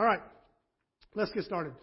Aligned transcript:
All 0.00 0.06
right, 0.06 0.22
let's 1.14 1.30
get 1.32 1.44
started. 1.44 1.74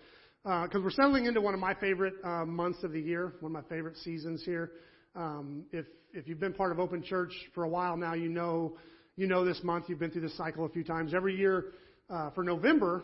Because 0.42 0.69
uh, 0.73 0.81
we're 0.81 0.90
settling 0.90 1.27
into 1.27 1.40
one 1.40 1.54
of 1.54 1.60
my 1.60 1.75
favorite 1.75 2.16
uh, 2.24 2.46
months 2.46 2.83
of 2.83 2.92
the 2.92 3.00
year, 3.00 3.36
one 3.42 3.55
of 3.55 3.63
my 3.63 3.70
favorite 3.70 3.96
seasons 3.97 4.42
here. 4.43 4.71
Um, 5.16 5.66
if 5.71 5.86
if 6.13 6.28
you've 6.28 6.40
been 6.40 6.56
part 6.56 6.72
of 6.72 6.80
Open 6.80 7.04
Church 7.04 7.32
for 7.54 7.64
a 7.64 7.70
while 7.70 7.96
now, 7.96 8.16
you 8.16 8.28
know 8.28 8.76
you 9.18 9.28
know 9.28 9.46
this 9.46 9.62
month. 9.64 9.86
You've 9.88 10.00
been 10.00 10.10
through 10.10 10.24
this 10.24 10.36
cycle 10.36 10.66
a 10.66 10.70
few 10.70 10.84
times. 10.84 11.14
Every 11.14 11.38
year 11.38 11.66
uh, 12.10 12.32
for 12.32 12.44
November, 12.44 13.04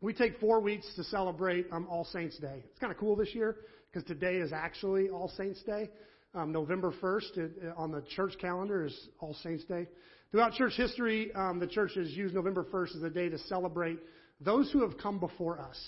we 0.00 0.12
take 0.12 0.40
four 0.40 0.58
weeks 0.58 0.92
to 0.96 1.04
celebrate 1.04 1.66
um, 1.70 1.86
All 1.88 2.04
Saints 2.04 2.38
Day. 2.38 2.64
It's 2.68 2.78
kind 2.80 2.92
of 2.92 2.98
cool 2.98 3.14
this 3.14 3.32
year 3.36 3.54
because 3.92 4.04
today 4.08 4.38
is 4.38 4.52
actually 4.52 5.10
All 5.10 5.30
Saints 5.36 5.62
Day. 5.62 5.90
Um, 6.34 6.50
November 6.50 6.92
1st 7.00 7.38
it, 7.38 7.52
on 7.76 7.92
the 7.92 8.02
church 8.16 8.32
calendar 8.40 8.84
is 8.84 9.08
All 9.20 9.34
Saints 9.44 9.62
Day. 9.62 9.86
Throughout 10.30 10.52
church 10.52 10.74
history, 10.76 11.32
um, 11.34 11.58
the 11.58 11.66
church 11.66 11.92
has 11.94 12.10
used 12.10 12.34
November 12.34 12.62
1st 12.62 12.96
as 12.96 13.02
a 13.02 13.08
day 13.08 13.30
to 13.30 13.38
celebrate 13.38 13.98
those 14.42 14.70
who 14.70 14.82
have 14.82 14.98
come 14.98 15.18
before 15.18 15.58
us. 15.58 15.78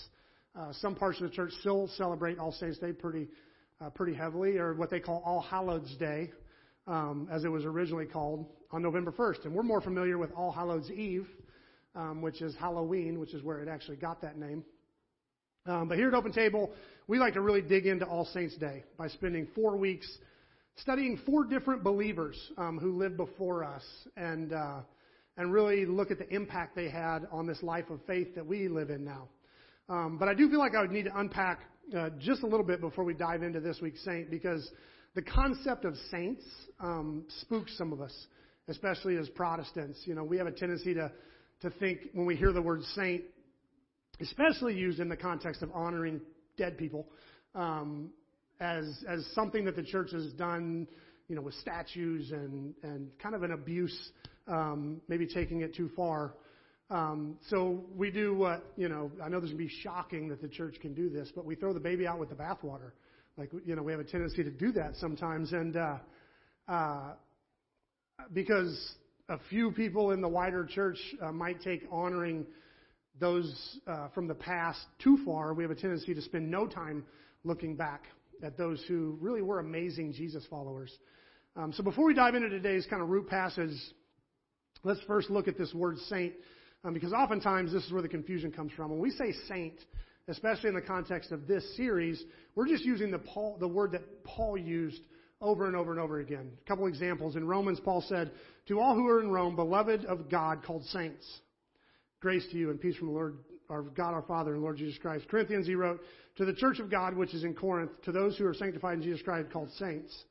Uh, 0.58 0.72
some 0.80 0.94
parts 0.94 1.20
of 1.20 1.28
the 1.28 1.36
church 1.36 1.52
still 1.60 1.90
celebrate 1.98 2.38
All 2.38 2.50
Saints 2.50 2.78
Day 2.78 2.92
pretty, 2.92 3.28
uh, 3.82 3.90
pretty 3.90 4.14
heavily, 4.14 4.56
or 4.56 4.72
what 4.74 4.88
they 4.88 4.98
call 4.98 5.22
All 5.26 5.42
Hallows 5.42 5.94
Day, 5.98 6.32
um, 6.86 7.28
as 7.30 7.44
it 7.44 7.48
was 7.48 7.66
originally 7.66 8.06
called, 8.06 8.46
on 8.70 8.80
November 8.82 9.12
1st. 9.12 9.44
And 9.44 9.54
we're 9.54 9.62
more 9.62 9.82
familiar 9.82 10.16
with 10.16 10.32
All 10.32 10.52
Hallows 10.52 10.90
Eve, 10.90 11.28
um, 11.94 12.22
which 12.22 12.40
is 12.40 12.56
Halloween, 12.56 13.20
which 13.20 13.34
is 13.34 13.42
where 13.42 13.60
it 13.60 13.68
actually 13.68 13.98
got 13.98 14.22
that 14.22 14.38
name. 14.38 14.64
Um, 15.66 15.86
but 15.86 15.98
here 15.98 16.08
at 16.08 16.14
Open 16.14 16.32
Table, 16.32 16.72
we 17.08 17.18
like 17.18 17.34
to 17.34 17.42
really 17.42 17.60
dig 17.60 17.86
into 17.86 18.06
All 18.06 18.24
Saints 18.24 18.56
Day 18.56 18.84
by 18.96 19.08
spending 19.08 19.48
four 19.54 19.76
weeks 19.76 20.10
studying 20.76 21.18
four 21.26 21.44
different 21.44 21.82
believers 21.82 22.36
um, 22.56 22.78
who 22.78 22.96
lived 22.96 23.16
before 23.16 23.64
us 23.64 23.82
and, 24.16 24.52
uh, 24.52 24.80
and 25.36 25.52
really 25.52 25.86
look 25.86 26.10
at 26.10 26.18
the 26.18 26.28
impact 26.34 26.74
they 26.74 26.88
had 26.88 27.20
on 27.30 27.46
this 27.46 27.62
life 27.62 27.90
of 27.90 28.00
faith 28.06 28.34
that 28.34 28.46
we 28.46 28.68
live 28.68 28.90
in 28.90 29.04
now. 29.04 29.28
Um, 29.88 30.18
but 30.18 30.28
I 30.28 30.34
do 30.34 30.48
feel 30.48 30.58
like 30.58 30.74
I 30.74 30.80
would 30.80 30.92
need 30.92 31.06
to 31.06 31.18
unpack 31.18 31.60
uh, 31.96 32.10
just 32.18 32.42
a 32.42 32.46
little 32.46 32.64
bit 32.64 32.80
before 32.80 33.04
we 33.04 33.14
dive 33.14 33.42
into 33.42 33.60
this 33.60 33.80
week's 33.80 34.04
saint 34.04 34.30
because 34.30 34.70
the 35.14 35.22
concept 35.22 35.84
of 35.84 35.94
saints 36.10 36.44
um, 36.78 37.24
spooks 37.40 37.76
some 37.76 37.92
of 37.92 38.00
us, 38.00 38.14
especially 38.68 39.16
as 39.16 39.28
Protestants. 39.30 40.00
You 40.04 40.14
know, 40.14 40.22
we 40.22 40.38
have 40.38 40.46
a 40.46 40.52
tendency 40.52 40.94
to, 40.94 41.10
to 41.62 41.70
think 41.70 42.00
when 42.12 42.26
we 42.26 42.36
hear 42.36 42.52
the 42.52 42.62
word 42.62 42.82
saint, 42.94 43.24
especially 44.20 44.74
used 44.74 45.00
in 45.00 45.08
the 45.08 45.16
context 45.16 45.62
of 45.62 45.70
honoring 45.74 46.20
dead 46.56 46.78
people, 46.78 47.08
um, 47.54 48.10
as 48.60 49.02
as 49.08 49.26
something 49.34 49.64
that 49.64 49.74
the 49.74 49.82
church 49.82 50.12
has 50.12 50.32
done, 50.34 50.86
you 51.28 51.34
know, 51.34 51.42
with 51.42 51.54
statues 51.54 52.30
and 52.30 52.74
and 52.82 53.10
kind 53.18 53.34
of 53.34 53.42
an 53.42 53.52
abuse, 53.52 54.12
um, 54.46 55.00
maybe 55.08 55.26
taking 55.26 55.62
it 55.62 55.74
too 55.74 55.90
far. 55.96 56.34
Um, 56.90 57.38
so 57.48 57.84
we 57.96 58.10
do 58.10 58.34
what 58.34 58.64
you 58.76 58.88
know. 58.88 59.10
I 59.22 59.28
know 59.28 59.40
this 59.40 59.50
can 59.50 59.58
be 59.58 59.70
shocking 59.82 60.28
that 60.28 60.42
the 60.42 60.48
church 60.48 60.76
can 60.80 60.92
do 60.92 61.08
this, 61.08 61.30
but 61.34 61.44
we 61.44 61.54
throw 61.54 61.72
the 61.72 61.80
baby 61.80 62.06
out 62.06 62.18
with 62.18 62.28
the 62.28 62.34
bathwater. 62.34 62.92
Like 63.36 63.50
you 63.64 63.74
know, 63.74 63.82
we 63.82 63.92
have 63.92 64.00
a 64.00 64.04
tendency 64.04 64.44
to 64.44 64.50
do 64.50 64.72
that 64.72 64.96
sometimes, 64.96 65.52
and 65.52 65.76
uh, 65.76 65.96
uh, 66.68 67.12
because 68.32 68.94
a 69.28 69.38
few 69.48 69.70
people 69.70 70.10
in 70.10 70.20
the 70.20 70.28
wider 70.28 70.66
church 70.66 70.98
uh, 71.22 71.32
might 71.32 71.62
take 71.62 71.82
honoring 71.90 72.44
those 73.18 73.78
uh, 73.86 74.08
from 74.08 74.26
the 74.26 74.34
past 74.34 74.80
too 74.98 75.18
far, 75.24 75.54
we 75.54 75.62
have 75.62 75.70
a 75.70 75.74
tendency 75.76 76.14
to 76.14 76.22
spend 76.22 76.50
no 76.50 76.66
time 76.66 77.04
looking 77.44 77.76
back 77.76 78.02
at 78.42 78.56
those 78.56 78.82
who 78.88 79.18
really 79.20 79.42
were 79.42 79.58
amazing 79.58 80.12
Jesus 80.12 80.44
followers. 80.48 80.92
Um, 81.56 81.72
so 81.72 81.82
before 81.82 82.06
we 82.06 82.14
dive 82.14 82.34
into 82.34 82.48
today's 82.48 82.86
kind 82.86 83.02
of 83.02 83.08
root 83.08 83.28
passage, 83.28 83.76
let's 84.84 85.00
first 85.06 85.30
look 85.30 85.48
at 85.48 85.58
this 85.58 85.72
word 85.74 85.98
saint, 86.08 86.34
um, 86.84 86.94
because 86.94 87.12
oftentimes 87.12 87.72
this 87.72 87.84
is 87.84 87.92
where 87.92 88.02
the 88.02 88.08
confusion 88.08 88.52
comes 88.52 88.72
from. 88.72 88.90
When 88.90 89.00
we 89.00 89.10
say 89.10 89.32
saint, 89.48 89.74
especially 90.28 90.68
in 90.68 90.74
the 90.74 90.80
context 90.80 91.32
of 91.32 91.46
this 91.46 91.76
series, 91.76 92.22
we're 92.54 92.68
just 92.68 92.84
using 92.84 93.10
the, 93.10 93.18
Paul, 93.18 93.56
the 93.58 93.68
word 93.68 93.92
that 93.92 94.24
Paul 94.24 94.56
used 94.56 95.00
over 95.40 95.66
and 95.66 95.74
over 95.74 95.90
and 95.90 96.00
over 96.00 96.20
again. 96.20 96.52
A 96.64 96.68
couple 96.68 96.86
examples. 96.86 97.36
In 97.36 97.46
Romans, 97.46 97.80
Paul 97.80 98.04
said, 98.08 98.30
To 98.68 98.80
all 98.80 98.94
who 98.94 99.08
are 99.08 99.20
in 99.20 99.30
Rome, 99.30 99.56
beloved 99.56 100.04
of 100.04 100.30
God, 100.30 100.62
called 100.62 100.84
saints, 100.86 101.26
grace 102.20 102.46
to 102.52 102.56
you 102.56 102.70
and 102.70 102.80
peace 102.80 102.96
from 102.96 103.08
the 103.08 103.14
Lord, 103.14 103.38
our 103.70 103.82
God 103.82 104.12
our 104.12 104.22
Father 104.22 104.54
and 104.54 104.62
Lord 104.62 104.76
Jesus 104.76 104.98
Christ. 104.98 105.28
Corinthians, 105.28 105.66
he 105.66 105.74
wrote, 105.74 106.00
to 106.36 106.44
the 106.44 106.54
church 106.54 106.78
of 106.78 106.90
God 106.90 107.16
which 107.16 107.34
is 107.34 107.44
in 107.44 107.54
Corinth, 107.54 107.90
to 108.04 108.12
those 108.12 108.36
who 108.36 108.46
are 108.46 108.54
sanctified 108.54 108.94
in 108.94 109.02
Jesus 109.02 109.22
Christ 109.22 109.50
called 109.52 109.70
saints. 109.78 110.24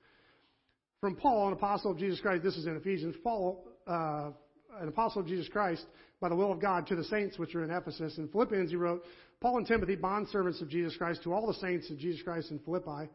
From 1.01 1.16
Paul, 1.16 1.47
an 1.47 1.53
apostle 1.53 1.91
of 1.91 1.97
Jesus 1.97 2.19
Christ, 2.19 2.44
this 2.44 2.57
is 2.57 2.66
in 2.66 2.75
Ephesians, 2.75 3.16
Paul, 3.23 3.66
uh, 3.88 4.31
an 4.79 4.88
apostle 4.88 5.22
of 5.22 5.27
Jesus 5.27 5.47
Christ, 5.47 5.85
by 6.19 6.29
the 6.29 6.35
will 6.35 6.51
of 6.51 6.59
God, 6.59 6.88
to 6.88 6.95
the 6.95 7.03
saints 7.05 7.39
which 7.39 7.55
are 7.55 7.63
in 7.63 7.72
Ephesus. 7.72 8.17
In 8.17 8.27
Philippians, 8.27 8.72
he 8.72 8.75
wrote, 8.75 9.03
Paul 9.39 9.57
and 9.57 9.67
Timothy, 9.67 9.95
bondservants 9.95 10.61
of 10.61 10.69
Jesus 10.69 10.97
Christ, 10.97 11.23
to 11.23 11.33
all 11.33 11.47
the 11.47 11.53
saints 11.53 11.89
of 11.89 11.97
Jesus 11.97 12.21
Christ 12.21 12.51
in 12.51 12.59
Philippi. 12.59 13.09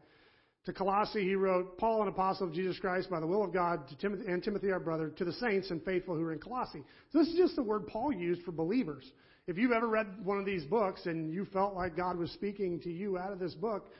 To 0.65 0.73
Colossae, 0.73 1.23
he 1.23 1.35
wrote, 1.35 1.77
Paul, 1.77 2.01
an 2.01 2.07
apostle 2.07 2.47
of 2.47 2.53
Jesus 2.53 2.79
Christ, 2.79 3.11
by 3.11 3.19
the 3.19 3.27
will 3.27 3.43
of 3.43 3.53
God, 3.53 3.87
to 3.89 3.97
Timothy, 3.97 4.25
and 4.27 4.41
Timothy, 4.41 4.71
our 4.71 4.79
brother, 4.79 5.09
to 5.09 5.23
the 5.23 5.33
saints 5.33 5.69
and 5.69 5.83
faithful 5.83 6.15
who 6.15 6.23
are 6.23 6.33
in 6.33 6.39
Colossae. 6.39 6.83
So 7.11 7.19
this 7.19 7.27
is 7.27 7.37
just 7.37 7.55
the 7.55 7.61
word 7.61 7.85
Paul 7.85 8.11
used 8.11 8.41
for 8.41 8.51
believers. 8.51 9.05
If 9.47 9.59
you've 9.59 9.71
ever 9.71 9.87
read 9.87 10.07
one 10.23 10.39
of 10.39 10.45
these 10.45 10.63
books 10.63 11.05
and 11.05 11.31
you 11.31 11.45
felt 11.45 11.75
like 11.75 11.95
God 11.95 12.17
was 12.17 12.31
speaking 12.31 12.79
to 12.81 12.89
you 12.89 13.17
out 13.17 13.31
of 13.31 13.37
this 13.37 13.53
book, 13.53 13.91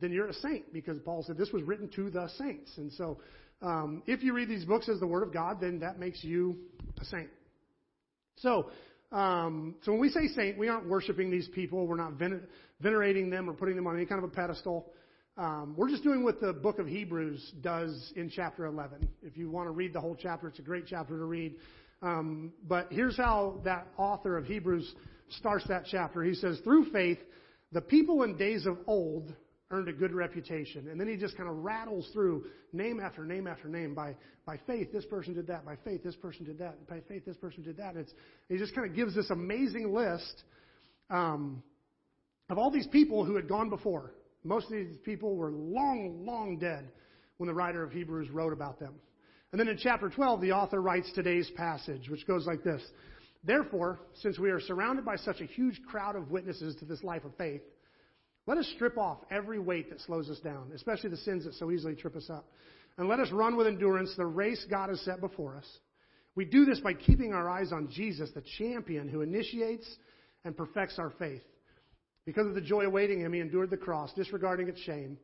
then 0.00 0.12
you're 0.12 0.28
a 0.28 0.34
saint 0.34 0.72
because 0.72 0.98
Paul 1.00 1.24
said 1.24 1.36
this 1.36 1.50
was 1.50 1.64
written 1.64 1.88
to 1.96 2.08
the 2.08 2.28
saints. 2.38 2.70
And 2.76 2.92
so, 2.92 3.18
um, 3.62 4.02
if 4.06 4.22
you 4.22 4.32
read 4.32 4.48
these 4.48 4.64
books 4.64 4.88
as 4.88 5.00
the 5.00 5.06
Word 5.08 5.24
of 5.24 5.32
God, 5.32 5.60
then 5.60 5.80
that 5.80 5.98
makes 5.98 6.22
you 6.22 6.56
a 7.00 7.04
saint. 7.04 7.28
So, 8.36 8.70
um, 9.10 9.74
so 9.82 9.90
when 9.90 10.00
we 10.00 10.08
say 10.08 10.28
saint, 10.28 10.56
we 10.56 10.68
aren't 10.68 10.88
worshiping 10.88 11.32
these 11.32 11.48
people. 11.48 11.86
We're 11.88 11.96
not 11.96 12.12
vener- 12.12 12.46
venerating 12.80 13.28
them 13.28 13.50
or 13.50 13.54
putting 13.54 13.74
them 13.74 13.88
on 13.88 13.96
any 13.96 14.06
kind 14.06 14.22
of 14.22 14.30
a 14.30 14.32
pedestal. 14.32 14.92
Um, 15.36 15.74
we're 15.76 15.90
just 15.90 16.04
doing 16.04 16.22
what 16.22 16.40
the 16.40 16.52
book 16.52 16.78
of 16.78 16.86
Hebrews 16.86 17.54
does 17.60 18.12
in 18.14 18.30
chapter 18.30 18.66
11. 18.66 19.08
If 19.22 19.36
you 19.36 19.50
want 19.50 19.66
to 19.66 19.72
read 19.72 19.92
the 19.92 20.00
whole 20.00 20.16
chapter, 20.18 20.46
it's 20.46 20.60
a 20.60 20.62
great 20.62 20.86
chapter 20.86 21.18
to 21.18 21.24
read. 21.24 21.56
Um, 22.02 22.52
but 22.66 22.88
here's 22.90 23.16
how 23.16 23.60
that 23.64 23.86
author 23.96 24.36
of 24.36 24.46
Hebrews 24.46 24.94
starts 25.30 25.66
that 25.68 25.84
chapter. 25.90 26.22
He 26.22 26.34
says, 26.34 26.60
Through 26.64 26.90
faith, 26.90 27.18
the 27.72 27.80
people 27.80 28.22
in 28.22 28.36
days 28.36 28.66
of 28.66 28.78
old 28.86 29.34
earned 29.70 29.88
a 29.88 29.92
good 29.92 30.12
reputation. 30.12 30.88
And 30.88 31.00
then 31.00 31.06
he 31.06 31.16
just 31.16 31.36
kind 31.36 31.48
of 31.48 31.56
rattles 31.56 32.08
through 32.12 32.46
name 32.72 32.98
after 32.98 33.24
name 33.24 33.46
after 33.46 33.68
name. 33.68 33.94
By, 33.94 34.16
by 34.44 34.58
faith, 34.66 34.92
this 34.92 35.04
person 35.04 35.34
did 35.34 35.46
that. 35.46 35.64
By 35.64 35.76
faith, 35.84 36.02
this 36.02 36.16
person 36.16 36.44
did 36.44 36.58
that. 36.58 36.88
By 36.88 37.00
faith, 37.08 37.24
this 37.24 37.36
person 37.36 37.62
did 37.62 37.76
that. 37.76 37.90
And 37.90 37.98
it's, 37.98 38.12
he 38.48 38.56
just 38.56 38.74
kind 38.74 38.88
of 38.88 38.96
gives 38.96 39.14
this 39.14 39.30
amazing 39.30 39.94
list 39.94 40.42
um, 41.08 41.62
of 42.48 42.58
all 42.58 42.70
these 42.70 42.88
people 42.88 43.24
who 43.24 43.36
had 43.36 43.48
gone 43.48 43.70
before. 43.70 44.12
Most 44.42 44.66
of 44.66 44.72
these 44.72 44.96
people 45.04 45.36
were 45.36 45.52
long, 45.52 46.24
long 46.24 46.58
dead 46.58 46.88
when 47.36 47.46
the 47.46 47.54
writer 47.54 47.84
of 47.84 47.92
Hebrews 47.92 48.30
wrote 48.30 48.52
about 48.52 48.80
them. 48.80 48.94
And 49.52 49.60
then 49.60 49.68
in 49.68 49.78
chapter 49.78 50.08
12, 50.08 50.40
the 50.40 50.52
author 50.52 50.80
writes 50.80 51.10
today's 51.12 51.50
passage, 51.56 52.08
which 52.08 52.26
goes 52.26 52.46
like 52.46 52.62
this 52.62 52.82
Therefore, 53.42 54.00
since 54.22 54.38
we 54.38 54.50
are 54.50 54.60
surrounded 54.60 55.04
by 55.04 55.16
such 55.16 55.40
a 55.40 55.46
huge 55.46 55.80
crowd 55.88 56.14
of 56.14 56.30
witnesses 56.30 56.76
to 56.76 56.84
this 56.84 57.02
life 57.02 57.24
of 57.24 57.34
faith, 57.36 57.62
let 58.46 58.58
us 58.58 58.70
strip 58.74 58.98
off 58.98 59.18
every 59.30 59.58
weight 59.58 59.90
that 59.90 60.00
slows 60.00 60.28
us 60.28 60.40
down, 60.40 60.70
especially 60.74 61.10
the 61.10 61.16
sins 61.18 61.44
that 61.44 61.54
so 61.54 61.70
easily 61.70 61.94
trip 61.94 62.16
us 62.16 62.28
up. 62.30 62.46
And 62.98 63.08
let 63.08 63.20
us 63.20 63.30
run 63.32 63.56
with 63.56 63.66
endurance 63.66 64.14
the 64.16 64.26
race 64.26 64.64
God 64.68 64.90
has 64.90 65.00
set 65.00 65.20
before 65.20 65.56
us. 65.56 65.66
We 66.34 66.44
do 66.44 66.64
this 66.64 66.80
by 66.80 66.94
keeping 66.94 67.32
our 67.32 67.48
eyes 67.48 67.72
on 67.72 67.88
Jesus, 67.90 68.30
the 68.34 68.44
champion 68.58 69.08
who 69.08 69.22
initiates 69.22 69.86
and 70.44 70.56
perfects 70.56 70.98
our 70.98 71.10
faith. 71.18 71.42
Because 72.24 72.46
of 72.46 72.54
the 72.54 72.60
joy 72.60 72.84
awaiting 72.84 73.20
him, 73.20 73.32
he 73.32 73.40
endured 73.40 73.70
the 73.70 73.76
cross, 73.76 74.12
disregarding 74.14 74.68
its 74.68 74.80
shame. 74.80 75.18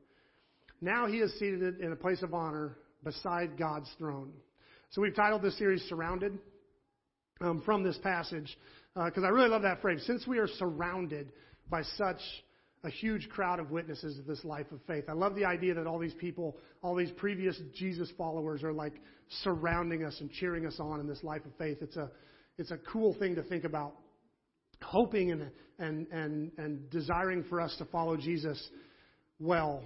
Now 0.80 1.06
he 1.06 1.18
is 1.18 1.32
seated 1.38 1.80
in 1.80 1.92
a 1.92 1.96
place 1.96 2.22
of 2.22 2.34
honor 2.34 2.76
beside 3.04 3.58
God's 3.58 3.90
throne. 3.98 4.32
So 4.90 5.02
we've 5.02 5.14
titled 5.14 5.42
this 5.42 5.58
series 5.58 5.82
Surrounded 5.88 6.38
um, 7.40 7.62
from 7.64 7.82
this 7.82 7.98
passage 7.98 8.56
because 8.94 9.24
uh, 9.24 9.26
I 9.26 9.30
really 9.30 9.50
love 9.50 9.62
that 9.62 9.82
phrase. 9.82 10.02
Since 10.06 10.26
we 10.26 10.38
are 10.38 10.48
surrounded 10.48 11.32
by 11.68 11.82
such 11.82 12.20
a 12.86 12.90
huge 12.90 13.28
crowd 13.28 13.58
of 13.58 13.70
witnesses 13.70 14.18
of 14.18 14.26
this 14.26 14.44
life 14.44 14.70
of 14.70 14.78
faith. 14.86 15.04
I 15.08 15.12
love 15.12 15.34
the 15.34 15.44
idea 15.44 15.74
that 15.74 15.86
all 15.86 15.98
these 15.98 16.14
people, 16.14 16.56
all 16.82 16.94
these 16.94 17.10
previous 17.10 17.60
Jesus 17.74 18.10
followers 18.16 18.62
are 18.62 18.72
like 18.72 18.94
surrounding 19.42 20.04
us 20.04 20.16
and 20.20 20.30
cheering 20.30 20.66
us 20.66 20.76
on 20.78 21.00
in 21.00 21.08
this 21.08 21.24
life 21.24 21.44
of 21.44 21.50
faith. 21.58 21.78
It's 21.80 21.96
a, 21.96 22.10
it's 22.58 22.70
a 22.70 22.78
cool 22.92 23.14
thing 23.18 23.34
to 23.34 23.42
think 23.42 23.64
about. 23.64 23.94
Hoping 24.82 25.32
and, 25.32 25.50
and, 25.78 26.06
and, 26.12 26.52
and 26.58 26.90
desiring 26.90 27.44
for 27.44 27.60
us 27.60 27.74
to 27.78 27.84
follow 27.86 28.16
Jesus 28.16 28.70
well. 29.40 29.82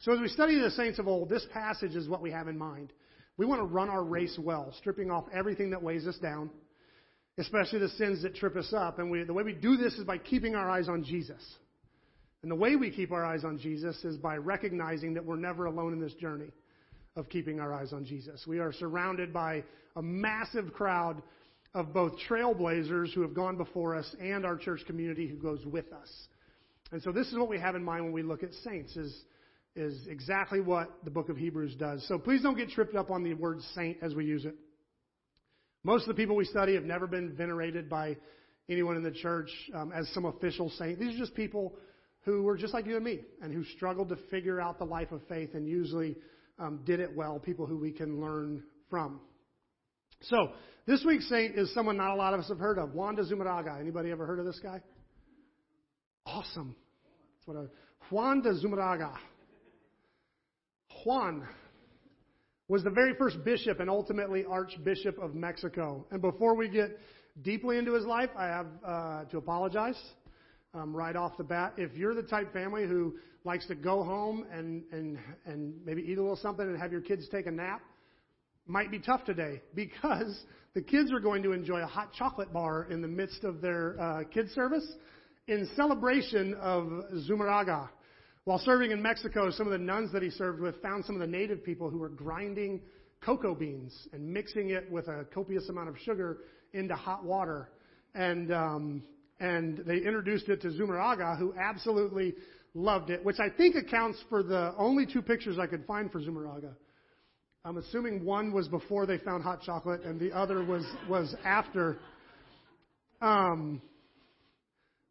So 0.00 0.12
as 0.12 0.20
we 0.20 0.28
study 0.28 0.60
the 0.60 0.70
saints 0.70 0.98
of 0.98 1.08
old, 1.08 1.28
this 1.28 1.46
passage 1.52 1.94
is 1.94 2.08
what 2.08 2.20
we 2.20 2.30
have 2.30 2.48
in 2.48 2.58
mind. 2.58 2.92
We 3.36 3.46
want 3.46 3.60
to 3.60 3.66
run 3.66 3.88
our 3.88 4.04
race 4.04 4.38
well, 4.38 4.72
stripping 4.78 5.10
off 5.10 5.24
everything 5.32 5.70
that 5.70 5.82
weighs 5.82 6.06
us 6.06 6.18
down, 6.18 6.50
especially 7.38 7.80
the 7.80 7.88
sins 7.90 8.22
that 8.22 8.34
trip 8.34 8.56
us 8.56 8.72
up. 8.76 8.98
And 8.98 9.10
we, 9.10 9.24
the 9.24 9.32
way 9.32 9.42
we 9.42 9.54
do 9.54 9.76
this 9.76 9.94
is 9.94 10.04
by 10.04 10.18
keeping 10.18 10.54
our 10.54 10.70
eyes 10.70 10.88
on 10.88 11.04
Jesus. 11.04 11.42
And 12.42 12.50
the 12.50 12.56
way 12.56 12.76
we 12.76 12.90
keep 12.90 13.10
our 13.10 13.24
eyes 13.24 13.44
on 13.44 13.58
Jesus 13.58 14.04
is 14.04 14.16
by 14.18 14.36
recognizing 14.36 15.14
that 15.14 15.24
we're 15.24 15.36
never 15.36 15.64
alone 15.64 15.94
in 15.94 16.00
this 16.00 16.12
journey 16.14 16.50
of 17.16 17.28
keeping 17.28 17.58
our 17.58 17.72
eyes 17.72 17.92
on 17.92 18.04
Jesus. 18.04 18.44
We 18.46 18.58
are 18.58 18.72
surrounded 18.72 19.32
by 19.32 19.64
a 19.96 20.02
massive 20.02 20.72
crowd 20.72 21.22
of 21.74 21.92
both 21.92 22.12
trailblazers 22.28 23.12
who 23.14 23.22
have 23.22 23.34
gone 23.34 23.56
before 23.56 23.96
us 23.96 24.14
and 24.20 24.44
our 24.44 24.56
church 24.56 24.80
community 24.86 25.26
who 25.26 25.36
goes 25.36 25.64
with 25.64 25.92
us. 25.92 26.08
And 26.92 27.02
so 27.02 27.10
this 27.10 27.28
is 27.28 27.38
what 27.38 27.48
we 27.48 27.58
have 27.58 27.74
in 27.74 27.82
mind 27.82 28.04
when 28.04 28.12
we 28.12 28.22
look 28.22 28.42
at 28.42 28.52
saints 28.62 28.96
is, 28.96 29.24
is 29.76 30.06
exactly 30.06 30.60
what 30.60 30.88
the 31.04 31.10
book 31.10 31.28
of 31.28 31.36
Hebrews 31.36 31.74
does. 31.76 32.06
So 32.06 32.18
please 32.18 32.42
don't 32.42 32.56
get 32.56 32.70
tripped 32.70 32.94
up 32.94 33.10
on 33.10 33.22
the 33.22 33.34
word 33.34 33.60
saint 33.74 33.98
as 34.02 34.14
we 34.14 34.24
use 34.24 34.44
it. 34.44 34.54
Most 35.82 36.02
of 36.02 36.08
the 36.08 36.14
people 36.14 36.36
we 36.36 36.44
study 36.44 36.74
have 36.74 36.84
never 36.84 37.06
been 37.06 37.34
venerated 37.34 37.88
by 37.88 38.16
anyone 38.68 38.96
in 38.96 39.02
the 39.02 39.10
church 39.10 39.50
um, 39.74 39.92
as 39.92 40.08
some 40.14 40.24
official 40.24 40.70
saint. 40.70 40.98
These 40.98 41.16
are 41.16 41.18
just 41.18 41.34
people 41.34 41.74
who 42.24 42.42
were 42.42 42.56
just 42.56 42.72
like 42.72 42.86
you 42.86 42.96
and 42.96 43.04
me 43.04 43.20
and 43.42 43.52
who 43.52 43.64
struggled 43.76 44.08
to 44.08 44.16
figure 44.30 44.60
out 44.60 44.78
the 44.78 44.84
life 44.84 45.12
of 45.12 45.20
faith 45.28 45.50
and 45.54 45.68
usually 45.68 46.16
um, 46.58 46.80
did 46.86 47.00
it 47.00 47.14
well, 47.14 47.38
people 47.38 47.66
who 47.66 47.76
we 47.76 47.90
can 47.90 48.20
learn 48.20 48.62
from. 48.88 49.20
So, 50.22 50.52
this 50.86 51.04
week's 51.04 51.28
saint 51.28 51.58
is 51.58 51.72
someone 51.74 51.96
not 51.96 52.12
a 52.12 52.14
lot 52.14 52.32
of 52.32 52.40
us 52.40 52.48
have 52.48 52.58
heard 52.58 52.78
of, 52.78 52.94
Juan 52.94 53.16
de. 53.16 53.24
Anybody 53.78 54.10
ever 54.10 54.24
heard 54.24 54.38
of 54.38 54.46
this 54.46 54.60
guy? 54.62 54.80
Awesome. 56.24 56.74
That's 57.36 57.48
what 57.48 57.56
I, 57.56 57.66
Juan 58.10 58.40
de 58.40 58.54
Zumarraga. 58.54 59.14
Juan 61.04 61.46
was 62.68 62.82
the 62.82 62.90
very 62.90 63.14
first 63.14 63.44
bishop 63.44 63.80
and 63.80 63.90
ultimately 63.90 64.44
archbishop 64.44 65.18
of 65.18 65.34
Mexico. 65.34 66.06
And 66.10 66.22
before 66.22 66.54
we 66.54 66.68
get 66.68 66.98
deeply 67.42 67.76
into 67.76 67.92
his 67.92 68.06
life, 68.06 68.30
I 68.36 68.46
have 68.46 68.66
uh, 68.84 69.24
to 69.24 69.36
apologize 69.36 70.00
um, 70.72 70.96
right 70.96 71.14
off 71.14 71.36
the 71.36 71.44
bat. 71.44 71.74
If 71.76 71.94
you're 71.94 72.14
the 72.14 72.22
type 72.22 72.52
family 72.54 72.86
who 72.86 73.16
likes 73.44 73.66
to 73.66 73.74
go 73.74 74.02
home 74.02 74.46
and, 74.50 74.82
and, 74.92 75.18
and 75.44 75.74
maybe 75.84 76.02
eat 76.02 76.16
a 76.16 76.22
little 76.22 76.36
something 76.36 76.66
and 76.66 76.80
have 76.80 76.90
your 76.90 77.02
kids 77.02 77.28
take 77.30 77.46
a 77.46 77.50
nap, 77.50 77.82
might 78.66 78.90
be 78.90 78.98
tough 78.98 79.24
today 79.26 79.60
because 79.74 80.42
the 80.72 80.80
kids 80.80 81.12
are 81.12 81.20
going 81.20 81.42
to 81.42 81.52
enjoy 81.52 81.82
a 81.82 81.86
hot 81.86 82.14
chocolate 82.14 82.50
bar 82.50 82.86
in 82.90 83.02
the 83.02 83.08
midst 83.08 83.44
of 83.44 83.60
their 83.60 84.00
uh, 84.00 84.24
kids 84.32 84.52
service 84.52 84.90
in 85.48 85.68
celebration 85.76 86.54
of 86.54 86.84
Zumarraga. 87.28 87.90
While 88.46 88.58
serving 88.58 88.90
in 88.90 89.00
Mexico, 89.00 89.50
some 89.50 89.66
of 89.66 89.72
the 89.72 89.78
nuns 89.78 90.12
that 90.12 90.22
he 90.22 90.28
served 90.28 90.60
with 90.60 90.80
found 90.82 91.06
some 91.06 91.14
of 91.14 91.20
the 91.22 91.26
native 91.26 91.64
people 91.64 91.88
who 91.88 91.96
were 91.96 92.10
grinding 92.10 92.82
cocoa 93.24 93.54
beans 93.54 94.06
and 94.12 94.22
mixing 94.22 94.68
it 94.68 94.90
with 94.90 95.08
a 95.08 95.24
copious 95.32 95.70
amount 95.70 95.88
of 95.88 95.96
sugar 96.04 96.40
into 96.74 96.94
hot 96.94 97.24
water. 97.24 97.70
And, 98.14 98.52
um, 98.52 99.02
and 99.40 99.78
they 99.86 99.96
introduced 99.96 100.50
it 100.50 100.60
to 100.60 100.68
Zumarraga, 100.68 101.38
who 101.38 101.54
absolutely 101.58 102.34
loved 102.74 103.08
it, 103.08 103.24
which 103.24 103.38
I 103.40 103.48
think 103.48 103.76
accounts 103.76 104.22
for 104.28 104.42
the 104.42 104.74
only 104.76 105.06
two 105.10 105.22
pictures 105.22 105.58
I 105.58 105.66
could 105.66 105.86
find 105.86 106.12
for 106.12 106.20
Zumarraga. 106.20 106.74
I'm 107.64 107.78
assuming 107.78 108.26
one 108.26 108.52
was 108.52 108.68
before 108.68 109.06
they 109.06 109.16
found 109.16 109.42
hot 109.42 109.62
chocolate 109.62 110.02
and 110.02 110.20
the 110.20 110.32
other 110.32 110.62
was, 110.62 110.84
was 111.08 111.34
after. 111.46 111.96
Um, 113.22 113.80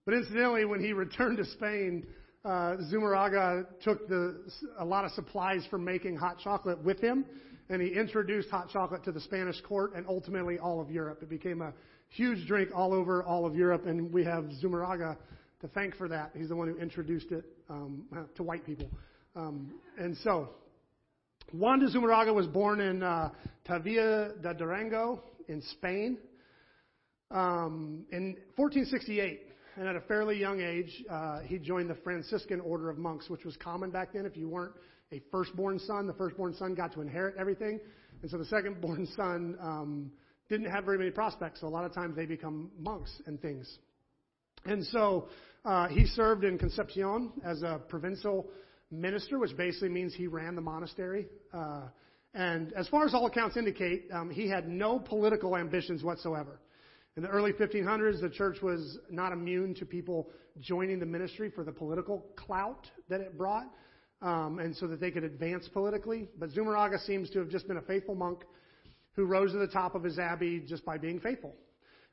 but 0.05 0.13
incidentally, 0.13 0.65
when 0.65 0.81
he 0.81 0.93
returned 0.93 1.37
to 1.37 1.45
Spain, 1.45 2.05
uh, 2.45 2.75
took 3.83 4.07
the, 4.07 4.41
a 4.77 4.85
lot 4.85 5.05
of 5.05 5.11
supplies 5.11 5.65
for 5.69 5.77
making 5.77 6.17
hot 6.17 6.37
chocolate 6.39 6.83
with 6.83 6.99
him, 6.99 7.25
and 7.69 7.81
he 7.81 7.89
introduced 7.89 8.49
hot 8.49 8.69
chocolate 8.69 9.03
to 9.03 9.11
the 9.11 9.21
Spanish 9.21 9.59
court 9.61 9.93
and 9.95 10.05
ultimately 10.07 10.59
all 10.59 10.81
of 10.81 10.91
Europe. 10.91 11.19
It 11.21 11.29
became 11.29 11.61
a 11.61 11.73
huge 12.09 12.45
drink 12.47 12.69
all 12.75 12.93
over 12.93 13.23
all 13.23 13.45
of 13.45 13.55
Europe, 13.55 13.85
and 13.85 14.11
we 14.11 14.23
have 14.25 14.45
Zumarraga 14.61 15.17
to 15.61 15.67
thank 15.69 15.95
for 15.95 16.07
that. 16.09 16.31
He's 16.35 16.49
the 16.49 16.55
one 16.55 16.67
who 16.67 16.77
introduced 16.77 17.31
it 17.31 17.45
um, 17.69 18.03
to 18.35 18.43
white 18.43 18.65
people. 18.65 18.89
Um, 19.35 19.73
and 19.97 20.15
so, 20.17 20.49
Juan 21.53 21.79
de 21.79 21.87
Zumarraga 21.87 22.33
was 22.33 22.47
born 22.47 22.81
in 22.81 23.01
uh, 23.01 23.29
Tavilla 23.65 24.33
de 24.41 24.53
Durango 24.53 25.23
in 25.47 25.61
Spain 25.61 26.17
um, 27.31 28.05
in 28.11 28.35
1468. 28.55 29.52
And 29.75 29.87
at 29.87 29.95
a 29.95 30.01
fairly 30.01 30.39
young 30.39 30.61
age, 30.61 31.03
uh, 31.09 31.39
he 31.39 31.57
joined 31.57 31.89
the 31.89 31.95
Franciscan 31.95 32.59
order 32.59 32.89
of 32.89 32.97
monks, 32.97 33.29
which 33.29 33.43
was 33.43 33.57
common 33.57 33.89
back 33.89 34.13
then. 34.13 34.25
If 34.25 34.37
you 34.37 34.47
weren't 34.47 34.73
a 35.11 35.21
firstborn 35.31 35.79
son, 35.79 36.05
the 36.05 36.13
firstborn 36.13 36.53
son 36.53 36.75
got 36.75 36.93
to 36.93 37.01
inherit 37.01 37.35
everything. 37.37 37.79
And 38.21 38.29
so 38.29 38.37
the 38.37 38.45
secondborn 38.45 39.07
son 39.15 39.57
um, 39.59 40.11
didn't 40.47 40.69
have 40.69 40.85
very 40.85 40.99
many 40.99 41.09
prospects. 41.09 41.61
So 41.61 41.67
a 41.67 41.69
lot 41.69 41.85
of 41.85 41.93
times 41.93 42.15
they 42.15 42.27
become 42.27 42.69
monks 42.77 43.11
and 43.25 43.41
things. 43.41 43.79
And 44.65 44.85
so 44.85 45.27
uh, 45.65 45.87
he 45.87 46.05
served 46.05 46.43
in 46.43 46.57
Concepcion 46.59 47.31
as 47.43 47.63
a 47.63 47.81
provincial 47.87 48.49
minister, 48.91 49.39
which 49.39 49.57
basically 49.57 49.89
means 49.89 50.13
he 50.13 50.27
ran 50.27 50.55
the 50.55 50.61
monastery. 50.61 51.27
Uh, 51.51 51.87
and 52.35 52.73
as 52.73 52.87
far 52.89 53.05
as 53.05 53.13
all 53.13 53.25
accounts 53.25 53.57
indicate, 53.57 54.05
um, 54.11 54.29
he 54.29 54.47
had 54.47 54.67
no 54.67 54.99
political 54.99 55.57
ambitions 55.57 56.03
whatsoever. 56.03 56.59
In 57.15 57.21
the 57.21 57.29
early 57.29 57.53
1500s, 57.53 58.21
the 58.21 58.29
church 58.29 58.61
was 58.63 58.97
not 59.11 59.31
immune 59.31 59.75
to 59.75 59.85
people 59.85 60.29
joining 60.59 60.99
the 60.99 61.05
ministry 61.05 61.51
for 61.51 61.63
the 61.63 61.71
political 61.71 62.25
clout 62.35 62.89
that 63.07 63.21
it 63.21 63.37
brought, 63.37 63.67
um, 64.23 64.57
and 64.57 64.75
so 64.75 64.87
that 64.87 64.99
they 64.99 65.11
could 65.11 65.23
advance 65.23 65.69
politically. 65.71 66.27
But 66.39 66.49
Zumarraga 66.49 66.99
seems 67.05 67.29
to 67.31 67.39
have 67.39 67.49
just 67.49 67.67
been 67.67 67.77
a 67.77 67.83
faithful 67.83 68.15
monk 68.15 68.39
who 69.15 69.25
rose 69.25 69.51
to 69.51 69.59
the 69.59 69.67
top 69.67 69.93
of 69.93 70.03
his 70.03 70.17
abbey 70.17 70.63
just 70.67 70.83
by 70.85 70.97
being 70.97 71.19
faithful, 71.19 71.53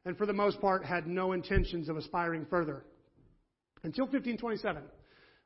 and 0.05 0.19
for 0.19 0.26
the 0.26 0.35
most 0.35 0.61
part 0.61 0.85
had 0.85 1.06
no 1.06 1.32
intentions 1.32 1.88
of 1.88 1.97
aspiring 1.97 2.44
further. 2.50 2.85
Until 3.82 4.05
1527, 4.05 4.82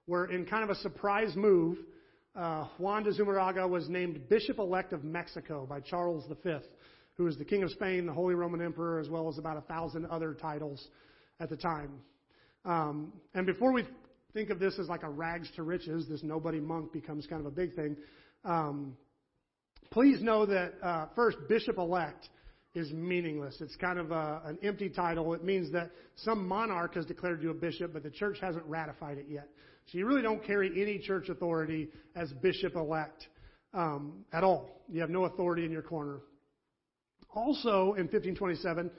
where 0.07 0.25
in 0.25 0.47
kind 0.47 0.65
of 0.65 0.71
a 0.71 0.75
surprise 0.77 1.37
move, 1.37 1.79
uh, 2.35 2.67
Juan 2.79 3.05
de 3.05 3.13
Zumarraga 3.13 3.69
was 3.69 3.89
named 3.89 4.29
Bishop 4.29 4.59
elect 4.59 4.93
of 4.93 5.05
Mexico 5.05 5.65
by 5.65 5.79
Charles 5.79 6.25
V 6.43 6.55
who 7.17 7.25
was 7.25 7.37
the 7.37 7.45
King 7.45 7.63
of 7.63 7.71
Spain, 7.71 8.07
the 8.07 8.13
Holy 8.13 8.35
Roman 8.35 8.61
Emperor, 8.61 8.99
as 8.99 9.09
well 9.09 9.29
as 9.29 9.39
about 9.39 9.57
a 9.57 9.63
thousand 9.63 10.07
other 10.07 10.35
titles 10.35 10.89
at 11.41 11.49
the 11.49 11.57
time. 11.57 11.91
Um, 12.65 13.13
and 13.35 13.47
before 13.47 13.73
we 13.73 13.85
think 14.33 14.51
of 14.51 14.59
this 14.59 14.79
as 14.79 14.89
like 14.89 15.03
a 15.03 15.09
rags 15.09 15.49
to 15.57 15.63
riches, 15.63 16.09
this 16.09 16.23
nobody 16.23 16.61
monk 16.61 16.93
becomes 16.93 17.27
kind 17.27 17.41
of 17.41 17.47
a 17.47 17.55
big 17.55 17.75
thing. 17.75 17.97
Um, 18.45 18.97
please 19.91 20.21
know 20.23 20.47
that 20.47 20.75
uh, 20.83 21.07
first, 21.15 21.37
bishop 21.49 21.79
elect 21.79 22.29
is 22.75 22.93
meaningless. 22.93 23.57
It's 23.61 23.77
kind 23.77 23.99
of 23.99 24.11
a, 24.11 24.43
an 24.47 24.59
empty 24.63 24.89
title. 24.89 25.33
It 25.35 25.45
means 25.45 25.71
that 25.73 25.91
some 26.17 26.47
monarch 26.49 26.95
has 26.97 27.07
declared 27.07 27.43
you 27.43 27.51
a 27.51 27.55
bishop, 27.55 27.93
but 27.93 28.03
the 28.03 28.11
church 28.11 28.39
hasn't 28.41 28.65
ratified 28.67 29.19
it 29.19 29.27
yet. 29.29 29.49
So 29.87 29.99
you 29.99 30.07
really 30.07 30.23
don't 30.23 30.45
carry 30.45 30.71
any 30.81 30.99
church 30.99 31.29
authority 31.29 31.89
as 32.17 32.33
bishop 32.43 32.75
elect 32.75 33.29
um, 33.73 34.25
at 34.33 34.43
all. 34.43 34.83
You 34.91 35.01
have 35.03 35.11
no 35.11 35.25
authority 35.25 35.65
in 35.65 35.71
your 35.71 35.83
corner. 35.83 36.21
Also, 37.35 37.95
in 37.95 38.07
1527, 38.07 38.91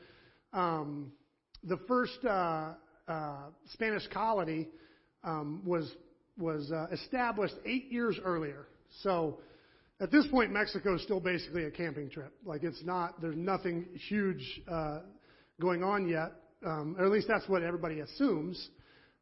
um, 0.54 1.12
the 1.64 1.78
first 1.88 2.20
uh, 2.26 2.74
uh, 3.08 3.36
Spanish 3.74 4.08
colony 4.08 4.68
um, 5.24 5.62
was 5.66 5.92
was 6.38 6.72
uh, 6.72 6.88
established 6.92 7.56
eight 7.66 7.92
years 7.92 8.20
earlier. 8.24 8.68
So, 9.02 9.40
at 10.02 10.12
this 10.12 10.28
point, 10.28 10.52
Mexico 10.52 10.96
is 10.96 11.04
still 11.04 11.22
basically 11.22 11.64
a 11.64 11.72
camping 11.72 12.10
trip. 12.10 12.34
Like 12.46 12.64
it's 12.64 12.84
not. 12.84 13.22
There's 13.22 13.38
nothing 13.38 13.86
huge 14.10 14.62
uh, 14.70 15.00
going 15.62 15.84
on 15.84 16.08
yet, 16.08 16.34
um, 16.66 16.96
or 17.00 17.06
at 17.06 17.12
least 17.12 17.28
that's 17.28 17.48
what 17.48 17.64
everybody 17.64 18.02
assumes. 18.02 18.70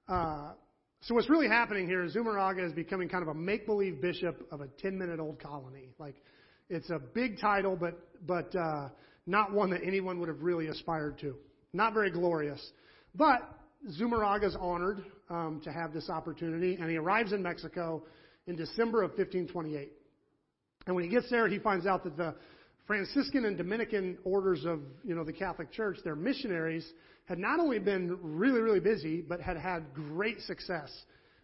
Uh, 0.09 0.53
so 1.01 1.13
what's 1.13 1.29
really 1.29 1.47
happening 1.47 1.85
here 1.87 2.03
is 2.03 2.15
Zumarraga 2.15 2.65
is 2.65 2.73
becoming 2.73 3.09
kind 3.09 3.21
of 3.23 3.27
a 3.27 3.33
make-believe 3.33 4.01
bishop 4.01 4.47
of 4.51 4.61
a 4.61 4.67
10-minute-old 4.83 5.37
colony. 5.39 5.89
Like 5.99 6.15
it's 6.69 6.89
a 6.89 6.99
big 6.99 7.39
title, 7.39 7.75
but 7.75 7.99
but 8.25 8.55
uh, 8.55 8.89
not 9.25 9.53
one 9.53 9.69
that 9.71 9.81
anyone 9.83 10.19
would 10.19 10.29
have 10.29 10.41
really 10.41 10.67
aspired 10.67 11.17
to. 11.19 11.35
Not 11.73 11.93
very 11.93 12.11
glorious. 12.11 12.71
But 13.15 13.41
Zumarraga 13.97 14.45
is 14.45 14.55
honored 14.59 15.03
um, 15.29 15.61
to 15.63 15.71
have 15.71 15.93
this 15.93 16.09
opportunity, 16.09 16.75
and 16.75 16.89
he 16.89 16.97
arrives 16.97 17.33
in 17.33 17.41
Mexico 17.41 18.03
in 18.47 18.55
December 18.55 19.03
of 19.03 19.11
1528. 19.11 19.91
And 20.85 20.95
when 20.95 21.03
he 21.03 21.09
gets 21.09 21.29
there, 21.29 21.47
he 21.47 21.59
finds 21.59 21.85
out 21.85 22.03
that 22.03 22.17
the 22.17 22.35
Franciscan 22.85 23.45
and 23.45 23.57
Dominican 23.57 24.17
orders 24.25 24.65
of 24.65 24.81
you 25.03 25.15
know 25.15 25.23
the 25.23 25.33
Catholic 25.33 25.71
Church, 25.71 25.97
their 26.03 26.15
missionaries, 26.15 26.85
had 27.25 27.39
not 27.39 27.59
only 27.59 27.79
been 27.79 28.17
really 28.21 28.59
really 28.59 28.81
busy, 28.81 29.21
but 29.21 29.39
had 29.39 29.55
had 29.55 29.93
great 29.93 30.41
success 30.41 30.91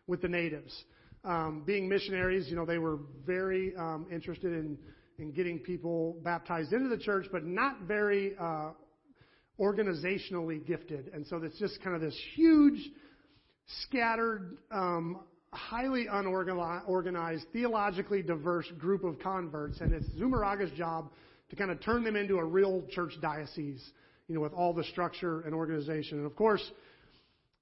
with 0.07 0.21
the 0.21 0.27
natives. 0.27 0.83
Um, 1.23 1.63
being 1.65 1.87
missionaries, 1.87 2.47
you 2.49 2.55
know, 2.55 2.65
they 2.65 2.77
were 2.77 2.99
very 3.25 3.75
um, 3.75 4.07
interested 4.11 4.53
in 4.53 4.77
in 5.19 5.31
getting 5.31 5.59
people 5.59 6.17
baptized 6.23 6.73
into 6.73 6.89
the 6.89 6.97
church, 6.97 7.27
but 7.31 7.45
not 7.45 7.81
very 7.81 8.33
uh, 8.39 8.71
organizationally 9.59 10.65
gifted. 10.65 11.11
And 11.13 11.27
so 11.27 11.37
it's 11.37 11.59
just 11.59 11.81
kind 11.83 11.95
of 11.95 12.01
this 12.01 12.17
huge, 12.35 12.79
scattered, 13.83 14.57
um, 14.71 15.19
highly 15.51 16.07
unorganized, 16.11 17.45
theologically 17.51 18.21
diverse 18.21 18.67
group 18.77 19.03
of 19.03 19.19
converts. 19.19 19.81
And 19.81 19.93
it's 19.93 20.07
Zumarraga's 20.17 20.71
job 20.77 21.11
to 21.49 21.55
kind 21.55 21.71
of 21.71 21.81
turn 21.81 22.03
them 22.03 22.15
into 22.15 22.37
a 22.37 22.45
real 22.45 22.83
church 22.91 23.13
diocese, 23.21 23.83
you 24.27 24.35
know, 24.35 24.41
with 24.41 24.53
all 24.53 24.73
the 24.73 24.83
structure 24.85 25.41
and 25.41 25.53
organization. 25.53 26.19
And 26.19 26.25
of 26.25 26.35
course, 26.35 26.63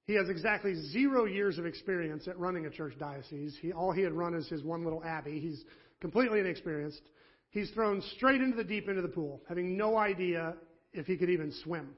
he 0.06 0.14
has 0.14 0.28
exactly 0.28 0.74
zero 0.74 1.26
years 1.26 1.58
of 1.58 1.66
experience 1.66 2.28
at 2.28 2.38
running 2.38 2.66
a 2.66 2.70
church 2.70 2.94
diocese. 2.98 3.56
He, 3.60 3.72
all 3.72 3.92
he 3.92 4.02
had 4.02 4.12
run 4.12 4.34
is 4.34 4.48
his 4.48 4.62
one 4.62 4.84
little 4.84 5.02
abbey. 5.04 5.38
He's 5.40 5.64
completely 6.00 6.40
inexperienced. 6.40 7.02
He's 7.50 7.70
thrown 7.70 8.02
straight 8.16 8.40
into 8.40 8.56
the 8.56 8.64
deep 8.64 8.88
end 8.88 8.98
of 8.98 9.02
the 9.02 9.08
pool, 9.08 9.42
having 9.48 9.76
no 9.76 9.96
idea 9.96 10.54
if 10.92 11.06
he 11.06 11.16
could 11.16 11.30
even 11.30 11.52
swim. 11.64 11.90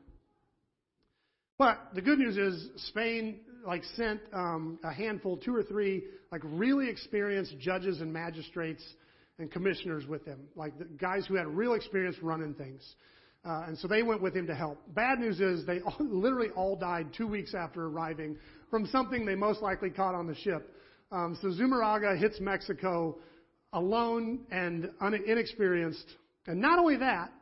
But 1.58 1.78
the 1.94 2.00
good 2.00 2.18
news 2.18 2.36
is 2.36 2.70
Spain 2.88 3.40
like 3.66 3.84
sent 3.96 4.20
um, 4.32 4.78
a 4.82 4.92
handful, 4.92 5.36
two 5.36 5.54
or 5.54 5.62
three, 5.62 6.04
like 6.32 6.40
really 6.44 6.88
experienced 6.88 7.58
judges 7.58 8.00
and 8.00 8.12
magistrates 8.12 8.82
and 9.38 9.50
commissioners 9.50 10.06
with 10.06 10.24
him, 10.24 10.40
like 10.56 10.78
the 10.78 10.84
guys 10.84 11.26
who 11.26 11.34
had 11.34 11.46
real 11.46 11.74
experience 11.74 12.16
running 12.22 12.54
things. 12.54 12.94
Uh, 13.44 13.64
and 13.66 13.78
so 13.78 13.88
they 13.88 14.02
went 14.02 14.20
with 14.20 14.34
him 14.36 14.46
to 14.46 14.54
help. 14.54 14.78
Bad 14.94 15.18
news 15.18 15.40
is 15.40 15.64
they 15.66 15.80
all, 15.86 15.96
literally 15.98 16.48
all 16.50 16.76
died 16.76 17.08
two 17.16 17.26
weeks 17.26 17.54
after 17.54 17.86
arriving 17.86 18.36
from 18.70 18.86
something 18.86 19.24
they 19.24 19.34
most 19.34 19.62
likely 19.62 19.90
caught 19.90 20.14
on 20.14 20.26
the 20.26 20.34
ship. 20.36 20.74
Um, 21.10 21.36
so 21.40 21.48
Zumarraga 21.48 22.16
hits 22.18 22.38
Mexico 22.40 23.18
alone 23.72 24.40
and 24.50 24.90
un- 25.00 25.14
inexperienced. 25.26 26.06
And 26.46 26.60
not 26.60 26.78
only 26.78 26.96
that, 26.96 27.32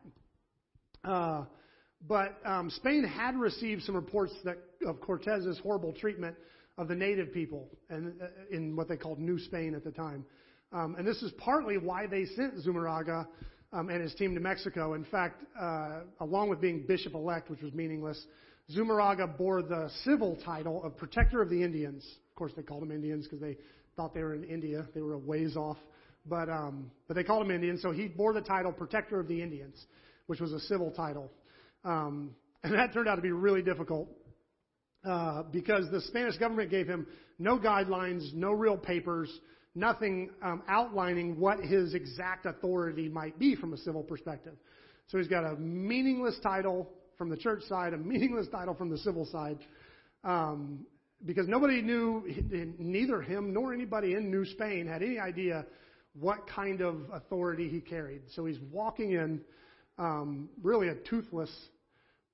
uh, 1.04 1.44
but 2.06 2.38
um, 2.44 2.70
Spain 2.70 3.04
had 3.04 3.36
received 3.36 3.82
some 3.82 3.94
reports 3.94 4.32
that, 4.44 4.58
of 4.86 5.00
Cortez's 5.00 5.58
horrible 5.58 5.92
treatment 5.92 6.36
of 6.76 6.88
the 6.88 6.94
native 6.94 7.32
people 7.32 7.68
and 7.90 8.14
uh, 8.22 8.26
in 8.50 8.76
what 8.76 8.88
they 8.88 8.96
called 8.96 9.18
New 9.18 9.38
Spain 9.38 9.74
at 9.74 9.84
the 9.84 9.90
time. 9.90 10.24
Um, 10.72 10.96
and 10.96 11.06
this 11.06 11.22
is 11.22 11.32
partly 11.38 11.78
why 11.78 12.06
they 12.06 12.24
sent 12.36 12.54
Zumarraga 12.64 13.26
um, 13.72 13.88
and 13.88 14.02
his 14.02 14.14
team 14.14 14.34
to 14.34 14.40
Mexico. 14.40 14.94
In 14.94 15.04
fact, 15.04 15.42
uh, 15.60 16.00
along 16.20 16.50
with 16.50 16.60
being 16.60 16.84
bishop 16.86 17.14
elect, 17.14 17.50
which 17.50 17.62
was 17.62 17.72
meaningless, 17.72 18.22
Zumarraga 18.74 19.36
bore 19.36 19.62
the 19.62 19.90
civil 20.04 20.36
title 20.44 20.84
of 20.84 20.96
Protector 20.96 21.40
of 21.40 21.48
the 21.48 21.62
Indians. 21.62 22.04
Of 22.30 22.36
course, 22.36 22.52
they 22.54 22.62
called 22.62 22.82
them 22.82 22.92
Indians 22.92 23.24
because 23.24 23.40
they 23.40 23.56
thought 23.96 24.14
they 24.14 24.22
were 24.22 24.34
in 24.34 24.44
India. 24.44 24.86
They 24.94 25.00
were 25.00 25.14
a 25.14 25.18
ways 25.18 25.56
off, 25.56 25.78
but 26.28 26.48
um, 26.48 26.90
but 27.06 27.14
they 27.14 27.24
called 27.24 27.44
him 27.44 27.50
Indian, 27.50 27.78
So 27.78 27.90
he 27.90 28.08
bore 28.08 28.32
the 28.32 28.40
title 28.40 28.72
Protector 28.72 29.20
of 29.20 29.28
the 29.28 29.42
Indians, 29.42 29.86
which 30.26 30.40
was 30.40 30.52
a 30.52 30.60
civil 30.60 30.90
title. 30.90 31.30
Um, 31.84 32.34
and 32.62 32.74
that 32.74 32.92
turned 32.92 33.08
out 33.08 33.16
to 33.16 33.22
be 33.22 33.30
really 33.30 33.62
difficult 33.62 34.08
uh, 35.04 35.44
because 35.44 35.90
the 35.90 36.00
Spanish 36.02 36.36
government 36.38 36.70
gave 36.70 36.86
him 36.86 37.06
no 37.38 37.58
guidelines, 37.58 38.34
no 38.34 38.52
real 38.52 38.76
papers, 38.76 39.30
nothing 39.74 40.30
um, 40.42 40.62
outlining 40.68 41.38
what 41.38 41.60
his 41.60 41.94
exact 41.94 42.46
authority 42.46 43.08
might 43.08 43.38
be 43.38 43.54
from 43.54 43.72
a 43.72 43.76
civil 43.78 44.02
perspective. 44.02 44.54
So 45.06 45.18
he's 45.18 45.28
got 45.28 45.44
a 45.44 45.56
meaningless 45.56 46.38
title 46.42 46.90
from 47.16 47.30
the 47.30 47.36
church 47.36 47.62
side, 47.68 47.94
a 47.94 47.96
meaningless 47.96 48.48
title 48.48 48.74
from 48.74 48.90
the 48.90 48.98
civil 48.98 49.24
side, 49.26 49.58
um, 50.24 50.84
because 51.24 51.48
nobody 51.48 51.82
knew, 51.82 52.24
neither 52.78 53.22
him 53.22 53.52
nor 53.52 53.72
anybody 53.72 54.14
in 54.14 54.30
New 54.30 54.44
Spain 54.44 54.86
had 54.86 55.02
any 55.02 55.18
idea 55.18 55.64
what 56.14 56.46
kind 56.48 56.80
of 56.80 56.96
authority 57.12 57.68
he 57.68 57.80
carried. 57.80 58.22
So 58.34 58.44
he's 58.44 58.58
walking 58.72 59.12
in 59.12 59.40
um, 59.98 60.48
really 60.62 60.88
a 60.88 60.94
toothless 60.94 61.50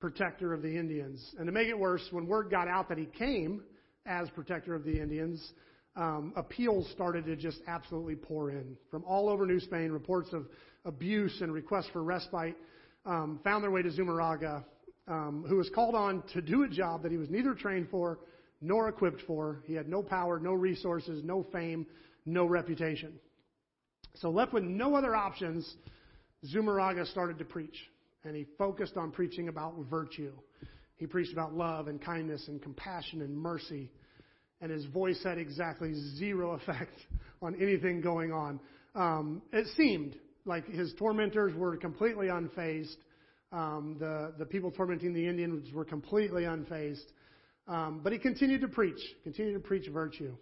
protector 0.01 0.53
of 0.53 0.63
the 0.63 0.77
Indians. 0.77 1.35
And 1.39 1.47
to 1.47 1.53
make 1.53 1.69
it 1.69 1.79
worse, 1.79 2.07
when 2.11 2.27
word 2.27 2.51
got 2.51 2.69
out 2.69 2.89
that 2.89 2.99
he 2.99 3.07
came 3.07 3.63
as 4.07 4.29
protector 4.31 4.75
of 4.75 4.85
the 4.85 5.01
Indians, 5.01 5.53
um, 5.97 6.33
appeals 6.37 6.89
started 6.93 7.25
to 7.27 7.37
just 7.37 7.59
absolutely 7.67 8.17
pour 8.17 8.51
in 8.51 8.77
from 8.91 9.05
all 9.05 9.29
over 9.29 9.47
New 9.47 9.61
Spain. 9.61 9.91
Reports 9.93 10.29
of 10.33 10.47
abuse 10.85 11.41
and 11.41 11.53
requests 11.53 11.89
for 11.93 12.03
respite 12.03 12.57
um, 13.07 13.41
found 13.45 13.63
their 13.63 13.71
way 13.71 13.83
to 13.83 13.91
Zumarraga, 13.91 14.65
um, 15.09 15.45
who 15.49 15.57
was 15.57 15.71
called 15.75 15.95
on 15.95 16.23
to 16.33 16.43
do 16.43 16.65
a 16.65 16.69
job 16.69 17.03
that 17.03 17.13
he 17.13 17.19
was 17.19 17.31
neither 17.31 17.55
trained 17.55 17.89
for 17.91 18.19
nor 18.61 18.89
equipped 18.89 19.23
for. 19.27 19.63
He 19.67 19.75
had 19.75 19.89
no 19.89 20.03
power, 20.03 20.41
no 20.41 20.53
resources, 20.53 21.23
no 21.23 21.47
fame, 21.53 21.87
no 22.27 22.47
reputation. 22.47 23.13
So 24.17 24.31
left 24.31 24.53
with 24.53 24.65
no 24.65 24.95
other 24.95 25.15
options 25.15 25.73
Zumarraga 26.53 27.07
started 27.11 27.39
to 27.39 27.45
preach, 27.45 27.77
and 28.25 28.37
he 28.37 28.47
focused 28.59 28.97
on 28.97 29.11
preaching 29.11 29.49
about 29.49 29.75
virtue. 29.91 30.33
He 30.97 31.07
preached 31.07 31.33
about 31.33 31.55
love 31.55 31.89
and 31.89 32.01
kindness 32.01 32.47
and 32.49 32.63
compassion 32.63 33.23
and 33.23 33.37
mercy, 33.37 33.91
and 34.61 34.71
his 34.71 34.85
voice 34.87 35.21
had 35.25 35.39
exactly 35.39 35.95
zero 36.17 36.51
effect 36.61 36.99
on 37.41 37.55
anything 37.61 38.01
going 38.01 38.33
on. 38.33 38.61
Um, 38.95 39.43
it 39.53 39.67
seemed 39.77 40.17
like 40.45 40.67
his 40.69 40.93
tormentors 40.99 41.55
were 41.55 41.77
completely 41.77 42.27
unfazed. 42.27 42.97
Um, 43.53 43.97
the 43.99 44.35
the 44.39 44.45
people 44.45 44.71
tormenting 44.71 45.15
the 45.15 45.27
Indians 45.27 45.73
were 45.73 45.85
completely 45.85 46.43
unfazed. 46.43 47.05
Um, 47.67 48.01
but 48.05 48.13
he 48.13 48.19
continued 48.19 48.61
to 48.61 48.69
preach, 48.69 49.01
continued 49.23 49.55
to 49.55 49.61
preach 49.61 49.89
virtue, 49.89 50.37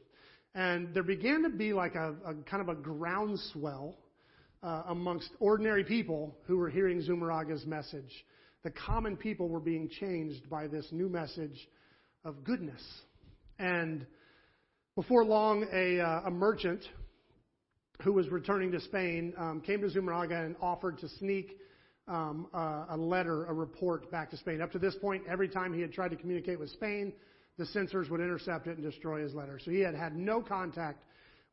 and 0.55 0.93
there 0.95 1.03
began 1.03 1.43
to 1.43 1.49
be 1.49 1.73
like 1.73 1.95
a, 1.95 2.15
a 2.27 2.35
kind 2.49 2.63
of 2.63 2.69
a 2.69 2.75
groundswell 2.75 3.97
uh, 4.63 4.83
amongst 4.89 5.31
ordinary 5.41 5.85
people 5.85 6.37
who 6.47 6.57
were 6.59 6.69
hearing 6.69 7.01
Zumarraga's 7.03 7.67
message. 7.67 8.25
The 8.63 8.71
common 8.71 9.17
people 9.17 9.49
were 9.49 9.61
being 9.61 9.89
changed 9.89 10.49
by 10.49 10.69
this 10.69 10.87
new 10.93 11.09
message 11.09 11.69
of 12.25 12.45
goodness. 12.45 12.83
And 13.59 14.07
before 14.95 15.25
long, 15.25 15.67
a, 15.73 16.01
uh, 16.01 16.23
a 16.27 16.31
merchant 16.31 16.85
who 18.03 18.13
was 18.13 18.29
returning 18.29 18.71
to 18.73 18.81
Spain 18.81 19.33
um, 19.39 19.61
came 19.61 19.81
to 19.81 19.89
Zumarraga 19.89 20.45
and 20.45 20.55
offered 20.61 20.99
to 20.99 21.09
sneak 21.09 21.59
um, 22.09 22.49
a, 22.53 22.87
a 22.91 22.97
letter, 22.97 23.47
a 23.47 23.53
report 23.53 24.11
back 24.11 24.31
to 24.31 24.37
Spain. 24.37 24.61
Up 24.61 24.71
to 24.73 24.79
this 24.79 24.95
point, 24.97 25.23
every 25.31 25.49
time 25.49 25.73
he 25.73 25.81
had 25.81 25.93
tried 25.93 26.11
to 26.11 26.17
communicate 26.17 26.59
with 26.59 26.71
Spain, 26.71 27.13
the 27.59 27.67
censors 27.67 28.09
would 28.11 28.21
intercept 28.21 28.67
it 28.67 28.79
and 28.79 28.83
destroy 28.83 29.23
his 29.23 29.35
letter. 29.35 29.59
So 29.63 29.71
he 29.71 29.81
had 29.81 29.95
had 29.95 30.17
no 30.17 30.41
contact 30.41 31.05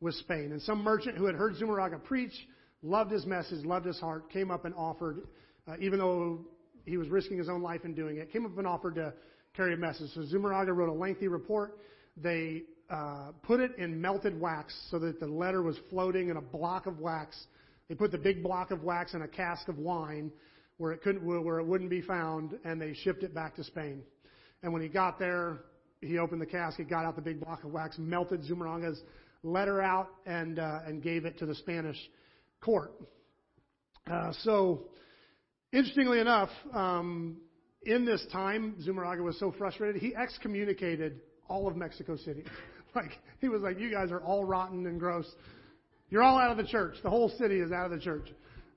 with 0.01 0.15
Spain. 0.15 0.51
And 0.51 0.61
some 0.61 0.81
merchant 0.83 1.17
who 1.17 1.25
had 1.25 1.35
heard 1.35 1.55
Zumarraga 1.55 2.03
preach 2.03 2.33
loved 2.81 3.11
his 3.11 3.25
message, 3.25 3.65
loved 3.65 3.85
his 3.85 3.99
heart, 3.99 4.29
came 4.31 4.51
up 4.51 4.65
and 4.65 4.73
offered, 4.75 5.27
uh, 5.67 5.75
even 5.79 5.99
though 5.99 6.45
he 6.85 6.97
was 6.97 7.09
risking 7.09 7.37
his 7.37 7.49
own 7.49 7.61
life 7.61 7.83
in 7.83 7.93
doing 7.93 8.17
it, 8.17 8.31
came 8.31 8.45
up 8.45 8.57
and 8.57 8.65
offered 8.65 8.95
to 8.95 9.13
carry 9.55 9.73
a 9.73 9.77
message. 9.77 10.09
So 10.13 10.21
Zumarraga 10.21 10.75
wrote 10.75 10.89
a 10.89 10.93
lengthy 10.93 11.27
report. 11.27 11.77
They 12.15 12.63
uh, 12.89 13.31
put 13.43 13.59
it 13.59 13.77
in 13.77 13.99
melted 13.99 14.39
wax 14.39 14.73
so 14.89 14.99
that 14.99 15.19
the 15.19 15.27
letter 15.27 15.61
was 15.61 15.77
floating 15.89 16.29
in 16.29 16.37
a 16.37 16.41
block 16.41 16.85
of 16.85 16.99
wax. 16.99 17.37
They 17.87 17.95
put 17.95 18.11
the 18.11 18.17
big 18.17 18.41
block 18.41 18.71
of 18.71 18.83
wax 18.83 19.13
in 19.13 19.21
a 19.21 19.27
cask 19.27 19.67
of 19.67 19.77
wine 19.77 20.31
where 20.77 20.93
it 20.93 21.01
couldn't, 21.01 21.23
where 21.25 21.59
it 21.59 21.65
wouldn't 21.65 21.89
be 21.89 22.01
found, 22.01 22.57
and 22.63 22.81
they 22.81 22.93
shipped 22.93 23.23
it 23.23 23.33
back 23.33 23.55
to 23.57 23.63
Spain. 23.63 24.01
And 24.63 24.71
when 24.71 24.81
he 24.81 24.87
got 24.87 25.19
there, 25.19 25.59
he 26.01 26.17
opened 26.17 26.41
the 26.41 26.45
casket, 26.45 26.89
got 26.89 27.05
out 27.05 27.15
the 27.15 27.21
big 27.21 27.39
block 27.39 27.63
of 27.63 27.71
wax, 27.71 27.97
melted 27.97 28.41
Zumarraga's 28.43 29.01
letter 29.43 29.81
out, 29.81 30.09
and 30.25 30.59
uh, 30.59 30.79
and 30.85 31.01
gave 31.03 31.25
it 31.25 31.37
to 31.39 31.45
the 31.45 31.55
Spanish 31.55 31.97
court. 32.61 32.91
Uh, 34.09 34.31
so, 34.41 34.85
interestingly 35.71 36.19
enough, 36.19 36.49
um, 36.73 37.37
in 37.83 38.05
this 38.05 38.25
time, 38.31 38.75
Zumarraga 38.85 39.23
was 39.23 39.37
so 39.39 39.53
frustrated, 39.57 40.01
he 40.01 40.15
excommunicated 40.15 41.21
all 41.47 41.67
of 41.67 41.75
Mexico 41.75 42.15
City. 42.17 42.43
like, 42.95 43.11
he 43.39 43.49
was 43.49 43.61
like, 43.61 43.79
you 43.79 43.91
guys 43.91 44.11
are 44.11 44.21
all 44.21 44.43
rotten 44.43 44.85
and 44.87 44.99
gross. 44.99 45.29
You're 46.09 46.23
all 46.23 46.37
out 46.37 46.51
of 46.51 46.57
the 46.57 46.69
church. 46.69 46.95
The 47.03 47.09
whole 47.09 47.29
city 47.37 47.59
is 47.59 47.71
out 47.71 47.85
of 47.85 47.91
the 47.91 48.03
church. 48.03 48.29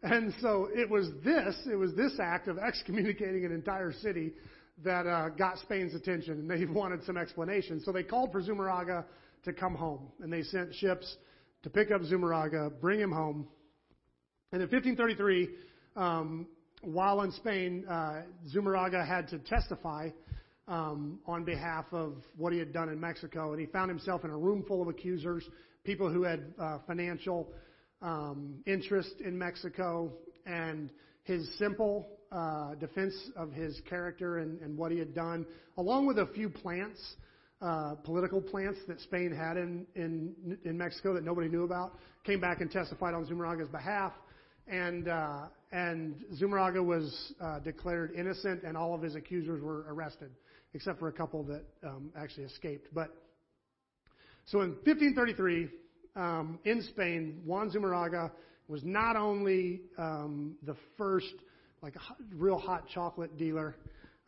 And 0.03 0.35
so 0.41 0.69
it 0.73 0.91
was 0.91 1.09
this, 1.25 1.57
it 1.71 1.77
was 1.77 1.95
this 1.95 2.19
act 2.21 2.49
of 2.49 2.59
excommunicating 2.59 3.45
an 3.45 3.53
entire 3.53 3.93
city 3.93 4.33
that 4.85 5.07
uh, 5.07 5.29
got 5.31 5.59
Spain's 5.59 5.95
attention, 5.95 6.35
and 6.35 6.51
they 6.51 6.65
wanted 6.73 7.05
some 7.05 7.17
explanation. 7.17 7.81
So 7.85 7.93
they 7.93 8.03
called 8.03 8.33
for 8.33 8.43
Zumarraga 8.43 9.05
to 9.45 9.53
come 9.53 9.75
home, 9.75 10.09
and 10.21 10.33
they 10.33 10.43
sent 10.43 10.75
ships 10.75 11.17
to 11.63 11.71
pick 11.71 11.91
up 11.91 12.03
Zumarraga, 12.03 12.81
bring 12.81 13.01
him 13.01 13.13
home. 13.13 13.47
And 14.53 14.61
in 14.63 14.69
1533, 14.69 15.49
um, 15.97 16.47
while 16.83 17.23
in 17.23 17.33
Spain, 17.33 17.85
uh, 17.89 18.23
Zumarraga 18.55 19.07
had 19.07 19.29
to 19.29 19.39
testify 19.39 20.11
um, 20.69 21.21
on 21.27 21.45
behalf 21.45 21.87
of 21.93 22.15
what 22.37 22.53
he 22.53 22.59
had 22.59 22.73
done 22.73 22.89
in 22.89 23.01
Mexico, 23.01 23.53
and 23.53 23.61
he 23.61 23.67
found 23.67 23.89
himself 23.89 24.25
in 24.25 24.31
a 24.31 24.37
room 24.37 24.65
full 24.67 24.83
of 24.83 24.89
accusers, 24.89 25.45
people 25.85 26.11
who 26.11 26.23
had 26.23 26.53
uh, 26.59 26.79
financial 26.87 27.49
um, 28.01 28.63
interest 28.67 29.15
in 29.25 29.39
Mexico, 29.39 30.13
and 30.47 30.91
his 31.25 31.49
simple 31.59 32.07
uh, 32.33 32.75
defense 32.77 33.15
of 33.37 33.53
his 33.53 33.81
character 33.89 34.39
and, 34.39 34.61
and 34.61 34.77
what 34.77 34.91
he 34.91 34.99
had 34.99 35.15
done, 35.15 35.47
along 35.77 36.07
with 36.07 36.19
a 36.19 36.27
few 36.35 36.49
plants, 36.49 37.01
uh, 37.61 37.95
political 38.05 38.41
plants 38.41 38.81
that 38.89 39.01
Spain 39.01 39.33
had 39.33 39.57
in, 39.57 39.87
in 39.95 40.59
in 40.65 40.77
Mexico 40.77 41.15
that 41.15 41.25
nobody 41.25 41.49
knew 41.49 41.65
about, 41.65 41.95
came 42.25 42.41
back 42.41 42.61
and 42.61 42.71
testified 42.71 43.15
on 43.15 43.25
Zumarraga's 43.27 43.69
behalf 43.69 44.13
and 44.69 45.09
uh, 45.09 45.47
and 45.73 46.25
Zumarraga 46.41 46.85
was 46.85 47.33
uh, 47.41 47.59
declared 47.61 48.13
innocent, 48.13 48.63
and 48.63 48.77
all 48.77 48.95
of 48.95 49.03
his 49.03 49.15
accusers 49.15 49.63
were 49.63 49.85
arrested, 49.89 50.31
except 50.75 50.99
for 50.99 51.09
a 51.09 51.13
couple 51.13 51.43
that 51.45 51.65
um, 51.83 52.13
actually 52.17 52.45
escaped. 52.45 52.89
But 52.95 53.11
so 54.47 54.61
in 54.61 54.71
1533, 54.85 55.69
um, 56.15 56.59
in 56.65 56.83
Spain, 56.83 57.41
Juan 57.45 57.71
Zumarraga 57.71 58.31
was 58.69 58.85
not 58.85 59.17
only 59.17 59.83
um, 59.99 60.57
the 60.63 60.77
first 60.99 61.35
like 61.83 61.97
hot, 61.97 62.17
real 62.37 62.59
hot 62.59 62.85
chocolate 62.89 63.37
dealer, 63.37 63.75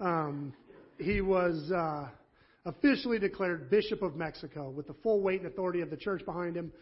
um, 0.01 0.53
he 0.99 1.21
was 1.21 1.71
uh, 1.71 2.09
officially 2.67 3.21
declared 3.21 3.71
Bishop 3.71 4.03
of 4.03 4.17
Mexico 4.17 4.71
with 4.71 4.89
the 4.89 4.95
full 5.05 5.21
weight 5.21 5.41
and 5.41 5.51
authority 5.51 5.81
of 5.81 5.89
the 5.89 5.97
church 5.97 6.25
behind 6.25 6.57
him, 6.57 6.73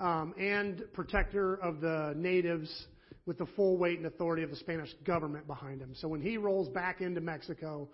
um, 0.00 0.34
and 0.38 0.82
protector 0.94 1.56
of 1.56 1.82
the 1.82 2.14
natives 2.16 2.86
with 3.26 3.36
the 3.36 3.46
full 3.54 3.76
weight 3.76 3.98
and 3.98 4.06
authority 4.06 4.42
of 4.42 4.48
the 4.48 4.56
Spanish 4.56 4.88
government 5.04 5.46
behind 5.46 5.80
him. 5.80 5.94
So 5.94 6.08
when 6.08 6.22
he 6.22 6.38
rolls 6.38 6.68
back 6.70 7.02
into 7.02 7.20
Mexico 7.20 7.86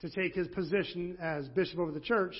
to 0.00 0.10
take 0.10 0.34
his 0.34 0.46
position 0.48 1.16
as 1.20 1.48
bishop 1.48 1.80
over 1.80 1.90
the 1.90 2.00
church, 2.00 2.34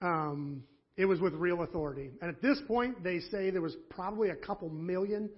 um, 0.00 0.62
it 0.96 1.04
was 1.04 1.20
with 1.20 1.34
real 1.34 1.62
authority. 1.62 2.10
And 2.22 2.30
at 2.30 2.40
this 2.40 2.60
point, 2.66 3.04
they 3.04 3.20
say 3.20 3.50
there 3.50 3.60
was 3.60 3.76
probably 3.90 4.30
a 4.30 4.36
couple 4.36 4.70
million 4.70 5.28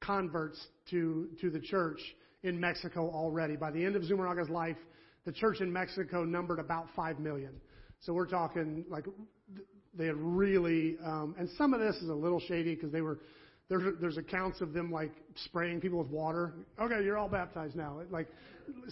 converts 0.00 0.62
to, 0.90 1.28
to 1.40 1.50
the 1.50 1.60
church 1.60 2.00
in 2.42 2.58
Mexico 2.58 3.10
already. 3.10 3.56
By 3.56 3.70
the 3.70 3.84
end 3.84 3.96
of 3.96 4.02
Zumarraga's 4.02 4.48
life, 4.48 4.76
the 5.24 5.32
church 5.32 5.60
in 5.60 5.72
Mexico 5.72 6.24
numbered 6.24 6.58
about 6.58 6.86
5 6.94 7.18
million. 7.18 7.60
So 8.00 8.12
we're 8.12 8.26
talking 8.26 8.84
like 8.88 9.04
they 9.94 10.06
had 10.06 10.16
really, 10.16 10.96
um, 11.04 11.34
and 11.38 11.48
some 11.58 11.74
of 11.74 11.80
this 11.80 11.96
is 11.96 12.08
a 12.08 12.14
little 12.14 12.40
shady 12.40 12.74
because 12.74 12.92
they 12.92 13.00
were, 13.00 13.18
there's, 13.68 13.82
there's 14.00 14.16
accounts 14.16 14.60
of 14.60 14.72
them 14.72 14.90
like 14.90 15.12
spraying 15.44 15.80
people 15.80 15.98
with 15.98 16.08
water. 16.08 16.54
Okay, 16.80 17.04
you're 17.04 17.18
all 17.18 17.28
baptized 17.28 17.74
now. 17.74 18.00
Like 18.10 18.28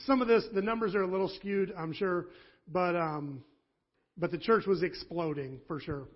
some 0.05 0.21
of 0.21 0.29
this, 0.29 0.45
the 0.53 0.63
numbers 0.63 0.95
are 0.95 1.03
a 1.03 1.07
little 1.07 1.29
skewed, 1.29 1.73
I'm 1.79 1.93
sure, 1.93 2.27
but, 2.73 2.97
um, 2.97 3.43
but 4.19 4.31
the 4.31 4.39
church 4.39 4.67
was 4.67 4.83
exploding 4.83 5.61
for 5.69 5.81
sure. 5.81 6.09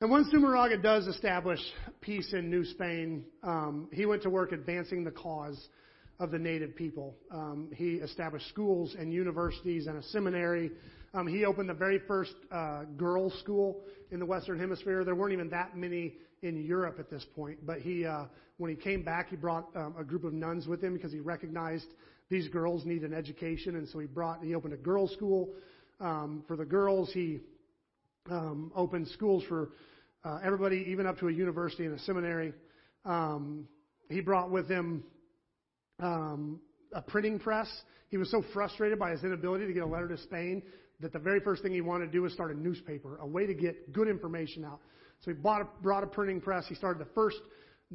And 0.00 0.10
once 0.10 0.28
Zumarraga 0.28 0.82
does 0.82 1.06
establish 1.06 1.60
peace 2.02 2.34
in 2.34 2.50
New 2.50 2.66
Spain, 2.66 3.24
um, 3.42 3.88
he 3.92 4.04
went 4.04 4.22
to 4.24 4.30
work 4.30 4.52
advancing 4.52 5.04
the 5.04 5.10
cause 5.10 5.58
of 6.18 6.30
the 6.30 6.38
native 6.38 6.74
people. 6.74 7.14
Um, 7.30 7.70
he 7.74 7.94
established 7.94 8.48
schools 8.48 8.94
and 8.98 9.12
universities 9.12 9.86
and 9.86 9.98
a 9.98 10.02
seminary. 10.04 10.70
Um, 11.14 11.26
he 11.26 11.44
opened 11.44 11.68
the 11.68 11.74
very 11.74 12.00
first 12.06 12.34
uh, 12.50 12.84
girls' 12.96 13.38
school 13.40 13.82
in 14.10 14.18
the 14.18 14.26
Western 14.26 14.58
Hemisphere. 14.58 15.04
There 15.04 15.14
weren't 15.14 15.32
even 15.32 15.50
that 15.50 15.76
many 15.76 16.14
in 16.42 16.64
Europe 16.64 16.96
at 16.98 17.10
this 17.10 17.24
point, 17.34 17.58
but 17.66 17.80
he, 17.80 18.04
uh, 18.04 18.24
when 18.58 18.70
he 18.70 18.76
came 18.76 19.02
back, 19.02 19.30
he 19.30 19.36
brought 19.36 19.68
um, 19.74 19.94
a 19.98 20.04
group 20.04 20.24
of 20.24 20.32
nuns 20.32 20.66
with 20.66 20.82
him 20.82 20.94
because 20.94 21.12
he 21.12 21.20
recognized 21.20 21.86
these 22.28 22.48
girls 22.48 22.84
need 22.84 23.02
an 23.02 23.14
education, 23.14 23.76
and 23.76 23.88
so 23.88 23.98
he 23.98 24.06
brought 24.06 24.42
he 24.42 24.54
opened 24.54 24.74
a 24.74 24.78
girls' 24.78 25.12
school 25.12 25.50
um, 26.00 26.42
for 26.48 26.56
the 26.56 26.64
girls. 26.64 27.10
He 27.12 27.40
um, 28.30 28.72
opened 28.74 29.08
schools 29.08 29.44
for 29.48 29.70
uh, 30.24 30.40
everybody, 30.42 30.84
even 30.88 31.06
up 31.06 31.18
to 31.18 31.28
a 31.28 31.32
university 31.32 31.84
and 31.84 31.94
a 31.94 32.02
seminary. 32.02 32.52
Um, 33.04 33.68
he 34.08 34.20
brought 34.20 34.50
with 34.50 34.68
him 34.68 35.04
um, 36.00 36.60
a 36.92 37.02
printing 37.02 37.38
press. 37.38 37.68
He 38.08 38.16
was 38.16 38.30
so 38.30 38.42
frustrated 38.52 38.98
by 38.98 39.10
his 39.10 39.24
inability 39.24 39.66
to 39.66 39.72
get 39.72 39.82
a 39.82 39.86
letter 39.86 40.08
to 40.08 40.18
Spain 40.18 40.62
that 41.00 41.12
the 41.12 41.18
very 41.18 41.40
first 41.40 41.62
thing 41.62 41.72
he 41.72 41.80
wanted 41.80 42.06
to 42.06 42.12
do 42.12 42.22
was 42.22 42.32
start 42.32 42.54
a 42.54 42.58
newspaper, 42.58 43.18
a 43.20 43.26
way 43.26 43.46
to 43.46 43.54
get 43.54 43.92
good 43.92 44.08
information 44.08 44.64
out. 44.64 44.80
So 45.20 45.30
he 45.30 45.36
bought 45.36 45.62
a, 45.62 45.68
brought 45.82 46.04
a 46.04 46.06
printing 46.06 46.40
press. 46.40 46.66
He 46.68 46.74
started 46.74 47.00
the 47.00 47.10
first 47.14 47.38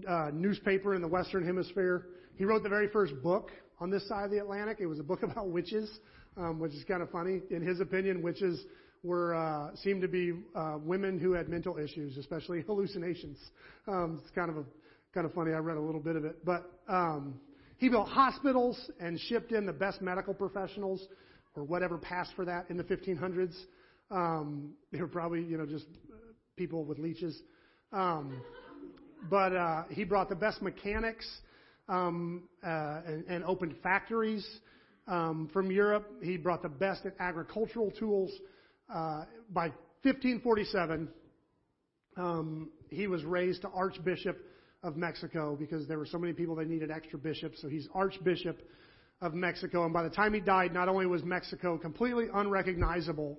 uh, 0.08 0.29
newspaper 0.34 0.96
in 0.96 1.01
the 1.01 1.08
Western 1.08 1.46
Hemisphere. 1.46 2.08
He 2.36 2.46
wrote 2.46 2.63
the 2.63 2.70
very 2.70 2.88
first 2.89 3.13
book 3.22 3.51
on 3.79 3.89
this 3.89 4.08
side 4.08 4.25
of 4.25 4.31
the 4.31 4.39
Atlantic. 4.39 4.77
It 4.79 4.88
was 4.88 5.00
a 5.00 5.03
book 5.03 5.24
about 5.24 5.50
witches, 5.50 5.89
um, 6.38 6.60
which 6.60 6.74
is 6.74 6.84
kind 6.84 7.01
of 7.01 7.10
funny. 7.10 7.41
In 7.50 7.62
his 7.62 7.79
opinion, 7.79 8.22
witches 8.22 8.63
were 9.03 9.34
uh, 9.36 9.75
seemed 9.75 10.01
to 10.01 10.08
be 10.08 10.34
uh, 10.55 10.77
women 10.84 11.20
who 11.20 11.34
had 11.34 11.50
mental 11.50 11.77
issues, 11.77 12.17
especially 12.17 12.62
hallucinations. 12.67 13.38
Um, 13.88 14.20
it's 14.22 14.31
kind 14.31 14.50
of 14.50 14.58
a 14.58 14.63
kind 15.13 15.25
of 15.25 15.34
funny. 15.34 15.53
I 15.53 15.58
read 15.58 15.77
a 15.77 15.81
little 15.81 16.01
bit 16.01 16.15
of 16.15 16.25
it, 16.25 16.46
but 16.46 16.72
um, 16.88 17.39
he 17.81 17.89
built 17.89 18.09
hospitals 18.09 18.91
and 19.00 19.19
shipped 19.19 19.51
in 19.51 19.65
the 19.65 19.73
best 19.73 20.03
medical 20.03 20.35
professionals 20.35 21.03
or 21.55 21.63
whatever 21.63 21.97
passed 21.97 22.31
for 22.35 22.45
that 22.45 22.69
in 22.69 22.77
the 22.77 22.83
1500s. 22.83 23.55
Um, 24.11 24.75
they 24.91 25.01
were 25.01 25.07
probably 25.07 25.41
you 25.41 25.57
know 25.57 25.65
just 25.65 25.88
people 26.55 26.85
with 26.85 27.00
leeches. 27.00 27.41
Um, 27.91 28.39
but 29.31 29.55
uh, 29.55 29.83
he 29.89 30.03
brought 30.03 30.29
the 30.29 30.35
best 30.35 30.61
mechanics 30.61 31.27
um, 31.89 32.47
uh, 32.63 33.01
and, 33.07 33.25
and 33.27 33.43
opened 33.45 33.73
factories 33.81 34.47
um, 35.07 35.50
from 35.51 35.71
Europe. 35.71 36.07
He 36.21 36.38
brought 36.38 36.61
the 36.61 36.69
best 36.69 37.01
agricultural 37.19 37.89
tools. 37.89 38.29
Uh, 38.93 39.25
by 39.50 39.69
1547, 40.03 41.09
um, 42.15 42.70
he 42.91 43.07
was 43.07 43.24
raised 43.24 43.63
to 43.63 43.70
Archbishop 43.70 44.37
of 44.83 44.98
Mexico 44.98 45.55
because 45.55 45.87
there 45.87 45.98
were 45.98 46.05
so 46.05 46.17
many 46.17 46.33
people 46.33 46.55
that 46.55 46.67
needed 46.67 46.91
extra 46.91 47.20
bishops. 47.20 47.61
So 47.61 47.67
he's 47.67 47.87
Archbishop 47.94 48.59
of 49.22 49.33
Mexico. 49.33 49.83
And 49.85 49.94
by 49.94 50.03
the 50.03 50.09
time 50.09 50.33
he 50.33 50.39
died, 50.39 50.74
not 50.74 50.89
only 50.89 51.05
was 51.05 51.24
Mexico 51.24 51.77
completely 51.77 52.25
unrecognizable 52.33 53.37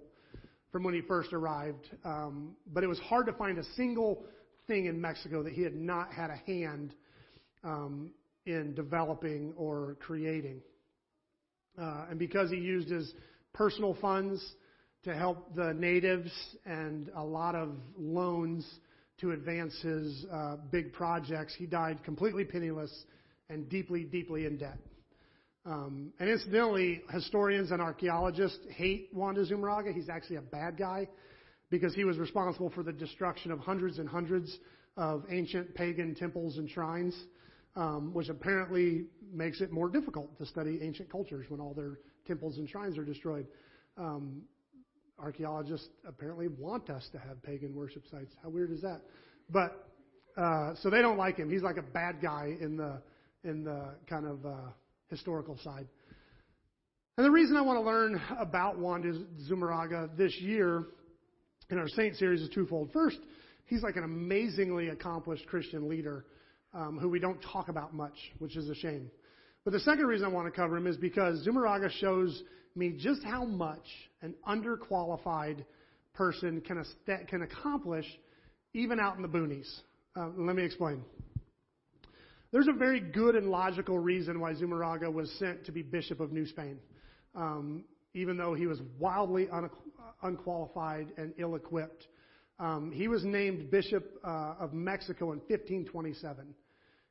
from 0.70 0.84
when 0.84 0.94
he 0.94 1.00
first 1.02 1.32
arrived, 1.32 1.88
um, 2.04 2.54
but 2.72 2.84
it 2.84 2.86
was 2.86 2.98
hard 3.00 3.26
to 3.26 3.32
find 3.32 3.58
a 3.58 3.64
single 3.76 4.24
thing 4.66 4.86
in 4.86 5.00
Mexico 5.00 5.42
that 5.42 5.52
he 5.52 5.62
had 5.62 5.74
not 5.74 6.12
had 6.12 6.30
a 6.30 6.36
hand 6.46 6.94
um, 7.64 8.10
in 8.46 8.74
developing 8.74 9.52
or 9.56 9.96
creating. 10.00 10.60
Uh, 11.78 12.06
and 12.10 12.18
because 12.18 12.50
he 12.50 12.56
used 12.56 12.88
his 12.88 13.12
personal 13.52 13.96
funds 14.00 14.42
to 15.04 15.14
help 15.14 15.54
the 15.54 15.74
natives 15.74 16.30
and 16.64 17.10
a 17.16 17.24
lot 17.24 17.54
of 17.54 17.70
loans 17.98 18.64
to 19.22 19.30
advance 19.30 19.74
his 19.80 20.26
uh, 20.30 20.56
big 20.70 20.92
projects, 20.92 21.54
he 21.56 21.64
died 21.64 22.02
completely 22.04 22.44
penniless 22.44 23.04
and 23.48 23.68
deeply, 23.68 24.02
deeply 24.02 24.46
in 24.46 24.58
debt. 24.58 24.78
Um, 25.64 26.12
and 26.18 26.28
incidentally, 26.28 27.02
historians 27.08 27.70
and 27.70 27.80
archaeologists 27.80 28.58
hate 28.68 29.08
Juan 29.12 29.34
de 29.34 29.46
Zumarraga. 29.46 29.94
He's 29.94 30.08
actually 30.08 30.36
a 30.36 30.42
bad 30.42 30.76
guy 30.76 31.08
because 31.70 31.94
he 31.94 32.04
was 32.04 32.18
responsible 32.18 32.68
for 32.70 32.82
the 32.82 32.92
destruction 32.92 33.52
of 33.52 33.60
hundreds 33.60 34.00
and 34.00 34.08
hundreds 34.08 34.58
of 34.96 35.24
ancient 35.30 35.72
pagan 35.76 36.16
temples 36.16 36.58
and 36.58 36.68
shrines, 36.68 37.16
um, 37.76 38.12
which 38.12 38.28
apparently 38.28 39.04
makes 39.32 39.60
it 39.60 39.70
more 39.70 39.88
difficult 39.88 40.36
to 40.38 40.44
study 40.44 40.80
ancient 40.82 41.10
cultures 41.10 41.46
when 41.48 41.60
all 41.60 41.74
their 41.74 42.00
temples 42.26 42.58
and 42.58 42.68
shrines 42.68 42.98
are 42.98 43.04
destroyed. 43.04 43.46
Um, 43.96 44.42
archaeologists 45.22 45.88
apparently 46.06 46.48
want 46.48 46.90
us 46.90 47.08
to 47.12 47.18
have 47.18 47.42
pagan 47.42 47.74
worship 47.74 48.02
sites. 48.10 48.34
How 48.42 48.50
weird 48.50 48.72
is 48.72 48.82
that? 48.82 49.02
But 49.48 49.88
uh, 50.36 50.74
so 50.82 50.90
they 50.90 51.00
don't 51.00 51.18
like 51.18 51.36
him. 51.36 51.50
He's 51.50 51.62
like 51.62 51.76
a 51.76 51.82
bad 51.82 52.20
guy 52.20 52.56
in 52.60 52.76
the 52.76 53.00
in 53.44 53.64
the 53.64 53.94
kind 54.08 54.26
of 54.26 54.44
uh, 54.44 54.70
historical 55.08 55.58
side. 55.62 55.86
And 57.16 57.26
the 57.26 57.30
reason 57.30 57.56
I 57.56 57.60
want 57.60 57.78
to 57.78 57.84
learn 57.84 58.20
about 58.38 58.78
Juan 58.78 59.02
de 59.02 59.12
Zumarraga 59.50 60.16
this 60.16 60.34
year 60.40 60.84
in 61.70 61.78
our 61.78 61.88
Saint 61.88 62.16
series 62.16 62.40
is 62.40 62.48
twofold. 62.50 62.90
First, 62.92 63.18
he's 63.66 63.82
like 63.82 63.96
an 63.96 64.04
amazingly 64.04 64.88
accomplished 64.88 65.46
Christian 65.46 65.88
leader 65.88 66.24
um, 66.72 66.98
who 66.98 67.10
we 67.10 67.18
don't 67.18 67.40
talk 67.52 67.68
about 67.68 67.94
much, 67.94 68.14
which 68.38 68.56
is 68.56 68.68
a 68.70 68.74
shame. 68.74 69.10
But 69.64 69.72
the 69.72 69.80
second 69.80 70.06
reason 70.06 70.26
I 70.26 70.30
want 70.30 70.46
to 70.46 70.58
cover 70.58 70.76
him 70.76 70.86
is 70.86 70.96
because 70.96 71.46
Zumarraga 71.46 71.90
shows 72.00 72.42
me 72.76 72.94
just 72.98 73.22
how 73.22 73.44
much 73.44 73.86
an 74.22 74.34
underqualified 74.48 75.64
person 76.14 76.60
can, 76.60 76.84
can 77.28 77.42
accomplish 77.42 78.06
even 78.74 79.00
out 79.00 79.16
in 79.16 79.22
the 79.22 79.28
boonies. 79.28 79.68
Uh, 80.16 80.28
let 80.36 80.56
me 80.56 80.64
explain. 80.64 81.02
There's 82.52 82.68
a 82.68 82.72
very 82.72 83.00
good 83.00 83.34
and 83.34 83.48
logical 83.50 83.98
reason 83.98 84.38
why 84.38 84.52
Zumarraga 84.52 85.10
was 85.10 85.30
sent 85.38 85.64
to 85.66 85.72
be 85.72 85.82
Bishop 85.82 86.20
of 86.20 86.32
New 86.32 86.46
Spain, 86.46 86.78
um, 87.34 87.84
even 88.12 88.36
though 88.36 88.52
he 88.52 88.66
was 88.66 88.78
wildly 88.98 89.48
un- 89.50 89.70
unqualified 90.22 91.08
and 91.16 91.32
ill 91.38 91.54
equipped. 91.54 92.08
Um, 92.58 92.92
he 92.92 93.08
was 93.08 93.24
named 93.24 93.70
Bishop 93.70 94.20
uh, 94.22 94.54
of 94.60 94.74
Mexico 94.74 95.32
in 95.32 95.38
1527. 95.38 96.54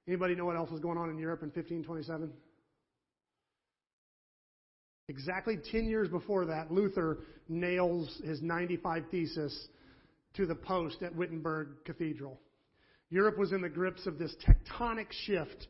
Anybody 0.08 0.36
know 0.36 0.46
what 0.46 0.56
else 0.56 0.70
was 0.70 0.80
going 0.80 0.98
on 0.98 1.10
in 1.10 1.18
Europe 1.18 1.42
in 1.42 1.50
1527? 1.50 2.32
Exactly 5.08 5.58
10 5.72 5.86
years 5.86 6.10
before 6.10 6.46
that, 6.46 6.72
Luther 6.72 7.20
nails 7.50 8.22
his 8.24 8.42
95 8.42 9.04
thesis 9.12 9.68
to 10.36 10.46
the 10.46 10.56
post 10.56 11.02
at 11.02 11.16
Wittenberg 11.16 11.70
Cathedral. 11.86 12.40
Europe 13.10 13.38
was 13.38 13.52
in 13.52 13.62
the 13.62 13.70
grips 13.70 14.08
of 14.08 14.18
this 14.18 14.34
tectonic 14.48 15.08
shift 15.26 15.68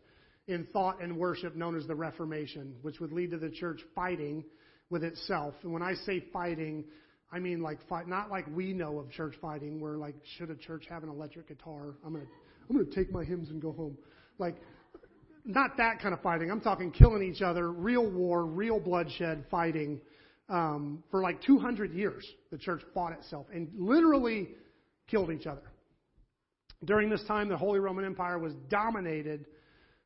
in 0.48 0.66
thought 0.68 1.02
and 1.02 1.18
worship 1.18 1.56
known 1.56 1.76
as 1.76 1.88
the 1.88 1.96
Reformation, 1.96 2.76
which 2.82 3.00
would 3.00 3.12
lead 3.12 3.32
to 3.32 3.38
the 3.38 3.50
church 3.50 3.82
fighting 3.96 4.44
with 4.90 5.04
itself. 5.04 5.56
And 5.64 5.74
when 5.74 5.82
I 5.82 5.94
say 5.94 6.24
fighting, 6.32 6.84
I 7.32 7.40
mean 7.40 7.62
like 7.62 7.80
fight, 7.88 8.08
not 8.08 8.30
like 8.30 8.46
we 8.54 8.74
know 8.74 9.00
of 9.00 9.10
church 9.10 9.36
fighting, 9.42 9.80
where 9.80 9.98
like 9.98 10.16
should 10.38 10.52
a 10.52 10.56
church 10.56 10.86
have 10.90 11.04
an 11.04 11.10
electric 11.10 11.48
guitar? 11.48 11.96
I'm 12.06 12.14
gonna 12.14 12.26
I'm 12.70 12.76
gonna 12.76 12.90
take 12.94 13.12
my 13.12 13.24
hymns 13.24 13.50
and 13.50 13.62
go 13.62 13.72
home. 13.72 13.98
Like 14.38 14.58
not 15.46 15.78
that 15.78 16.00
kind 16.00 16.14
of 16.14 16.22
fighting. 16.22 16.52
I'm 16.52 16.62
talking 16.62 16.92
killing 16.92 17.24
each 17.24 17.42
other, 17.42 17.72
real 17.72 18.10
war, 18.10 18.46
real 18.46 18.80
bloodshed 18.80 19.46
fighting. 19.50 20.02
Um, 20.50 21.04
for 21.10 21.22
like 21.22 21.42
200 21.44 21.94
years, 21.94 22.26
the 22.52 22.58
church 22.58 22.82
fought 22.94 23.14
itself 23.14 23.46
and 23.54 23.70
literally 23.78 24.50
killed 25.08 25.32
each 25.32 25.48
other. 25.48 25.62
During 26.84 27.10
this 27.10 27.24
time, 27.24 27.48
the 27.48 27.58
Holy 27.58 27.80
Roman 27.80 28.04
Empire 28.04 28.38
was 28.38 28.54
dominated, 28.70 29.46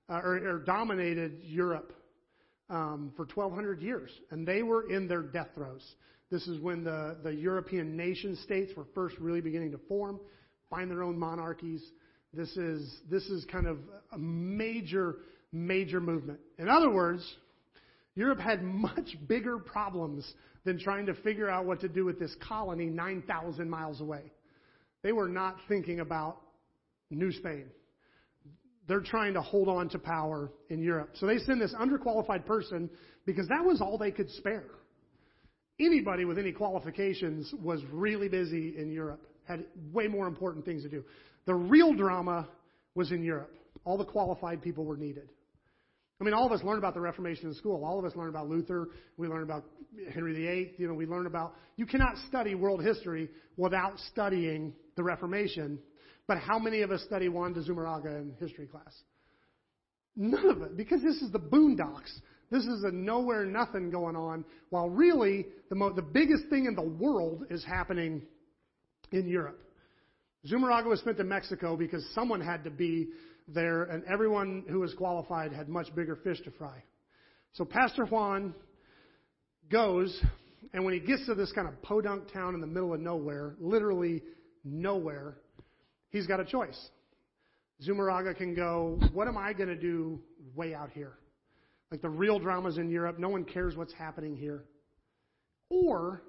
uh, 0.10 0.21
or, 0.24 0.36
or, 0.48 0.60
dominated 0.60 1.39
Europe 1.41 1.93
um, 2.69 3.12
for 3.15 3.26
1,200 3.26 3.82
years, 3.82 4.12
and 4.30 4.45
they 4.45 4.62
were 4.62 4.89
in 4.91 5.08
their 5.08 5.21
death 5.21 5.50
throes. 5.56 5.95
This 6.30 6.48
is 6.48 6.60
when 6.60 6.84
the, 6.84 7.17
the 7.24 7.34
European 7.34 7.95
nation 7.95 8.36
states 8.43 8.74
were 8.76 8.86
first 8.93 9.17
really 9.19 9.41
beginning 9.41 9.71
to 9.71 9.80
form, 9.88 10.19
find 10.69 10.91
their 10.91 11.02
own 11.02 11.17
monarchies. 11.17 11.82
This 12.36 12.56
is, 12.58 12.98
this 13.10 13.24
is 13.28 13.45
kind 13.45 13.65
of 13.65 13.78
a 14.12 14.17
major, 14.17 15.17
major 15.52 16.02
movement. 16.02 16.39
In 16.58 16.67
other 16.67 16.89
words, 16.89 17.26
Europe 18.15 18.39
had 18.39 18.62
much 18.63 19.15
bigger 19.28 19.58
problems 19.58 20.30
than 20.65 20.80
trying 20.80 21.06
to 21.06 21.13
figure 21.15 21.50
out 21.50 21.65
what 21.65 21.80
to 21.82 21.88
do 21.88 22.04
with 22.04 22.19
this 22.19 22.36
colony 22.48 22.86
9,000 22.88 23.69
miles 23.69 24.02
away. 24.02 24.32
They 25.04 25.12
were 25.12 25.30
not 25.30 25.58
thinking 25.67 26.00
about 26.00 26.41
New 27.10 27.32
Spain. 27.32 27.67
They're 28.88 29.02
trying 29.02 29.34
to 29.34 29.41
hold 29.41 29.67
on 29.67 29.89
to 29.89 30.00
power 30.00 30.52
in 30.69 30.82
Europe. 30.82 31.12
So 31.15 31.26
they 31.26 31.38
send 31.39 31.62
this 31.62 31.74
underqualified 31.74 32.45
person 32.45 32.89
because 33.26 33.48
that 33.48 33.63
was 33.63 33.82
all 33.82 33.98
they 33.98 34.12
could 34.12 34.30
spare. 34.32 34.65
Anybody 35.80 36.26
with 36.26 36.38
any 36.38 36.52
qualifications 36.52 37.54
was 37.62 37.82
really 37.91 38.30
busy 38.30 38.76
in 38.78 38.91
Europe, 38.91 39.26
had 39.48 39.65
way 39.91 40.08
more 40.08 40.28
important 40.28 40.65
things 40.65 40.84
to 40.84 40.89
do. 40.89 41.04
The 41.46 41.56
real 41.56 41.94
drama 41.94 42.48
was 42.96 43.12
in 43.12 43.24
Europe. 43.24 43.54
All 43.84 43.98
the 43.98 44.06
qualified 44.06 44.62
people 44.62 44.84
were 44.84 44.98
needed. 44.98 45.30
I 46.20 46.24
mean, 46.24 46.34
all 46.34 46.46
of 46.46 46.52
us 46.54 46.64
learn 46.64 46.78
about 46.78 46.94
the 46.94 47.02
Reformation 47.02 47.50
in 47.50 47.54
school. 47.56 47.84
All 47.84 48.00
of 48.00 48.06
us 48.06 48.16
learn 48.16 48.30
about 48.30 48.48
Luther. 48.48 48.90
We 49.18 49.28
learn 49.28 49.44
about 49.44 49.66
Henry 50.14 50.34
VIII. 50.34 50.76
You 50.78 50.88
know, 50.88 50.94
we 50.94 51.06
learn 51.06 51.28
about. 51.28 51.56
You 51.76 51.86
cannot 51.86 52.18
study 52.30 52.56
world 52.56 52.82
history 52.82 53.30
without 53.58 54.00
studying 54.12 54.74
the 54.96 55.04
Reformation. 55.04 55.78
But 56.28 56.38
how 56.38 56.58
many 56.58 56.82
of 56.82 56.92
us 56.92 57.04
study 57.04 57.28
Juan 57.28 57.54
de 57.54 57.62
Zumarraga 57.62 58.18
in 58.22 58.34
history 58.40 58.66
class? 58.66 58.94
None 60.16 60.50
of 60.50 60.62
it, 60.62 60.78
because 60.78 61.02
this 61.02 61.18
is 61.18 61.32
the 61.32 61.40
boondocks. 61.40 62.12
This 62.50 62.64
is 62.64 62.84
a 62.84 62.92
nowhere 62.92 63.46
nothing 63.46 63.90
going 63.90 64.16
on, 64.16 64.46
while 64.70 64.90
really 64.90 65.48
the, 65.70 65.76
mo- 65.76 65.94
the 65.94 66.02
biggest 66.02 66.46
thing 66.50 66.66
in 66.66 66.76
the 66.76 66.82
world 66.82 67.44
is 67.50 67.64
happening 67.66 68.22
in 69.12 69.28
Europe. 69.28 69.60
Zumarraga 70.50 70.86
was 70.86 71.02
sent 71.02 71.18
to 71.18 71.24
Mexico 71.24 71.76
because 71.76 72.06
someone 72.14 72.42
had 72.42 72.64
to 72.64 72.70
be 72.70 73.10
there, 73.48 73.84
and 73.84 74.04
everyone 74.06 74.64
who 74.68 74.80
was 74.80 74.94
qualified 74.94 75.52
had 75.52 75.70
much 75.70 75.94
bigger 75.96 76.16
fish 76.16 76.42
to 76.42 76.52
fry. 76.52 76.84
So 77.54 77.66
Pastor 77.66 78.06
Juan 78.06 78.54
goes, 79.72 80.20
and 80.74 80.84
when 80.84 80.94
he 80.94 81.00
gets 81.00 81.26
to 81.28 81.36
this 81.36 81.52
kind 81.52 81.68
of 81.68 81.82
podunk 81.82 82.32
town 82.32 82.54
in 82.54 82.62
the 82.62 82.68
middle 82.68 82.94
of 82.94 83.00
nowhere, 83.00 83.56
literally 83.60 84.22
nowhere, 84.64 85.38
he's 86.10 86.28
got 86.28 86.40
a 86.40 86.46
choice. 86.46 86.90
Zumarraga 87.86 88.36
can 88.36 88.54
go, 88.56 89.00
What 89.14 89.28
am 89.28 89.38
I 89.38 89.54
going 89.54 89.70
to 89.70 89.76
do 89.76 90.20
way 90.56 90.74
out 90.74 90.92
here? 90.92 91.14
Like 91.92 92.02
the 92.02 92.10
real 92.10 92.40
dramas 92.40 92.78
in 92.78 92.90
Europe, 92.90 93.20
no 93.20 93.30
one 93.30 93.46
cares 93.46 93.76
what's 93.76 93.94
happening 93.94 94.36
here. 94.36 94.64
Or 95.70 96.22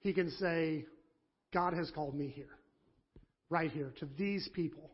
he 0.00 0.12
can 0.12 0.30
say, 0.32 0.84
God 1.52 1.74
has 1.74 1.90
called 1.90 2.14
me 2.14 2.28
here, 2.28 2.58
right 3.50 3.70
here, 3.70 3.92
to 4.00 4.08
these 4.18 4.48
people. 4.54 4.90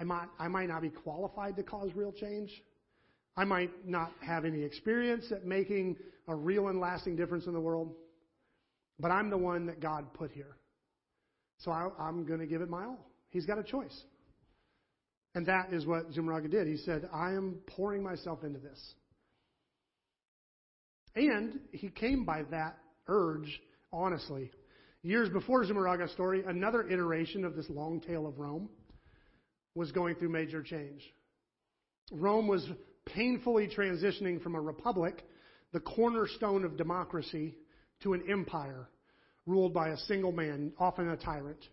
I 0.00 0.04
might, 0.04 0.28
I 0.38 0.48
might 0.48 0.68
not 0.68 0.82
be 0.82 0.90
qualified 0.90 1.56
to 1.56 1.62
cause 1.62 1.90
real 1.94 2.12
change. 2.12 2.50
I 3.36 3.44
might 3.44 3.70
not 3.86 4.12
have 4.20 4.44
any 4.44 4.62
experience 4.62 5.30
at 5.32 5.44
making 5.44 5.96
a 6.26 6.34
real 6.34 6.68
and 6.68 6.80
lasting 6.80 7.16
difference 7.16 7.46
in 7.46 7.52
the 7.52 7.60
world, 7.60 7.94
but 8.98 9.10
I'm 9.10 9.30
the 9.30 9.38
one 9.38 9.66
that 9.66 9.80
God 9.80 10.12
put 10.14 10.30
here. 10.30 10.56
So 11.58 11.70
I, 11.70 11.88
I'm 11.98 12.24
going 12.26 12.40
to 12.40 12.46
give 12.46 12.62
it 12.62 12.68
my 12.68 12.84
all. 12.84 13.10
He's 13.30 13.46
got 13.46 13.58
a 13.58 13.62
choice. 13.62 13.96
And 15.34 15.46
that 15.46 15.72
is 15.72 15.86
what 15.86 16.10
Zumarraga 16.12 16.50
did. 16.50 16.66
He 16.66 16.78
said, 16.78 17.08
I 17.12 17.30
am 17.30 17.58
pouring 17.66 18.02
myself 18.02 18.42
into 18.44 18.58
this. 18.58 18.94
And 21.14 21.60
he 21.72 21.88
came 21.90 22.24
by 22.24 22.42
that 22.50 22.78
urge, 23.08 23.60
honestly. 23.92 24.50
Years 25.02 25.28
before 25.28 25.64
Zumarraga's 25.64 26.10
story, 26.12 26.42
another 26.46 26.88
iteration 26.88 27.44
of 27.44 27.54
this 27.54 27.70
long 27.70 28.00
tale 28.00 28.26
of 28.26 28.38
Rome 28.38 28.68
was 29.74 29.92
going 29.92 30.16
through 30.16 30.30
major 30.30 30.62
change. 30.62 31.02
Rome 32.10 32.48
was 32.48 32.68
painfully 33.06 33.68
transitioning 33.68 34.42
from 34.42 34.56
a 34.56 34.60
republic, 34.60 35.24
the 35.72 35.80
cornerstone 35.80 36.64
of 36.64 36.76
democracy, 36.76 37.54
to 38.02 38.12
an 38.12 38.24
empire 38.28 38.88
ruled 39.46 39.72
by 39.72 39.88
a 39.88 39.96
single 39.96 40.32
man, 40.32 40.72
often 40.78 41.08
a 41.08 41.16
tyrant. 41.16 41.64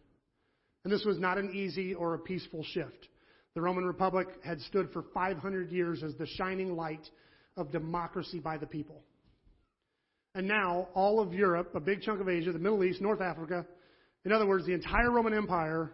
And 0.84 0.94
this 0.94 1.04
was 1.04 1.20
not 1.20 1.38
an 1.38 1.52
easy 1.54 1.94
or 1.96 2.14
a 2.14 2.20
peaceful 2.20 2.64
shift. 2.64 3.08
The 3.56 3.62
Roman 3.62 3.86
Republic 3.86 4.28
had 4.44 4.62
stood 4.62 4.92
for 4.92 5.04
500 5.14 5.72
years 5.72 6.04
as 6.04 6.16
the 6.16 6.28
shining 6.28 6.76
light 6.76 7.10
of 7.58 7.72
democracy 7.72 8.40
by 8.40 8.58
the 8.58 8.68
people. 8.68 9.02
And 10.36 10.48
now, 10.48 10.90
all 10.94 11.22
of 11.22 11.34
Europe, 11.34 11.74
a 11.76 11.80
big 11.80 12.02
chunk 12.02 12.20
of 12.20 12.28
Asia, 12.28 12.52
the 12.52 12.60
Middle 12.60 12.84
East, 12.84 13.02
North 13.02 13.22
Africa, 13.22 13.66
in 14.26 14.34
other 14.34 14.46
words, 14.46 14.66
the 14.66 14.74
entire 14.74 15.10
Roman 15.10 15.34
Empire, 15.34 15.94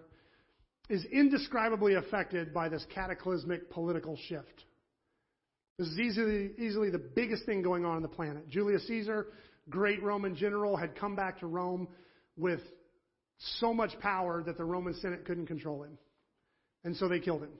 is 0.90 1.06
indescribably 1.06 1.94
affected 1.94 2.54
by 2.54 2.68
this 2.68 2.84
cataclysmic 2.94 3.70
political 3.70 4.18
shift. 4.28 4.66
This 5.78 5.88
is 5.88 6.00
easily, 6.00 6.52
easily 6.58 6.90
the 6.90 6.98
biggest 7.00 7.46
thing 7.46 7.62
going 7.62 7.86
on 7.86 7.96
on 7.96 8.02
the 8.02 8.08
planet. 8.08 8.50
Julius 8.50 8.86
Caesar, 8.88 9.28
great 9.70 10.02
Roman 10.02 10.36
general, 10.36 10.76
had 10.76 10.96
come 10.96 11.16
back 11.16 11.40
to 11.40 11.48
Rome 11.48 11.88
with 12.36 12.62
so 13.60 13.74
much 13.74 13.92
power 14.00 14.44
that 14.46 14.58
the 14.58 14.66
Roman 14.66 14.96
Senate 14.96 15.24
couldn't 15.26 15.48
control 15.48 15.84
him. 15.84 15.98
And 16.84 16.96
so 16.96 17.08
they 17.08 17.20
killed 17.20 17.44
him. 17.44 17.54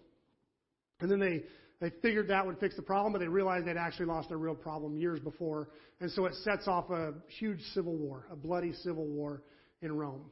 And 1.00 1.12
then 1.12 1.20
they, 1.20 1.44
they 1.82 1.90
figured 2.04 2.28
that 2.28 2.46
would 2.46 2.60
fix 2.60 2.76
the 2.76 2.84
problem, 2.84 3.12
but 3.12 3.20
they 3.20 3.28
realized 3.28 3.66
they'd 3.66 3.76
actually 3.76 4.06
lost 4.06 4.30
their 4.30 4.38
real 4.38 4.54
problem 4.54 4.96
years 4.96 5.20
before. 5.20 5.70
And 6.00 6.12
so 6.12 6.28
it 6.28 6.36
sets 6.44 6.68
off 6.68 6.92
a 6.92 7.16
huge 7.40 7.60
civil 7.74 7.96
war, 7.96 8.28
a 8.32 8.36
bloody 8.36 8.72
civil 8.72 9.08
war 9.08 9.42
in 9.82 9.92
Rome. 9.92 10.32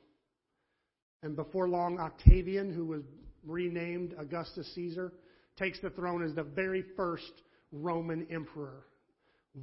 And 1.23 1.35
before 1.35 1.67
long, 1.67 1.99
Octavian, 1.99 2.71
who 2.71 2.85
was 2.85 3.01
renamed 3.43 4.13
Augustus 4.19 4.71
Caesar, 4.75 5.11
takes 5.57 5.81
the 5.81 5.89
throne 5.89 6.23
as 6.23 6.35
the 6.35 6.43
very 6.43 6.83
first 6.95 7.33
Roman 7.71 8.27
emperor. 8.31 8.85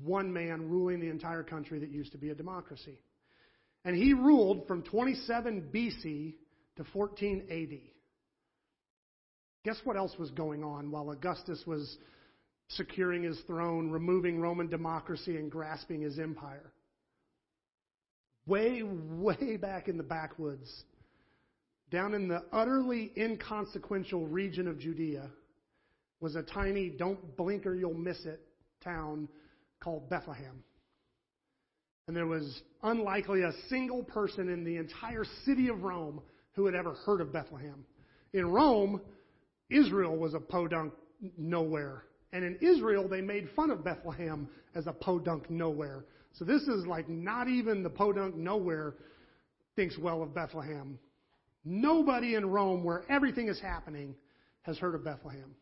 One 0.03 0.33
man 0.33 0.68
ruling 0.68 0.99
the 0.99 1.09
entire 1.09 1.44
country 1.44 1.79
that 1.79 1.90
used 1.90 2.12
to 2.12 2.18
be 2.18 2.31
a 2.31 2.35
democracy. 2.35 2.99
And 3.85 3.94
he 3.94 4.12
ruled 4.12 4.66
from 4.66 4.83
27 4.83 5.70
BC 5.72 6.35
to 6.79 6.85
14 6.92 7.46
AD. 7.49 7.95
Guess 9.66 9.81
what 9.83 9.96
else 9.96 10.12
was 10.16 10.31
going 10.31 10.62
on 10.62 10.92
while 10.92 11.11
Augustus 11.11 11.61
was 11.66 11.96
securing 12.68 13.24
his 13.24 13.37
throne, 13.48 13.90
removing 13.90 14.40
Roman 14.40 14.68
democracy, 14.68 15.38
and 15.38 15.50
grasping 15.50 16.02
his 16.02 16.20
empire? 16.20 16.72
Way, 18.46 18.85
way 18.85 19.57
back 19.57 19.88
in 19.88 19.96
the 19.96 20.05
backwoods, 20.05 20.72
down 21.90 22.14
in 22.14 22.29
the 22.29 22.44
utterly 22.52 23.11
inconsequential 23.16 24.29
region 24.29 24.68
of 24.68 24.79
Judea 24.79 25.29
was 26.20 26.37
a 26.37 26.44
tiny, 26.44 26.88
don't 26.88 27.37
blink 27.37 27.66
or 27.66 27.74
you'll 27.74 27.92
miss 27.92 28.24
it 28.24 28.40
town 28.85 29.29
called 29.83 30.09
Bethlehem. 30.09 30.62
And 32.07 32.16
there 32.16 32.29
was 32.29 32.62
unlikely 32.85 33.42
a 33.42 33.52
single 33.68 34.05
person 34.05 34.48
in 34.48 34.62
the 34.62 34.76
entire 34.76 35.24
city 35.44 35.66
of 35.66 35.83
Rome 35.83 36.20
who 36.52 36.66
had 36.66 36.76
ever 36.76 36.92
heard 37.05 37.20
of 37.20 37.33
Bethlehem. 37.33 37.85
In 38.33 38.46
Rome, 38.46 39.00
Israel 39.70 40.16
was 40.16 40.35
a 40.35 40.40
podunk 40.40 40.92
nowhere. 41.37 42.02
And 42.33 42.44
in 42.44 42.57
Israel, 42.61 43.09
they 43.09 43.20
made 43.20 43.48
fun 43.57 43.70
of 43.70 43.85
Bethlehem 43.85 44.48
as 44.74 44.87
a 44.87 44.92
podunk 44.92 45.50
nowhere. 45.50 46.05
So 46.33 46.44
this 46.44 46.62
is 46.62 46.87
like 46.87 47.09
not 47.09 47.48
even 47.48 47.83
the 47.83 47.90
podunk 47.90 48.37
nowhere 48.37 48.94
thinks 49.74 49.96
well 49.98 50.22
of 50.22 50.35
Bethlehem. 50.35 50.98
Nobody 51.64 52.35
in 52.35 52.46
Rome, 52.46 52.85
where 52.85 53.05
everything 53.11 53.48
is 53.48 53.61
happening, 53.61 54.14
has 54.62 54.79
heard 54.79 54.94
of 54.94 55.05
Bethlehem. 55.05 55.55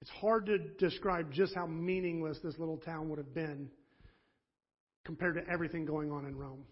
It's 0.00 0.10
hard 0.10 0.46
to 0.46 0.58
describe 0.58 1.32
just 1.32 1.54
how 1.54 1.66
meaningless 1.66 2.38
this 2.42 2.58
little 2.58 2.76
town 2.76 3.08
would 3.08 3.18
have 3.18 3.34
been 3.34 3.68
compared 5.04 5.34
to 5.34 5.50
everything 5.50 5.84
going 5.84 6.12
on 6.12 6.24
in 6.26 6.36
Rome. 6.36 6.64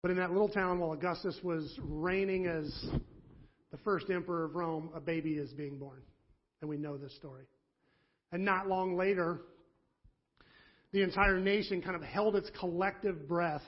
But 0.00 0.12
in 0.12 0.16
that 0.16 0.32
little 0.32 0.48
town, 0.48 0.78
while 0.78 0.92
Augustus 0.92 1.38
was 1.42 1.78
reigning 1.82 2.46
as 2.46 2.72
the 3.72 3.78
first 3.78 4.10
emperor 4.10 4.44
of 4.44 4.54
Rome, 4.54 4.90
a 4.94 5.00
baby 5.00 5.32
is 5.32 5.52
being 5.54 5.78
born. 5.78 6.02
And 6.60 6.70
we 6.70 6.76
know 6.76 6.96
this 6.96 7.14
story. 7.16 7.44
And 8.30 8.44
not 8.44 8.68
long 8.68 8.96
later, 8.96 9.40
the 10.92 11.02
entire 11.02 11.40
nation 11.40 11.82
kind 11.82 11.96
of 11.96 12.02
held 12.02 12.36
its 12.36 12.50
collective 12.60 13.26
breath 13.26 13.62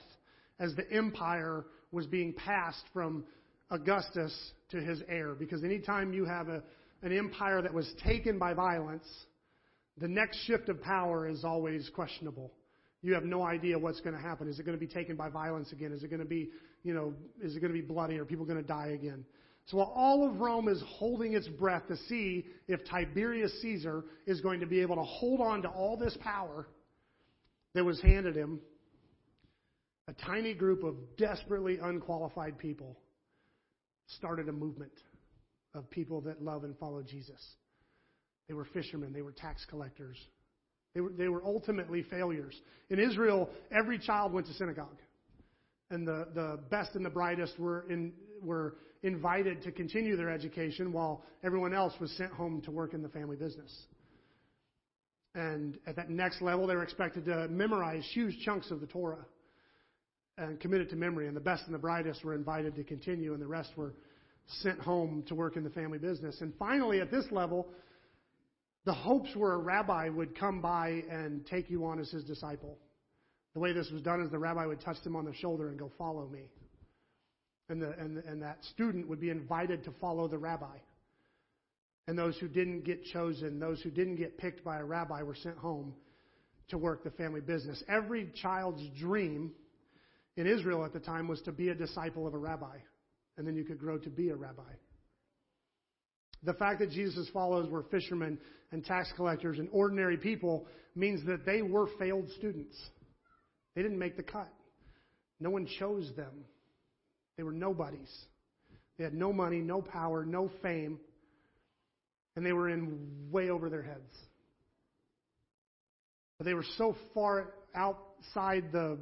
as 0.60 0.74
the 0.76 0.88
empire 0.92 1.64
was 1.90 2.06
being 2.06 2.34
passed 2.34 2.84
from 2.92 3.24
Augustus 3.70 4.32
to 4.70 4.80
his 4.80 5.02
heir. 5.08 5.34
Because 5.34 5.64
anytime 5.64 6.12
you 6.12 6.24
have 6.26 6.48
a, 6.48 6.62
an 7.02 7.16
empire 7.16 7.62
that 7.62 7.72
was 7.72 7.90
taken 8.04 8.38
by 8.38 8.52
violence, 8.52 9.06
the 9.98 10.08
next 10.08 10.44
shift 10.46 10.68
of 10.68 10.80
power 10.82 11.26
is 11.28 11.44
always 11.44 11.90
questionable. 11.94 12.52
You 13.02 13.14
have 13.14 13.24
no 13.24 13.42
idea 13.42 13.78
what's 13.78 14.00
going 14.00 14.16
to 14.16 14.22
happen. 14.22 14.48
Is 14.48 14.58
it 14.58 14.64
going 14.64 14.78
to 14.78 14.86
be 14.86 14.92
taken 14.92 15.16
by 15.16 15.28
violence 15.28 15.72
again? 15.72 15.92
Is 15.92 16.02
it 16.02 16.08
going 16.08 16.22
to 16.22 16.26
be, 16.26 16.50
you 16.82 16.94
know, 16.94 17.14
is 17.42 17.56
it 17.56 17.60
going 17.60 17.72
to 17.72 17.78
be 17.78 17.86
bloody? 17.86 18.18
Are 18.18 18.24
people 18.24 18.44
going 18.44 18.60
to 18.60 18.66
die 18.66 18.88
again? 18.88 19.24
So 19.66 19.78
while 19.78 19.92
all 19.94 20.28
of 20.28 20.40
Rome 20.40 20.68
is 20.68 20.82
holding 20.86 21.32
its 21.32 21.48
breath 21.48 21.86
to 21.88 21.96
see 22.08 22.46
if 22.68 22.84
Tiberius 22.84 23.52
Caesar 23.62 24.04
is 24.26 24.40
going 24.40 24.60
to 24.60 24.66
be 24.66 24.80
able 24.80 24.96
to 24.96 25.02
hold 25.02 25.40
on 25.40 25.62
to 25.62 25.68
all 25.68 25.96
this 25.96 26.16
power 26.20 26.66
that 27.74 27.84
was 27.84 28.00
handed 28.00 28.36
him, 28.36 28.60
a 30.06 30.12
tiny 30.12 30.52
group 30.52 30.84
of 30.84 30.94
desperately 31.16 31.78
unqualified 31.78 32.58
people 32.58 32.98
started 34.18 34.48
a 34.48 34.52
movement 34.52 34.92
of 35.74 35.88
people 35.90 36.20
that 36.20 36.42
love 36.42 36.64
and 36.64 36.76
follow 36.78 37.02
Jesus. 37.02 37.40
They 38.48 38.54
were 38.54 38.66
fishermen, 38.66 39.12
they 39.12 39.22
were 39.22 39.32
tax 39.32 39.64
collectors. 39.68 40.18
They 40.94 41.00
were, 41.00 41.10
they 41.10 41.28
were 41.28 41.42
ultimately 41.44 42.02
failures. 42.02 42.54
In 42.90 43.00
Israel, 43.00 43.48
every 43.72 43.98
child 43.98 44.32
went 44.32 44.46
to 44.46 44.54
synagogue. 44.54 45.00
And 45.90 46.06
the, 46.06 46.28
the 46.34 46.60
best 46.70 46.94
and 46.94 47.04
the 47.04 47.10
brightest 47.10 47.58
were, 47.58 47.84
in, 47.90 48.12
were 48.42 48.76
invited 49.04 49.62
to 49.62 49.70
continue 49.70 50.16
their 50.16 50.30
education 50.30 50.92
while 50.92 51.22
everyone 51.44 51.74
else 51.74 51.92
was 52.00 52.10
sent 52.16 52.32
home 52.32 52.62
to 52.62 52.70
work 52.70 52.94
in 52.94 53.02
the 53.02 53.08
family 53.10 53.36
business. 53.36 53.70
And 55.34 55.78
at 55.86 55.96
that 55.96 56.08
next 56.08 56.40
level, 56.40 56.66
they 56.66 56.74
were 56.74 56.82
expected 56.82 57.26
to 57.26 57.46
memorize 57.48 58.08
huge 58.12 58.38
chunks 58.44 58.70
of 58.70 58.80
the 58.80 58.86
Torah 58.86 59.26
and 60.38 60.58
commit 60.58 60.80
it 60.80 60.90
to 60.90 60.96
memory. 60.96 61.28
And 61.28 61.36
the 61.36 61.40
best 61.40 61.64
and 61.66 61.74
the 61.74 61.78
brightest 61.78 62.24
were 62.24 62.34
invited 62.34 62.74
to 62.76 62.84
continue, 62.84 63.34
and 63.34 63.42
the 63.42 63.46
rest 63.46 63.70
were 63.76 63.92
sent 64.62 64.80
home 64.80 65.22
to 65.28 65.34
work 65.34 65.56
in 65.56 65.64
the 65.64 65.70
family 65.70 65.98
business. 65.98 66.40
And 66.40 66.54
finally, 66.58 67.00
at 67.00 67.10
this 67.10 67.26
level, 67.30 67.68
the 68.86 68.94
hopes 68.94 69.34
were 69.36 69.52
a 69.52 69.58
rabbi 69.58 70.08
would 70.08 70.38
come 70.38 70.62
by 70.62 71.02
and 71.10 71.44
take 71.46 71.68
you 71.68 71.84
on 71.84 71.98
as 71.98 72.10
his 72.10 72.24
disciple. 72.24 72.78
The 73.52 73.60
way 73.60 73.72
this 73.72 73.90
was 73.90 74.00
done 74.02 74.22
is 74.22 74.30
the 74.30 74.38
rabbi 74.38 74.64
would 74.64 74.80
touch 74.80 75.02
them 75.04 75.14
on 75.14 75.26
the 75.26 75.34
shoulder 75.34 75.68
and 75.68 75.78
go, 75.78 75.90
Follow 75.98 76.26
me. 76.26 76.48
And, 77.68 77.80
the, 77.80 77.92
and, 77.98 78.18
and 78.18 78.42
that 78.42 78.58
student 78.72 79.08
would 79.08 79.20
be 79.20 79.30
invited 79.30 79.84
to 79.84 79.92
follow 80.00 80.28
the 80.28 80.38
rabbi. 80.38 80.76
And 82.06 82.18
those 82.18 82.36
who 82.36 82.48
didn't 82.48 82.84
get 82.84 83.04
chosen, 83.06 83.58
those 83.58 83.80
who 83.80 83.90
didn't 83.90 84.16
get 84.16 84.36
picked 84.36 84.62
by 84.62 84.78
a 84.78 84.84
rabbi, 84.84 85.22
were 85.22 85.34
sent 85.34 85.56
home 85.56 85.94
to 86.68 86.78
work 86.78 87.04
the 87.04 87.10
family 87.10 87.40
business. 87.40 87.82
Every 87.88 88.30
child's 88.42 88.82
dream 88.98 89.52
in 90.36 90.46
Israel 90.46 90.84
at 90.84 90.92
the 90.92 91.00
time 91.00 91.28
was 91.28 91.40
to 91.42 91.52
be 91.52 91.70
a 91.70 91.74
disciple 91.74 92.26
of 92.26 92.34
a 92.34 92.38
rabbi. 92.38 92.76
And 93.38 93.46
then 93.46 93.56
you 93.56 93.64
could 93.64 93.78
grow 93.78 93.98
to 93.98 94.10
be 94.10 94.28
a 94.28 94.36
rabbi. 94.36 94.62
The 96.42 96.54
fact 96.54 96.80
that 96.80 96.90
Jesus' 96.90 97.28
followers 97.32 97.70
were 97.70 97.84
fishermen 97.84 98.38
and 98.70 98.84
tax 98.84 99.10
collectors 99.16 99.58
and 99.58 99.68
ordinary 99.72 100.18
people 100.18 100.66
means 100.94 101.24
that 101.26 101.46
they 101.46 101.62
were 101.62 101.88
failed 101.98 102.28
students. 102.36 102.76
They 103.74 103.82
didn't 103.82 103.98
make 103.98 104.16
the 104.16 104.22
cut. 104.22 104.52
No 105.40 105.50
one 105.50 105.66
chose 105.78 106.12
them. 106.16 106.44
They 107.36 107.42
were 107.42 107.52
nobodies. 107.52 108.12
They 108.96 109.04
had 109.04 109.14
no 109.14 109.32
money, 109.32 109.58
no 109.58 109.82
power, 109.82 110.24
no 110.24 110.50
fame, 110.62 111.00
and 112.36 112.44
they 112.44 112.52
were 112.52 112.68
in 112.68 113.28
way 113.30 113.50
over 113.50 113.68
their 113.68 113.82
heads. 113.82 114.14
But 116.38 116.44
they 116.46 116.54
were 116.54 116.64
so 116.76 116.96
far 117.12 117.54
outside 117.74 118.70
the 118.72 118.98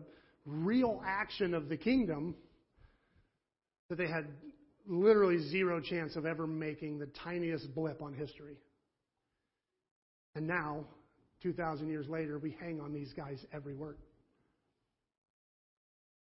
real 0.46 1.02
action 1.04 1.54
of 1.54 1.68
the 1.68 1.76
kingdom 1.76 2.34
that 3.88 3.96
they 3.96 4.08
had 4.08 4.26
literally 4.86 5.38
zero 5.50 5.80
chance 5.80 6.16
of 6.16 6.26
ever 6.26 6.46
making 6.46 6.98
the 6.98 7.06
tiniest 7.22 7.74
blip 7.74 8.02
on 8.02 8.14
history. 8.14 8.56
And 10.34 10.46
now, 10.46 10.86
2,000 11.42 11.88
years 11.88 12.08
later, 12.08 12.38
we 12.38 12.56
hang 12.58 12.80
on 12.80 12.92
these 12.92 13.12
guys' 13.12 13.44
every 13.52 13.74
word. 13.74 13.98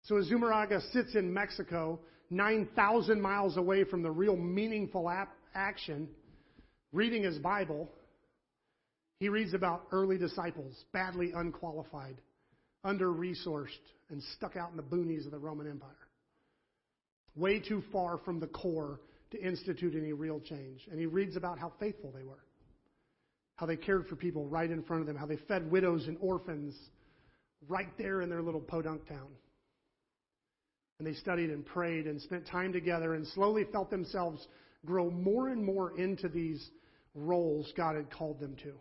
So 0.04 0.16
as 0.16 0.28
sits 0.92 1.14
in 1.14 1.32
Mexico, 1.32 1.98
9,000 2.30 3.20
miles 3.20 3.56
away 3.56 3.84
from 3.84 4.02
the 4.02 4.10
real 4.10 4.36
meaningful 4.36 5.08
ap- 5.10 5.36
action, 5.54 6.08
reading 6.92 7.22
his 7.22 7.38
Bible, 7.38 7.90
he 9.18 9.28
reads 9.28 9.54
about 9.54 9.86
early 9.92 10.18
disciples, 10.18 10.84
badly 10.92 11.32
unqualified, 11.34 12.16
under 12.82 13.08
resourced, 13.08 13.68
and 14.10 14.22
stuck 14.36 14.56
out 14.56 14.70
in 14.70 14.76
the 14.76 14.82
boonies 14.82 15.24
of 15.24 15.32
the 15.32 15.38
Roman 15.38 15.68
Empire 15.68 15.96
way 17.36 17.58
too 17.60 17.82
far 17.92 18.18
from 18.18 18.40
the 18.40 18.46
core 18.46 19.00
to 19.30 19.42
institute 19.42 19.94
any 19.94 20.12
real 20.12 20.40
change. 20.40 20.86
And 20.90 20.98
he 20.98 21.06
reads 21.06 21.36
about 21.36 21.58
how 21.58 21.72
faithful 21.80 22.12
they 22.12 22.24
were, 22.24 22.44
how 23.56 23.66
they 23.66 23.76
cared 23.76 24.06
for 24.06 24.16
people 24.16 24.46
right 24.46 24.70
in 24.70 24.82
front 24.82 25.00
of 25.00 25.06
them, 25.06 25.16
how 25.16 25.26
they 25.26 25.38
fed 25.48 25.70
widows 25.70 26.06
and 26.06 26.16
orphans 26.20 26.74
right 27.68 27.90
there 27.98 28.20
in 28.20 28.28
their 28.28 28.42
little 28.42 28.60
podunk 28.60 29.08
town. 29.08 29.28
And 30.98 31.06
they 31.06 31.14
studied 31.14 31.50
and 31.50 31.66
prayed 31.66 32.06
and 32.06 32.20
spent 32.20 32.46
time 32.46 32.72
together 32.72 33.14
and 33.14 33.26
slowly 33.28 33.64
felt 33.72 33.90
themselves 33.90 34.46
grow 34.84 35.10
more 35.10 35.48
and 35.48 35.64
more 35.64 35.98
into 35.98 36.28
these 36.28 36.64
roles 37.14 37.72
God 37.76 37.96
had 37.96 38.10
called 38.10 38.40
them 38.40 38.56
to. 38.62 38.72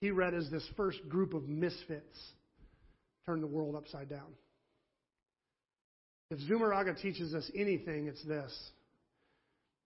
He 0.00 0.10
read 0.10 0.34
as 0.34 0.50
this 0.50 0.68
first 0.76 0.98
group 1.08 1.34
of 1.34 1.48
misfits 1.48 2.18
turned 3.26 3.42
the 3.42 3.48
world 3.48 3.74
upside 3.74 4.08
down. 4.08 4.34
If 6.30 6.38
Zumarraga 6.40 7.00
teaches 7.00 7.34
us 7.34 7.50
anything, 7.54 8.06
it's 8.06 8.22
this 8.24 8.52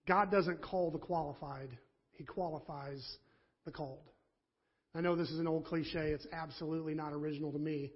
God 0.07 0.31
doesn't 0.31 0.62
call 0.62 0.90
the 0.90 0.98
qualified, 0.98 1.68
He 2.12 2.24
qualifies 2.24 3.07
the 3.64 3.70
called. 3.70 4.09
I 4.94 5.00
know 5.00 5.14
this 5.14 5.31
is 5.31 5.38
an 5.38 5.46
old 5.46 5.66
cliche, 5.66 6.11
it's 6.11 6.26
absolutely 6.33 6.94
not 6.94 7.12
original 7.12 7.52
to 7.52 7.59
me. 7.59 7.92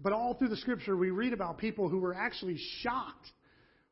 But 0.00 0.12
all 0.12 0.34
through 0.34 0.48
the 0.48 0.56
scripture, 0.56 0.96
we 0.96 1.10
read 1.10 1.32
about 1.32 1.58
people 1.58 1.88
who 1.88 1.98
were 1.98 2.14
actually 2.14 2.58
shocked 2.80 3.30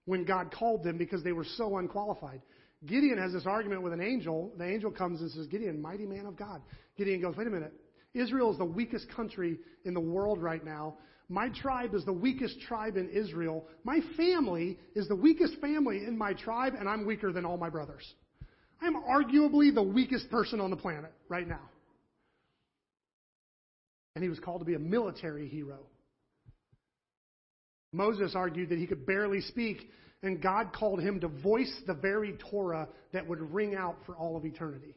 when 0.04 0.24
God 0.24 0.52
called 0.52 0.84
them 0.84 0.98
because 0.98 1.22
they 1.22 1.32
were 1.32 1.46
so 1.56 1.78
unqualified. 1.78 2.42
Gideon 2.84 3.18
has 3.18 3.32
this 3.32 3.46
argument 3.46 3.82
with 3.82 3.92
an 3.92 4.00
angel. 4.00 4.52
The 4.58 4.66
angel 4.66 4.90
comes 4.90 5.20
and 5.20 5.30
says, 5.30 5.46
Gideon, 5.46 5.80
mighty 5.80 6.04
man 6.04 6.26
of 6.26 6.36
God. 6.36 6.60
Gideon 6.96 7.20
goes, 7.22 7.36
wait 7.36 7.46
a 7.46 7.50
minute. 7.50 7.72
Israel 8.14 8.50
is 8.50 8.58
the 8.58 8.64
weakest 8.64 9.08
country 9.10 9.58
in 9.84 9.94
the 9.94 10.00
world 10.00 10.42
right 10.42 10.64
now. 10.64 10.96
My 11.28 11.48
tribe 11.48 11.94
is 11.94 12.04
the 12.04 12.12
weakest 12.12 12.60
tribe 12.62 12.96
in 12.96 13.08
Israel. 13.08 13.64
My 13.84 14.00
family 14.16 14.78
is 14.94 15.08
the 15.08 15.16
weakest 15.16 15.54
family 15.60 15.98
in 15.98 16.18
my 16.18 16.34
tribe, 16.34 16.74
and 16.78 16.88
I'm 16.88 17.06
weaker 17.06 17.32
than 17.32 17.46
all 17.46 17.56
my 17.56 17.70
brothers. 17.70 18.02
I'm 18.82 18.96
arguably 18.96 19.72
the 19.72 19.82
weakest 19.82 20.28
person 20.30 20.60
on 20.60 20.70
the 20.70 20.76
planet 20.76 21.12
right 21.28 21.46
now. 21.46 21.70
And 24.14 24.22
he 24.22 24.28
was 24.28 24.40
called 24.40 24.60
to 24.60 24.66
be 24.66 24.74
a 24.74 24.78
military 24.78 25.48
hero. 25.48 25.78
Moses 27.92 28.33
argued 28.35 28.70
that 28.70 28.78
he 28.78 28.87
could 28.87 29.07
barely 29.07 29.40
speak, 29.42 29.90
and 30.22 30.40
God 30.40 30.72
called 30.72 31.00
him 31.00 31.20
to 31.20 31.28
voice 31.28 31.72
the 31.87 31.94
very 31.94 32.37
Torah 32.50 32.88
that 33.12 33.26
would 33.28 33.40
ring 33.52 33.74
out 33.74 33.98
for 34.07 34.16
all 34.16 34.37
of 34.37 34.44
eternity. 34.44 34.94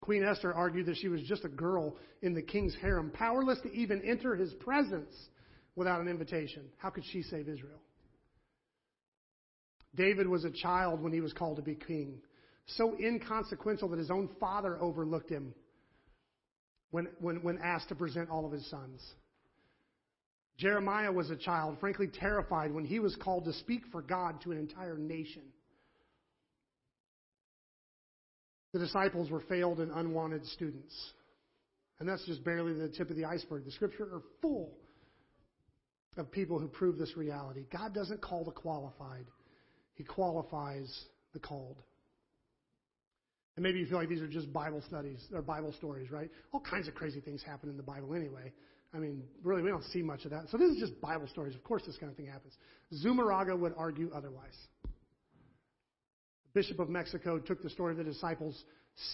Queen 0.00 0.24
Esther 0.24 0.52
argued 0.52 0.86
that 0.86 0.96
she 0.96 1.08
was 1.08 1.22
just 1.22 1.44
a 1.44 1.48
girl 1.48 1.96
in 2.22 2.34
the 2.34 2.42
king's 2.42 2.74
harem, 2.80 3.10
powerless 3.10 3.60
to 3.62 3.72
even 3.72 4.02
enter 4.02 4.34
his 4.34 4.52
presence 4.54 5.12
without 5.76 6.00
an 6.00 6.08
invitation. 6.08 6.64
How 6.78 6.90
could 6.90 7.04
she 7.12 7.22
save 7.22 7.48
Israel? 7.48 7.80
David 9.94 10.26
was 10.26 10.44
a 10.44 10.50
child 10.50 11.02
when 11.02 11.12
he 11.12 11.20
was 11.20 11.32
called 11.32 11.56
to 11.56 11.62
be 11.62 11.74
king, 11.74 12.20
so 12.66 12.96
inconsequential 12.98 13.88
that 13.88 13.98
his 13.98 14.10
own 14.10 14.28
father 14.38 14.78
overlooked 14.80 15.28
him 15.28 15.54
when, 16.90 17.08
when, 17.20 17.42
when 17.42 17.58
asked 17.58 17.88
to 17.88 17.94
present 17.94 18.30
all 18.30 18.46
of 18.46 18.52
his 18.52 18.68
sons. 18.70 19.00
Jeremiah 20.60 21.10
was 21.10 21.30
a 21.30 21.36
child, 21.36 21.78
frankly 21.80 22.06
terrified 22.06 22.70
when 22.70 22.84
he 22.84 22.98
was 22.98 23.16
called 23.16 23.46
to 23.46 23.52
speak 23.54 23.82
for 23.90 24.02
God 24.02 24.42
to 24.42 24.52
an 24.52 24.58
entire 24.58 24.98
nation. 24.98 25.42
The 28.74 28.78
disciples 28.78 29.30
were 29.30 29.40
failed 29.48 29.80
and 29.80 29.90
unwanted 29.90 30.44
students. 30.44 30.94
And 31.98 32.06
that's 32.06 32.24
just 32.26 32.44
barely 32.44 32.74
the 32.74 32.88
tip 32.90 33.08
of 33.08 33.16
the 33.16 33.24
iceberg. 33.24 33.64
The 33.64 33.72
scripture 33.72 34.04
are 34.04 34.22
full 34.42 34.76
of 36.18 36.30
people 36.30 36.58
who 36.58 36.68
prove 36.68 36.98
this 36.98 37.16
reality. 37.16 37.64
God 37.72 37.94
doesn't 37.94 38.20
call 38.20 38.44
the 38.44 38.50
qualified, 38.50 39.26
He 39.94 40.04
qualifies 40.04 41.04
the 41.32 41.38
called. 41.38 41.82
And 43.56 43.62
maybe 43.62 43.78
you 43.78 43.86
feel 43.86 43.98
like 43.98 44.08
these 44.08 44.20
are 44.20 44.28
just 44.28 44.52
Bible 44.52 44.82
studies 44.86 45.20
or 45.32 45.40
Bible 45.42 45.72
stories, 45.72 46.10
right? 46.10 46.30
All 46.52 46.60
kinds 46.60 46.86
of 46.86 46.94
crazy 46.94 47.20
things 47.20 47.42
happen 47.42 47.70
in 47.70 47.76
the 47.76 47.82
Bible 47.82 48.14
anyway. 48.14 48.52
I 48.92 48.98
mean, 48.98 49.22
really, 49.42 49.62
we 49.62 49.70
don't 49.70 49.84
see 49.84 50.02
much 50.02 50.24
of 50.24 50.32
that. 50.32 50.48
So 50.50 50.58
this 50.58 50.70
is 50.70 50.78
just 50.78 51.00
Bible 51.00 51.28
stories. 51.28 51.54
Of 51.54 51.62
course, 51.62 51.82
this 51.86 51.96
kind 51.96 52.10
of 52.10 52.16
thing 52.16 52.26
happens. 52.26 52.54
Zumarraga 53.04 53.56
would 53.58 53.72
argue 53.76 54.10
otherwise. 54.14 54.56
The 54.82 54.88
Bishop 56.54 56.80
of 56.80 56.88
Mexico 56.88 57.38
took 57.38 57.62
the 57.62 57.70
story 57.70 57.92
of 57.92 57.98
the 57.98 58.04
disciples 58.04 58.60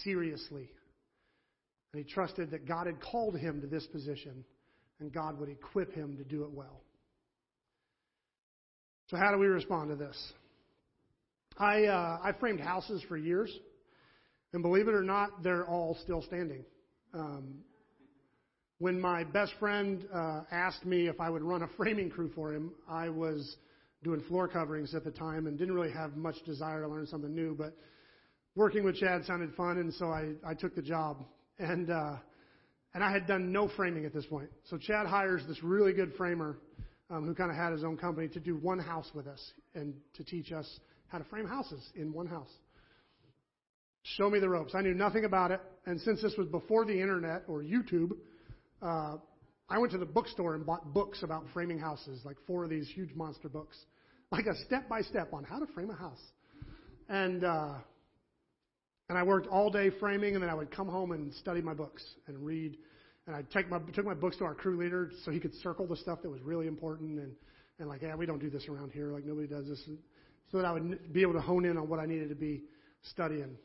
seriously. 0.03 0.71
And 1.93 2.03
he 2.03 2.11
trusted 2.11 2.51
that 2.51 2.67
God 2.67 2.87
had 2.87 2.99
called 2.99 3.37
him 3.37 3.61
to 3.61 3.67
this 3.67 3.85
position 3.87 4.43
and 4.99 5.13
God 5.13 5.39
would 5.39 5.49
equip 5.49 5.93
him 5.93 6.17
to 6.17 6.23
do 6.23 6.43
it 6.43 6.51
well. 6.51 6.81
So, 9.09 9.17
how 9.17 9.31
do 9.31 9.37
we 9.37 9.47
respond 9.47 9.89
to 9.89 9.95
this? 9.95 10.33
I, 11.57 11.85
uh, 11.85 12.19
I 12.23 12.33
framed 12.39 12.59
houses 12.59 13.01
for 13.07 13.17
years, 13.17 13.51
and 14.53 14.61
believe 14.61 14.87
it 14.87 14.93
or 14.93 15.03
not, 15.03 15.43
they're 15.43 15.65
all 15.65 15.97
still 16.03 16.21
standing. 16.21 16.65
Um, 17.13 17.59
when 18.79 18.99
my 18.99 19.23
best 19.23 19.53
friend 19.59 20.05
uh, 20.13 20.41
asked 20.51 20.85
me 20.85 21.07
if 21.07 21.19
I 21.19 21.29
would 21.29 21.41
run 21.41 21.63
a 21.63 21.67
framing 21.77 22.09
crew 22.09 22.29
for 22.35 22.53
him, 22.53 22.71
I 22.87 23.09
was 23.09 23.57
doing 24.03 24.21
floor 24.21 24.47
coverings 24.47 24.93
at 24.93 25.03
the 25.03 25.11
time 25.11 25.47
and 25.47 25.57
didn't 25.57 25.73
really 25.73 25.91
have 25.91 26.15
much 26.15 26.35
desire 26.45 26.81
to 26.81 26.87
learn 26.87 27.07
something 27.07 27.33
new. 27.33 27.55
But 27.57 27.75
working 28.55 28.83
with 28.83 28.95
Chad 28.97 29.25
sounded 29.25 29.53
fun, 29.55 29.77
and 29.77 29.93
so 29.93 30.07
I, 30.07 30.33
I 30.45 30.53
took 30.53 30.75
the 30.75 30.81
job. 30.81 31.23
And 31.59 31.89
uh, 31.89 32.17
and 32.93 33.03
I 33.03 33.11
had 33.11 33.27
done 33.27 33.51
no 33.51 33.69
framing 33.75 34.05
at 34.05 34.13
this 34.13 34.25
point. 34.25 34.49
So 34.69 34.77
Chad 34.77 35.07
hires 35.07 35.43
this 35.47 35.61
really 35.61 35.93
good 35.93 36.13
framer 36.15 36.57
um, 37.09 37.25
who 37.25 37.33
kind 37.35 37.51
of 37.51 37.57
had 37.57 37.71
his 37.71 37.83
own 37.83 37.97
company, 37.97 38.27
to 38.29 38.39
do 38.39 38.55
one 38.57 38.79
house 38.79 39.09
with 39.13 39.27
us 39.27 39.39
and 39.75 39.93
to 40.15 40.23
teach 40.23 40.51
us 40.51 40.79
how 41.07 41.17
to 41.17 41.23
frame 41.25 41.47
houses 41.47 41.81
in 41.95 42.11
one 42.11 42.27
house. 42.27 42.49
Show 44.01 44.29
me 44.29 44.39
the 44.39 44.49
ropes. 44.49 44.73
I 44.75 44.81
knew 44.81 44.93
nothing 44.93 45.25
about 45.25 45.51
it, 45.51 45.61
and 45.85 45.99
since 46.01 46.21
this 46.21 46.33
was 46.37 46.47
before 46.47 46.85
the 46.85 46.99
internet 46.99 47.43
or 47.47 47.61
YouTube, 47.61 48.11
uh, 48.81 49.17
I 49.69 49.77
went 49.77 49.91
to 49.91 49.97
the 49.97 50.05
bookstore 50.05 50.55
and 50.55 50.65
bought 50.65 50.93
books 50.93 51.23
about 51.23 51.45
framing 51.53 51.79
houses, 51.79 52.21
like 52.23 52.37
four 52.45 52.63
of 52.63 52.69
these 52.69 52.87
huge 52.87 53.13
monster 53.15 53.49
books, 53.49 53.77
like 54.31 54.45
a 54.45 54.55
step 54.65 54.87
by 54.87 55.01
step 55.01 55.33
on 55.33 55.43
how 55.43 55.59
to 55.59 55.65
frame 55.73 55.89
a 55.89 55.95
house. 55.95 56.21
And 57.09 57.43
uh, 57.43 57.75
and 59.09 59.17
I 59.17 59.23
worked 59.23 59.47
all 59.47 59.69
day 59.69 59.89
framing, 59.99 60.35
and 60.35 60.43
then 60.43 60.49
I 60.49 60.53
would 60.53 60.71
come 60.71 60.87
home 60.87 61.11
and 61.11 61.33
study 61.35 61.61
my 61.61 61.73
books 61.73 62.03
and 62.27 62.45
read. 62.45 62.77
And 63.25 63.35
I 63.35 63.41
take 63.53 63.69
my 63.69 63.79
took 63.93 64.05
my 64.05 64.13
books 64.13 64.37
to 64.37 64.45
our 64.45 64.53
crew 64.53 64.77
leader 64.77 65.11
so 65.23 65.31
he 65.31 65.39
could 65.39 65.53
circle 65.55 65.87
the 65.87 65.95
stuff 65.97 66.21
that 66.23 66.29
was 66.29 66.41
really 66.41 66.67
important 66.67 67.19
and 67.19 67.33
and 67.79 67.87
like, 67.87 68.01
yeah, 68.01 68.15
we 68.15 68.25
don't 68.25 68.39
do 68.39 68.49
this 68.49 68.67
around 68.67 68.91
here. 68.91 69.11
Like 69.11 69.25
nobody 69.25 69.47
does 69.47 69.67
this, 69.67 69.81
so 70.51 70.57
that 70.57 70.65
I 70.65 70.71
would 70.71 71.13
be 71.13 71.21
able 71.21 71.33
to 71.33 71.41
hone 71.41 71.65
in 71.65 71.77
on 71.77 71.87
what 71.87 71.99
I 71.99 72.05
needed 72.05 72.29
to 72.29 72.35
be 72.35 72.63
studying. 73.03 73.57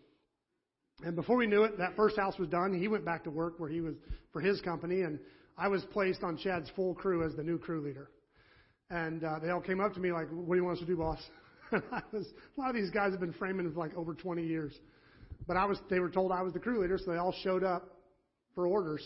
And 1.04 1.16
before 1.16 1.36
we 1.36 1.46
knew 1.46 1.64
it, 1.64 1.78
that 1.78 1.96
first 1.96 2.16
house 2.16 2.38
was 2.38 2.48
done. 2.48 2.78
He 2.78 2.88
went 2.88 3.04
back 3.04 3.24
to 3.24 3.30
work 3.30 3.58
where 3.58 3.68
he 3.68 3.80
was 3.80 3.94
for 4.32 4.40
his 4.40 4.60
company, 4.60 5.02
and 5.02 5.18
I 5.58 5.68
was 5.68 5.82
placed 5.92 6.22
on 6.22 6.36
Chad's 6.36 6.70
full 6.76 6.94
crew 6.94 7.24
as 7.24 7.34
the 7.34 7.42
new 7.42 7.58
crew 7.58 7.80
leader. 7.80 8.10
And 8.90 9.24
uh, 9.24 9.38
they 9.40 9.50
all 9.50 9.60
came 9.60 9.80
up 9.80 9.94
to 9.94 10.00
me 10.00 10.12
like, 10.12 10.28
"What 10.30 10.54
do 10.54 10.60
you 10.60 10.64
want 10.64 10.78
us 10.78 10.80
to 10.80 10.86
do, 10.86 10.96
boss?" 10.96 11.20
I 11.72 12.02
was, 12.12 12.26
a 12.56 12.60
lot 12.60 12.70
of 12.70 12.76
these 12.76 12.90
guys 12.90 13.12
have 13.12 13.20
been 13.20 13.32
framing 13.32 13.70
for 13.72 13.78
like 13.78 13.96
over 13.96 14.14
20 14.14 14.44
years, 14.44 14.72
but 15.46 15.56
I 15.56 15.64
was. 15.64 15.78
They 15.90 15.98
were 15.98 16.10
told 16.10 16.30
I 16.30 16.42
was 16.42 16.52
the 16.52 16.60
crew 16.60 16.80
leader, 16.80 16.98
so 16.98 17.10
they 17.10 17.18
all 17.18 17.34
showed 17.42 17.64
up 17.64 18.00
for 18.54 18.66
orders. 18.66 19.02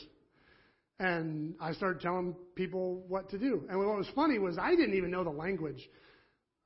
And 0.98 1.54
I 1.60 1.72
started 1.72 2.00
telling 2.00 2.34
people 2.54 3.04
what 3.06 3.28
to 3.30 3.38
do. 3.38 3.64
And 3.68 3.78
what 3.78 3.86
was 3.98 4.08
funny 4.14 4.38
was 4.38 4.56
I 4.58 4.70
didn't 4.70 4.94
even 4.94 5.10
know 5.10 5.24
the 5.24 5.30
language 5.30 5.88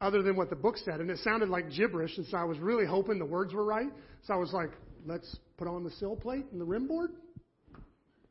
other 0.00 0.22
than 0.22 0.36
what 0.36 0.50
the 0.50 0.56
book 0.56 0.76
said, 0.78 1.00
and 1.00 1.10
it 1.10 1.18
sounded 1.18 1.48
like 1.48 1.70
gibberish. 1.70 2.16
And 2.16 2.26
so 2.28 2.36
I 2.36 2.44
was 2.44 2.58
really 2.58 2.86
hoping 2.86 3.18
the 3.18 3.26
words 3.26 3.52
were 3.52 3.64
right. 3.64 3.90
So 4.26 4.32
I 4.32 4.36
was 4.36 4.52
like, 4.52 4.70
"Let's 5.06 5.38
put 5.56 5.68
on 5.68 5.84
the 5.84 5.90
sill 5.92 6.16
plate 6.16 6.46
and 6.52 6.60
the 6.60 6.64
rim 6.64 6.86
board." 6.86 7.10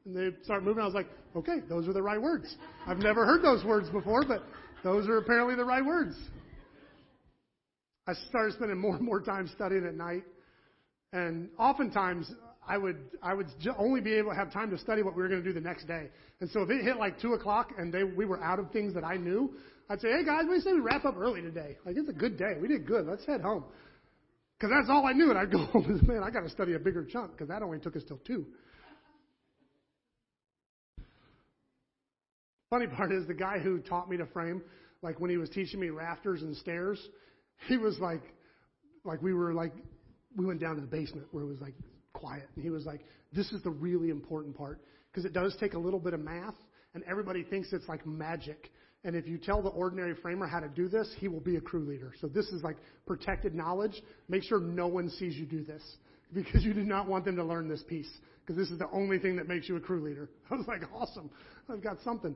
And 0.06 0.16
they 0.16 0.36
start 0.44 0.64
moving. 0.64 0.82
I 0.82 0.86
was 0.86 0.96
like, 0.96 1.08
okay, 1.36 1.60
those 1.68 1.88
are 1.88 1.94
the 1.94 2.02
right 2.02 2.22
words. 2.22 2.56
I've 2.88 2.98
never 2.98 3.26
heard 3.26 3.44
those 3.44 3.64
words 3.64 3.90
before, 3.90 4.24
but 4.28 4.44
those 4.84 5.08
are 5.08 5.18
apparently 5.18 5.56
the 5.56 5.66
right 5.66 5.86
words. 5.86 6.16
I 8.08 8.14
started 8.30 8.54
spending 8.54 8.80
more 8.80 8.96
and 8.96 9.06
more 9.06 9.22
time 9.22 9.50
studying 9.54 9.86
at 9.86 9.94
night. 9.94 10.24
And 11.14 11.50
oftentimes 11.60 12.32
I 12.68 12.78
would, 12.78 12.98
I 13.22 13.34
would 13.34 13.48
only 13.78 14.02
be 14.02 14.14
able 14.14 14.32
to 14.32 14.36
have 14.36 14.52
time 14.52 14.72
to 14.72 14.78
study 14.78 15.04
what 15.04 15.16
we 15.16 15.22
were 15.22 15.28
going 15.28 15.44
to 15.44 15.48
do 15.48 15.54
the 15.54 15.62
next 15.62 15.86
day. 15.86 16.08
And 16.40 16.50
so 16.50 16.62
if 16.62 16.70
it 16.70 16.84
hit 16.84 16.98
like 16.98 17.20
two 17.20 17.34
o'clock 17.34 17.72
and 17.78 17.94
they, 17.94 18.04
we 18.04 18.26
were 18.26 18.42
out 18.42 18.58
of 18.60 18.72
things 18.72 18.94
that 18.94 19.04
I 19.04 19.18
knew, 19.18 19.54
I'd 19.90 20.02
say, 20.02 20.10
hey 20.10 20.24
guys, 20.24 20.44
we 20.50 20.60
say 20.60 20.74
we 20.74 20.80
wrap 20.80 21.06
up 21.06 21.18
early 21.18 21.42
today. 21.42 21.78
Like 21.86 21.98
it's 21.98 22.10
a 22.10 22.14
good 22.14 22.38
day. 22.38 22.54
We 22.60 22.68
did 22.68 22.88
good. 22.88 23.06
Let's 23.06 23.26
head 23.26 23.42
home. 23.42 23.66
Cause 24.60 24.70
that's 24.70 24.90
all 24.90 25.06
I 25.06 25.14
knew. 25.14 25.30
And 25.30 25.40
I'd 25.40 25.52
go 25.52 25.58
home 25.74 26.02
man, 26.06 26.22
I 26.24 26.30
got 26.30 26.42
to 26.42 26.50
study 26.50 26.74
a 26.74 26.80
bigger 26.80 27.06
chunk 27.06 27.32
because 27.32 27.48
that 27.48 27.62
only 27.62 27.80
took 27.80 27.96
us 27.96 28.04
till 28.08 28.18
two. 28.18 28.46
Funny 32.70 32.88
part 32.88 33.12
is 33.12 33.26
the 33.26 33.34
guy 33.34 33.58
who 33.58 33.80
taught 33.80 34.10
me 34.10 34.18
to 34.18 34.28
frame, 34.28 34.62
like 35.02 35.20
when 35.20 35.32
he 35.32 35.38
was 35.38 35.50
teaching 35.50 35.80
me 35.80 35.90
rafters 35.90 36.44
and 36.44 36.56
stairs, 36.56 37.00
he 37.68 37.78
was 37.78 37.98
like, 38.00 38.22
like 39.04 39.22
we 39.22 39.34
were 39.34 39.54
like, 39.54 39.74
we 40.36 40.46
went 40.46 40.60
down 40.60 40.76
to 40.76 40.82
the 40.82 40.88
basement 40.88 41.26
where 41.32 41.44
it 41.44 41.48
was 41.48 41.60
like 41.62 41.74
quiet. 42.14 42.48
And 42.56 42.64
he 42.64 42.70
was 42.70 42.86
like, 42.86 43.02
this 43.34 43.52
is 43.52 43.64
the 43.64 43.72
really 43.72 44.10
important 44.10 44.56
part 44.56 44.82
because 45.12 45.26
it 45.26 45.34
does 45.34 45.56
take 45.60 45.74
a 45.74 45.80
little 45.80 46.00
bit 46.00 46.14
of 46.14 46.20
math 46.20 46.54
and 46.94 47.04
everybody 47.10 47.44
thinks 47.44 47.74
it's 47.74 47.88
like 47.88 48.06
magic. 48.06 48.70
And 49.04 49.16
if 49.16 49.28
you 49.28 49.38
tell 49.38 49.62
the 49.62 49.70
ordinary 49.70 50.14
framer 50.16 50.46
how 50.46 50.60
to 50.60 50.68
do 50.68 50.90
this, 50.90 51.10
he 51.20 51.28
will 51.28 51.40
be 51.40 51.56
a 51.56 51.62
crew 51.62 51.86
leader. 51.86 52.14
So 52.20 52.28
this 52.28 52.48
is 52.48 52.64
like 52.64 52.78
protected 53.06 53.56
knowledge. 53.56 54.02
Make 54.28 54.44
sure 54.44 54.60
no 54.60 54.88
one 54.88 55.10
sees 55.10 55.36
you 55.36 55.46
do 55.46 55.64
this 55.64 55.82
because 56.34 56.64
you 56.64 56.74
do 56.74 56.84
not 56.84 57.08
want 57.08 57.26
them 57.26 57.36
to 57.38 57.44
learn 57.44 57.70
this 57.70 57.84
piece 57.84 58.10
because 58.50 58.58
this 58.60 58.72
is 58.72 58.80
the 58.80 58.90
only 58.92 59.20
thing 59.20 59.36
that 59.36 59.48
makes 59.48 59.70
you 59.70 59.76
a 59.76 59.80
crew 59.80 60.04
leader. 60.04 60.30
I 60.52 60.56
was 60.56 60.68
like, 60.68 60.82
awesome. 60.94 61.30
I've 61.72 61.84
got 61.84 61.98
something. 62.04 62.36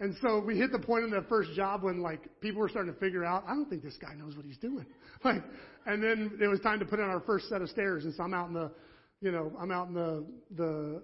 And 0.00 0.16
so 0.20 0.42
we 0.44 0.56
hit 0.56 0.72
the 0.72 0.78
point 0.78 1.04
in 1.04 1.10
the 1.10 1.22
first 1.28 1.52
job 1.52 1.84
when 1.84 2.00
like 2.00 2.40
people 2.40 2.60
were 2.60 2.68
starting 2.68 2.92
to 2.92 2.98
figure 2.98 3.24
out, 3.24 3.44
I 3.46 3.54
don't 3.54 3.68
think 3.68 3.82
this 3.82 3.96
guy 4.00 4.14
knows 4.14 4.34
what 4.36 4.44
he's 4.44 4.58
doing. 4.58 4.86
Like, 5.24 5.44
and 5.86 6.02
then 6.02 6.36
it 6.42 6.48
was 6.48 6.58
time 6.60 6.80
to 6.80 6.84
put 6.84 6.98
in 6.98 7.04
our 7.04 7.20
first 7.20 7.48
set 7.48 7.62
of 7.62 7.68
stairs. 7.68 8.04
And 8.04 8.12
so 8.12 8.24
I'm 8.24 8.34
out 8.34 8.48
in 8.48 8.54
the, 8.54 8.72
you 9.20 9.30
know, 9.30 9.52
I'm 9.56 9.70
out 9.70 9.86
in 9.86 9.94
the, 9.94 10.26
the, 10.56 11.02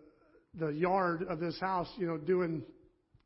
the 0.59 0.69
yard 0.71 1.25
of 1.29 1.39
this 1.39 1.61
house, 1.61 1.87
you 1.97 2.07
know, 2.09 2.17
doing 2.17 2.65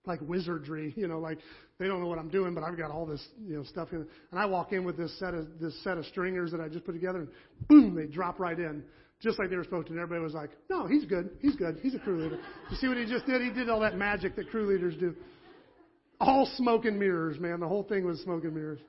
like 0.06 0.20
wizardry, 0.22 0.92
you 0.96 1.08
know, 1.08 1.18
like 1.18 1.38
they 1.78 1.86
don't 1.86 2.00
know 2.00 2.06
what 2.06 2.18
I'm 2.18 2.28
doing, 2.28 2.54
but 2.54 2.64
I've 2.64 2.76
got 2.76 2.90
all 2.90 3.06
this, 3.06 3.24
you 3.46 3.56
know, 3.56 3.64
stuff 3.64 3.88
in. 3.92 4.06
And 4.30 4.40
I 4.40 4.46
walk 4.46 4.72
in 4.72 4.84
with 4.84 4.96
this 4.96 5.16
set 5.18 5.34
of, 5.34 5.46
this 5.60 5.74
set 5.82 5.98
of 5.98 6.06
stringers 6.06 6.50
that 6.52 6.60
I 6.60 6.68
just 6.68 6.84
put 6.84 6.92
together 6.92 7.20
and 7.20 7.28
boom, 7.68 7.94
they 7.94 8.06
drop 8.06 8.38
right 8.38 8.58
in. 8.58 8.84
Just 9.20 9.38
like 9.38 9.50
they 9.50 9.56
were 9.56 9.62
supposed 9.62 9.86
to. 9.86 9.92
And 9.92 10.02
everybody 10.02 10.24
was 10.24 10.34
like, 10.34 10.50
no, 10.68 10.88
he's 10.88 11.04
good. 11.04 11.30
He's 11.40 11.54
good. 11.54 11.78
He's 11.80 11.94
a 11.94 11.98
crew 12.00 12.20
leader. 12.20 12.40
You 12.70 12.76
see 12.76 12.88
what 12.88 12.96
he 12.96 13.04
just 13.04 13.24
did? 13.24 13.40
He 13.40 13.50
did 13.50 13.68
all 13.68 13.78
that 13.80 13.96
magic 13.96 14.34
that 14.34 14.50
crew 14.50 14.66
leaders 14.66 14.96
do. 14.98 15.14
All 16.18 16.50
smoke 16.56 16.86
and 16.86 16.98
mirrors, 16.98 17.38
man. 17.38 17.60
The 17.60 17.68
whole 17.68 17.84
thing 17.84 18.04
was 18.04 18.20
smoke 18.22 18.42
and 18.42 18.54
mirrors. 18.54 18.80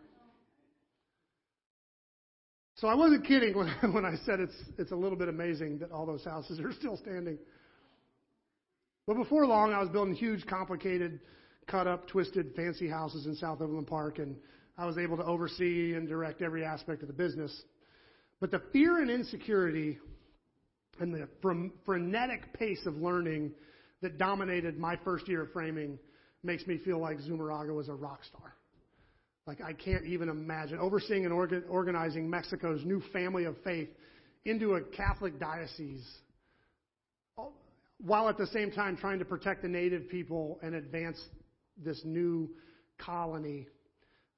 So 2.75 2.87
I 2.87 2.95
wasn't 2.95 3.25
kidding 3.25 3.55
when, 3.81 3.93
when 3.93 4.05
I 4.05 4.15
said 4.25 4.39
it's, 4.39 4.55
it's 4.79 4.91
a 4.91 4.95
little 4.95 5.17
bit 5.17 5.29
amazing 5.29 5.79
that 5.79 5.91
all 5.91 6.05
those 6.05 6.25
houses 6.25 6.59
are 6.59 6.73
still 6.73 6.97
standing. 6.97 7.37
But 9.05 9.17
before 9.17 9.45
long, 9.45 9.73
I 9.73 9.79
was 9.79 9.89
building 9.89 10.13
huge, 10.13 10.45
complicated, 10.45 11.19
cut 11.67 11.87
up, 11.87 12.07
twisted, 12.07 12.53
fancy 12.55 12.87
houses 12.87 13.25
in 13.25 13.35
South 13.35 13.61
Overland 13.61 13.87
Park, 13.87 14.19
and 14.19 14.35
I 14.77 14.85
was 14.85 14.97
able 14.97 15.17
to 15.17 15.23
oversee 15.23 15.93
and 15.93 16.07
direct 16.07 16.41
every 16.41 16.63
aspect 16.63 17.01
of 17.01 17.07
the 17.07 17.13
business. 17.13 17.63
But 18.39 18.51
the 18.51 18.61
fear 18.71 19.01
and 19.01 19.09
insecurity 19.11 19.99
and 20.99 21.13
the 21.13 21.27
frenetic 21.85 22.53
pace 22.53 22.85
of 22.85 22.95
learning 22.95 23.51
that 24.01 24.17
dominated 24.17 24.77
my 24.77 24.95
first 25.03 25.27
year 25.27 25.43
of 25.43 25.51
framing 25.51 25.99
makes 26.43 26.65
me 26.67 26.77
feel 26.77 26.99
like 26.99 27.19
Zumarraga 27.19 27.73
was 27.73 27.89
a 27.89 27.93
rock 27.93 28.23
star. 28.23 28.53
Like 29.45 29.61
I 29.61 29.73
can't 29.73 30.05
even 30.05 30.29
imagine 30.29 30.79
overseeing 30.79 31.25
and 31.25 31.33
orga- 31.33 31.63
organizing 31.69 32.29
Mexico's 32.29 32.83
new 32.85 33.01
family 33.11 33.45
of 33.45 33.55
faith 33.63 33.89
into 34.45 34.75
a 34.75 34.81
Catholic 34.81 35.39
diocese, 35.39 36.05
while 38.03 38.27
at 38.27 38.37
the 38.37 38.47
same 38.47 38.69
time 38.69 38.97
trying 38.97 39.19
to 39.19 39.25
protect 39.25 39.61
the 39.61 39.67
native 39.67 40.09
people 40.09 40.59
and 40.61 40.75
advance 40.75 41.17
this 41.77 42.01
new 42.03 42.49
colony. 42.97 43.67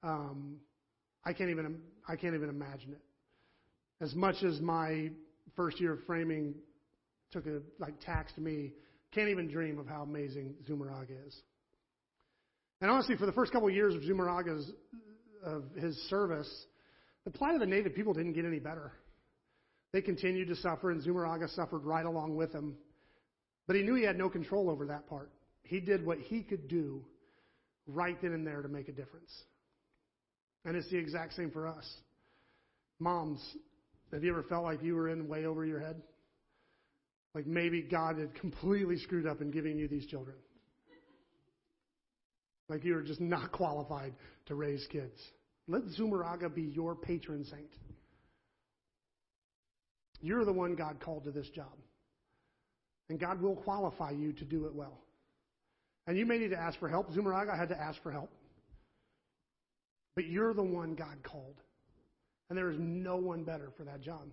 Um, 0.03 0.57
I 1.25 1.33
can't 1.33 1.49
even 1.49 1.79
I 2.07 2.15
can't 2.15 2.35
even 2.35 2.49
imagine 2.49 2.91
it. 2.91 3.01
As 4.01 4.13
much 4.13 4.43
as 4.43 4.61
my 4.61 5.09
first 5.55 5.81
year 5.81 5.93
of 5.93 5.99
framing 6.05 6.53
took 7.31 7.47
a 7.47 7.61
like 7.79 7.99
taxed 8.01 8.37
me, 8.37 8.73
can't 9.11 9.29
even 9.29 9.49
dream 9.49 9.79
of 9.79 9.87
how 9.87 10.03
amazing 10.03 10.53
Zumarraga 10.69 11.27
is. 11.27 11.35
And 12.81 12.91
honestly, 12.91 13.17
for 13.17 13.25
the 13.25 13.31
first 13.31 13.51
couple 13.51 13.67
of 13.67 13.73
years 13.73 13.95
of 13.95 14.01
Zumarraga's 14.01 14.71
of 15.43 15.63
his 15.75 15.95
service, 16.09 16.49
the 17.23 17.31
plight 17.31 17.55
of 17.55 17.61
the 17.61 17.65
native 17.65 17.95
people 17.95 18.13
didn't 18.13 18.33
get 18.33 18.45
any 18.45 18.59
better. 18.59 18.91
They 19.91 20.01
continued 20.01 20.49
to 20.49 20.55
suffer, 20.57 20.91
and 20.91 21.01
Zumarraga 21.01 21.49
suffered 21.55 21.85
right 21.85 22.05
along 22.05 22.35
with 22.35 22.51
them. 22.51 22.75
But 23.67 23.75
he 23.75 23.81
knew 23.81 23.95
he 23.95 24.03
had 24.03 24.17
no 24.17 24.29
control 24.29 24.69
over 24.69 24.85
that 24.87 25.07
part. 25.07 25.31
He 25.63 25.79
did 25.79 26.05
what 26.05 26.19
he 26.19 26.43
could 26.43 26.67
do 26.67 27.03
right 27.87 28.19
then 28.21 28.33
and 28.33 28.45
there 28.45 28.61
to 28.61 28.67
make 28.67 28.87
a 28.87 28.91
difference. 28.91 29.31
And 30.63 30.75
it's 30.75 30.89
the 30.89 30.97
exact 30.97 31.33
same 31.33 31.51
for 31.51 31.67
us. 31.67 31.85
Moms, 32.99 33.39
have 34.11 34.23
you 34.23 34.31
ever 34.31 34.43
felt 34.43 34.63
like 34.63 34.83
you 34.83 34.95
were 34.95 35.09
in 35.09 35.27
way 35.27 35.45
over 35.45 35.65
your 35.65 35.79
head? 35.79 36.01
Like 37.33 37.45
maybe 37.45 37.81
God 37.81 38.17
had 38.17 38.33
completely 38.35 38.97
screwed 38.97 39.27
up 39.27 39.41
in 39.41 39.51
giving 39.51 39.77
you 39.77 39.87
these 39.87 40.05
children. 40.05 40.37
Like 42.69 42.83
you 42.83 42.95
were 42.95 43.03
just 43.03 43.21
not 43.21 43.51
qualified 43.51 44.13
to 44.47 44.55
raise 44.55 44.85
kids. 44.91 45.19
Let 45.67 45.83
Zumarraga 45.99 46.53
be 46.53 46.63
your 46.63 46.95
patron 46.95 47.43
saint. 47.45 47.69
You're 50.21 50.45
the 50.45 50.53
one 50.53 50.75
God 50.75 50.99
called 50.99 51.25
to 51.25 51.31
this 51.31 51.49
job. 51.49 51.73
And 53.09 53.19
God 53.19 53.41
will 53.41 53.55
qualify 53.55 54.11
you 54.11 54.33
to 54.33 54.45
do 54.45 54.65
it 54.65 54.73
well. 54.73 54.99
And 56.07 56.17
you 56.17 56.25
may 56.25 56.37
need 56.37 56.49
to 56.49 56.59
ask 56.59 56.79
for 56.79 56.89
help. 56.89 57.11
Zumarraga 57.11 57.57
had 57.57 57.69
to 57.69 57.79
ask 57.79 58.01
for 58.01 58.11
help. 58.11 58.31
But 60.15 60.25
you're 60.25 60.53
the 60.53 60.63
one 60.63 60.95
God 60.95 61.17
called. 61.23 61.55
And 62.49 62.57
there 62.57 62.69
is 62.69 62.77
no 62.79 63.17
one 63.17 63.43
better 63.43 63.71
for 63.77 63.83
that 63.83 64.01
job. 64.01 64.27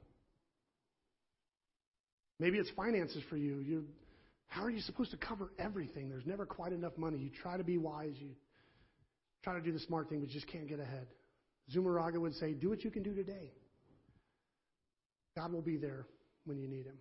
Maybe 2.38 2.58
it's 2.58 2.70
finances 2.70 3.22
for 3.28 3.36
you. 3.36 3.58
You 3.60 3.84
how 4.52 4.64
are 4.64 4.70
you 4.70 4.80
supposed 4.80 5.12
to 5.12 5.16
cover 5.16 5.50
everything? 5.58 6.10
There's 6.10 6.26
never 6.26 6.44
quite 6.44 6.74
enough 6.74 6.92
money. 6.98 7.16
You 7.16 7.30
try 7.42 7.56
to 7.56 7.64
be 7.64 7.78
wise, 7.78 8.12
you 8.16 8.28
try 9.42 9.54
to 9.54 9.62
do 9.62 9.72
the 9.72 9.78
smart 9.78 10.10
thing, 10.10 10.20
but 10.20 10.28
you 10.28 10.34
just 10.34 10.52
can't 10.52 10.68
get 10.68 10.78
ahead. 10.78 11.06
Zumarraga 11.74 12.18
would 12.18 12.34
say, 12.34 12.52
Do 12.52 12.68
what 12.68 12.84
you 12.84 12.90
can 12.90 13.02
do 13.02 13.14
today. 13.14 13.50
God 15.38 15.52
will 15.52 15.62
be 15.62 15.78
there 15.78 16.04
when 16.44 16.58
you 16.58 16.68
need 16.68 16.84
Him. 16.84 16.96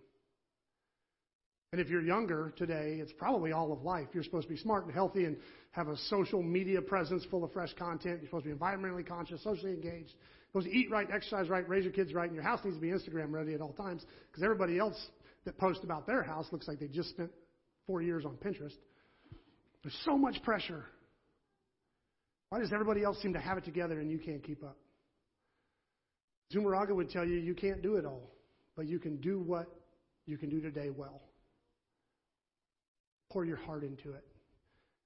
And 1.72 1.80
if 1.80 1.88
you're 1.88 2.02
younger 2.02 2.52
today, 2.58 2.98
it's 3.00 3.12
probably 3.12 3.52
all 3.52 3.72
of 3.72 3.82
life. 3.82 4.08
You're 4.12 4.24
supposed 4.24 4.46
to 4.46 4.52
be 4.52 4.60
smart 4.60 4.84
and 4.84 4.92
healthy 4.92 5.24
and 5.24 5.38
have 5.70 5.88
a 5.88 5.96
social 5.96 6.42
media 6.42 6.82
presence 6.82 7.24
full 7.30 7.44
of 7.44 7.52
fresh 7.52 7.72
content. 7.78 8.18
You're 8.20 8.28
supposed 8.28 8.44
to 8.44 8.50
be 8.50 8.58
environmentally 8.58 9.06
conscious, 9.06 9.42
socially 9.42 9.72
engaged. 9.72 10.12
You're 10.12 10.62
supposed 10.62 10.66
to 10.66 10.78
eat 10.78 10.90
right, 10.90 11.08
exercise 11.10 11.48
right, 11.48 11.66
raise 11.66 11.84
your 11.84 11.92
kids 11.94 12.12
right, 12.12 12.26
and 12.26 12.34
your 12.34 12.44
house 12.44 12.60
needs 12.62 12.76
to 12.76 12.82
be 12.82 12.88
Instagram 12.88 13.32
ready 13.32 13.54
at 13.54 13.62
all 13.62 13.72
times 13.72 14.04
because 14.30 14.42
everybody 14.42 14.78
else 14.78 14.96
that 15.46 15.56
posts 15.56 15.82
about 15.82 16.06
their 16.06 16.22
house 16.22 16.46
looks 16.52 16.68
like 16.68 16.78
they 16.78 16.88
just 16.88 17.08
spent 17.08 17.30
four 17.86 18.02
years 18.02 18.26
on 18.26 18.36
Pinterest. 18.36 18.76
There's 19.82 19.98
so 20.04 20.18
much 20.18 20.42
pressure. 20.42 20.84
Why 22.50 22.58
does 22.58 22.70
everybody 22.70 23.02
else 23.02 23.16
seem 23.22 23.32
to 23.32 23.40
have 23.40 23.56
it 23.56 23.64
together 23.64 23.98
and 23.98 24.10
you 24.10 24.18
can't 24.18 24.44
keep 24.44 24.62
up? 24.62 24.76
Zumarraga 26.54 26.94
would 26.94 27.08
tell 27.08 27.24
you 27.24 27.36
you 27.36 27.54
can't 27.54 27.80
do 27.80 27.96
it 27.96 28.04
all, 28.04 28.30
but 28.76 28.86
you 28.86 28.98
can 28.98 29.16
do 29.16 29.40
what 29.40 29.74
you 30.26 30.36
can 30.36 30.50
do 30.50 30.60
today 30.60 30.90
well. 30.90 31.22
Pour 33.32 33.44
your 33.46 33.56
heart 33.56 33.82
into 33.82 34.12
it. 34.12 34.24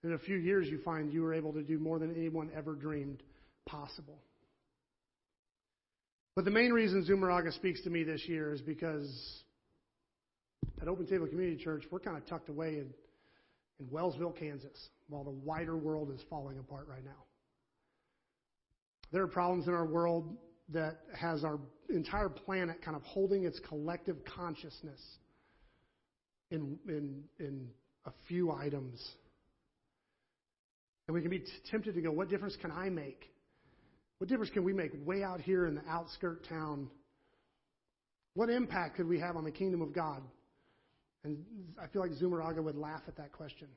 In 0.03 0.13
a 0.13 0.19
few 0.19 0.37
years, 0.37 0.67
you 0.69 0.81
find 0.85 1.13
you 1.13 1.23
were 1.23 1.33
able 1.33 1.53
to 1.53 1.63
do 1.63 1.79
more 1.79 1.99
than 1.99 2.15
anyone 2.15 2.51
ever 2.57 2.75
dreamed 2.75 3.23
possible. 3.67 4.19
But 6.35 6.45
the 6.45 6.51
main 6.51 6.73
reason 6.73 7.07
Zumarraga 7.09 7.53
speaks 7.55 7.83
to 7.83 7.91
me 7.91 8.03
this 8.03 8.27
year 8.27 8.53
is 8.53 8.61
because 8.61 9.43
at 10.83 10.89
Open 10.89 11.07
Table 11.07 11.27
Community 11.27 11.63
Church, 11.63 11.85
we're 11.91 12.01
kind 12.01 12.17
of 12.17 12.27
tucked 12.27 12.49
away 12.49 12.75
in, 12.75 12.91
in 13.81 13.87
Wellsville, 13.91 14.37
Kansas, 14.37 14.89
while 15.09 15.25
the 15.25 15.31
wider 15.31 15.77
world 15.77 16.11
is 16.15 16.21
falling 16.29 16.59
apart 16.59 16.89
right 16.89 17.05
now. 17.05 17.25
There 19.13 19.23
are 19.23 19.29
problems 19.29 19.69
in 19.69 19.73
our 19.73 19.87
world 19.87 20.37
that 20.71 20.99
has 21.19 21.45
our 21.45 21.61
entire 21.89 22.29
planet 22.29 22.83
kind 22.85 22.97
of 22.97 23.03
holding 23.05 23.45
its 23.45 23.61
collective 23.61 24.17
consciousness 24.25 25.01
in, 26.51 26.77
in, 26.89 27.23
in 27.39 27.69
a 28.07 28.13
few 28.29 28.53
items. 28.53 29.05
And 31.07 31.15
we 31.15 31.21
can 31.21 31.31
be 31.31 31.45
tempted 31.71 31.95
to 31.95 32.01
go, 32.01 32.11
what 32.11 32.29
difference 32.29 32.57
can 32.61 32.71
I 32.71 32.89
make? 32.89 33.25
What 34.19 34.29
difference 34.29 34.51
can 34.51 34.65
we 34.65 34.73
make 34.73 34.93
way 35.05 35.23
out 35.23 35.41
here 35.41 35.67
in 35.67 35.75
the 35.75 35.87
outskirt 35.89 36.49
town? 36.49 36.89
What 38.35 38.49
impact 38.51 38.97
could 38.97 39.09
we 39.09 39.21
have 39.21 39.37
on 39.37 39.45
the 39.45 39.51
kingdom 39.51 39.83
of 39.83 39.93
God? 39.95 40.23
And 41.25 41.45
I 41.83 41.87
feel 41.89 42.03
like 42.03 42.13
Zumarraga 42.13 42.63
would 42.63 42.77
laugh 42.77 43.03
at 43.09 43.17
that 43.17 43.33
question. 43.33 43.69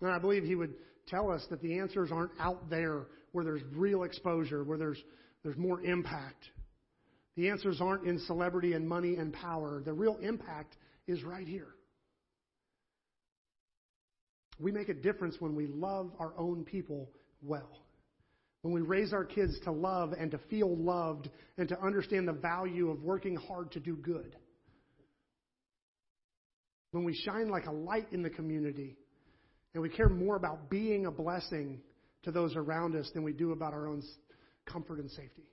And 0.00 0.10
I 0.10 0.18
believe 0.18 0.44
he 0.44 0.54
would 0.54 0.74
tell 1.08 1.30
us 1.30 1.44
that 1.50 1.62
the 1.62 1.78
answers 1.78 2.10
aren't 2.12 2.32
out 2.38 2.68
there 2.68 3.06
where 3.32 3.44
there's 3.44 3.62
real 3.72 4.02
exposure, 4.02 4.64
where 4.64 4.78
there's, 4.78 5.02
there's 5.42 5.56
more 5.56 5.80
impact. 5.80 6.44
The 7.36 7.48
answers 7.48 7.80
aren't 7.80 8.06
in 8.06 8.18
celebrity 8.20 8.72
and 8.72 8.88
money 8.88 9.16
and 9.16 9.32
power. 9.32 9.82
The 9.84 9.92
real 9.92 10.18
impact 10.22 10.76
is 11.06 11.22
right 11.22 11.46
here. 11.46 11.68
We 14.58 14.72
make 14.72 14.88
a 14.88 14.94
difference 14.94 15.36
when 15.38 15.54
we 15.54 15.66
love 15.66 16.12
our 16.18 16.32
own 16.38 16.64
people 16.64 17.10
well. 17.42 17.82
When 18.62 18.72
we 18.72 18.80
raise 18.80 19.12
our 19.12 19.24
kids 19.24 19.58
to 19.64 19.70
love 19.70 20.12
and 20.18 20.30
to 20.30 20.38
feel 20.50 20.76
loved 20.76 21.28
and 21.58 21.68
to 21.68 21.80
understand 21.80 22.26
the 22.26 22.32
value 22.32 22.90
of 22.90 23.02
working 23.02 23.36
hard 23.36 23.70
to 23.72 23.80
do 23.80 23.96
good. 23.96 24.34
When 26.90 27.04
we 27.04 27.14
shine 27.14 27.48
like 27.50 27.66
a 27.66 27.72
light 27.72 28.08
in 28.12 28.22
the 28.22 28.30
community 28.30 28.96
and 29.74 29.82
we 29.82 29.90
care 29.90 30.08
more 30.08 30.36
about 30.36 30.70
being 30.70 31.06
a 31.06 31.10
blessing 31.10 31.80
to 32.22 32.32
those 32.32 32.56
around 32.56 32.96
us 32.96 33.10
than 33.12 33.22
we 33.22 33.32
do 33.32 33.52
about 33.52 33.74
our 33.74 33.86
own 33.86 34.02
comfort 34.64 34.98
and 34.98 35.10
safety. 35.10 35.44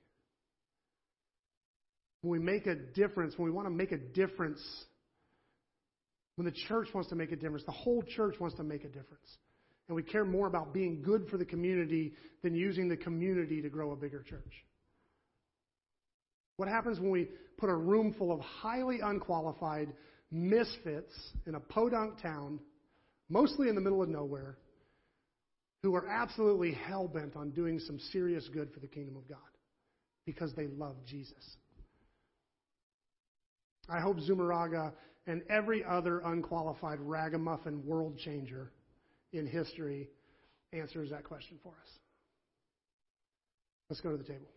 When 2.22 2.32
we 2.32 2.40
make 2.40 2.66
a 2.68 2.76
difference, 2.76 3.38
when 3.38 3.46
we 3.46 3.52
want 3.52 3.68
to 3.68 3.74
make 3.74 3.92
a 3.92 3.98
difference 3.98 4.62
when 6.36 6.46
the 6.46 6.52
church 6.68 6.88
wants 6.94 7.10
to 7.10 7.16
make 7.16 7.32
a 7.32 7.36
difference, 7.36 7.64
the 7.66 7.72
whole 7.72 8.04
church 8.04 8.40
wants 8.40 8.56
to 8.58 8.64
make 8.64 8.84
a 8.84 8.88
difference. 8.88 9.38
And 9.88 9.96
we 9.96 10.04
care 10.04 10.26
more 10.26 10.48
about 10.48 10.74
being 10.74 11.02
good 11.02 11.28
for 11.30 11.38
the 11.38 11.46
community 11.46 12.14
than 12.42 12.56
using 12.56 12.88
the 12.88 12.98
community 12.98 13.62
to 13.62 13.70
grow 13.70 13.92
a 13.92 13.96
bigger 13.96 14.24
church. 14.24 14.66
What 16.58 16.70
happens 16.70 17.00
when 17.00 17.12
we 17.12 17.28
put 17.58 17.70
a 17.70 17.76
room 17.76 18.14
full 18.18 18.32
of 18.32 18.40
highly 18.40 19.00
unqualified 19.02 19.94
misfits 20.32 21.14
in 21.46 21.56
a 21.56 21.60
podunk 21.60 22.22
town, 22.22 22.60
mostly 23.30 23.70
in 23.70 23.76
the 23.76 23.82
middle 23.82 24.02
of 24.02 24.10
nowhere, 24.10 24.58
who 25.84 25.96
are 25.96 26.08
absolutely 26.08 26.72
hell 26.72 27.08
bent 27.08 27.36
on 27.36 27.52
doing 27.52 27.80
some 27.80 28.00
serious 28.12 28.48
good 28.54 28.72
for 28.74 28.80
the 28.80 28.88
kingdom 28.88 29.18
of 29.18 29.28
God 29.28 29.38
because 30.26 30.54
they 30.56 30.68
love 30.68 30.96
Jesus? 31.06 31.58
I 33.90 34.00
hope 34.00 34.18
Zumarraga 34.20 34.94
and 35.28 35.42
every 35.50 35.84
other 35.84 36.20
unqualified 36.20 37.00
ragamuffin 37.00 37.86
world 37.86 38.18
changer 38.18 38.72
in 39.32 39.48
history 39.48 40.10
answers 40.74 41.10
that 41.12 41.24
question 41.24 41.58
for 41.64 41.70
us. 41.70 41.90
Let's 43.90 44.02
go 44.02 44.12
to 44.12 44.18
the 44.18 44.24
table. 44.24 44.48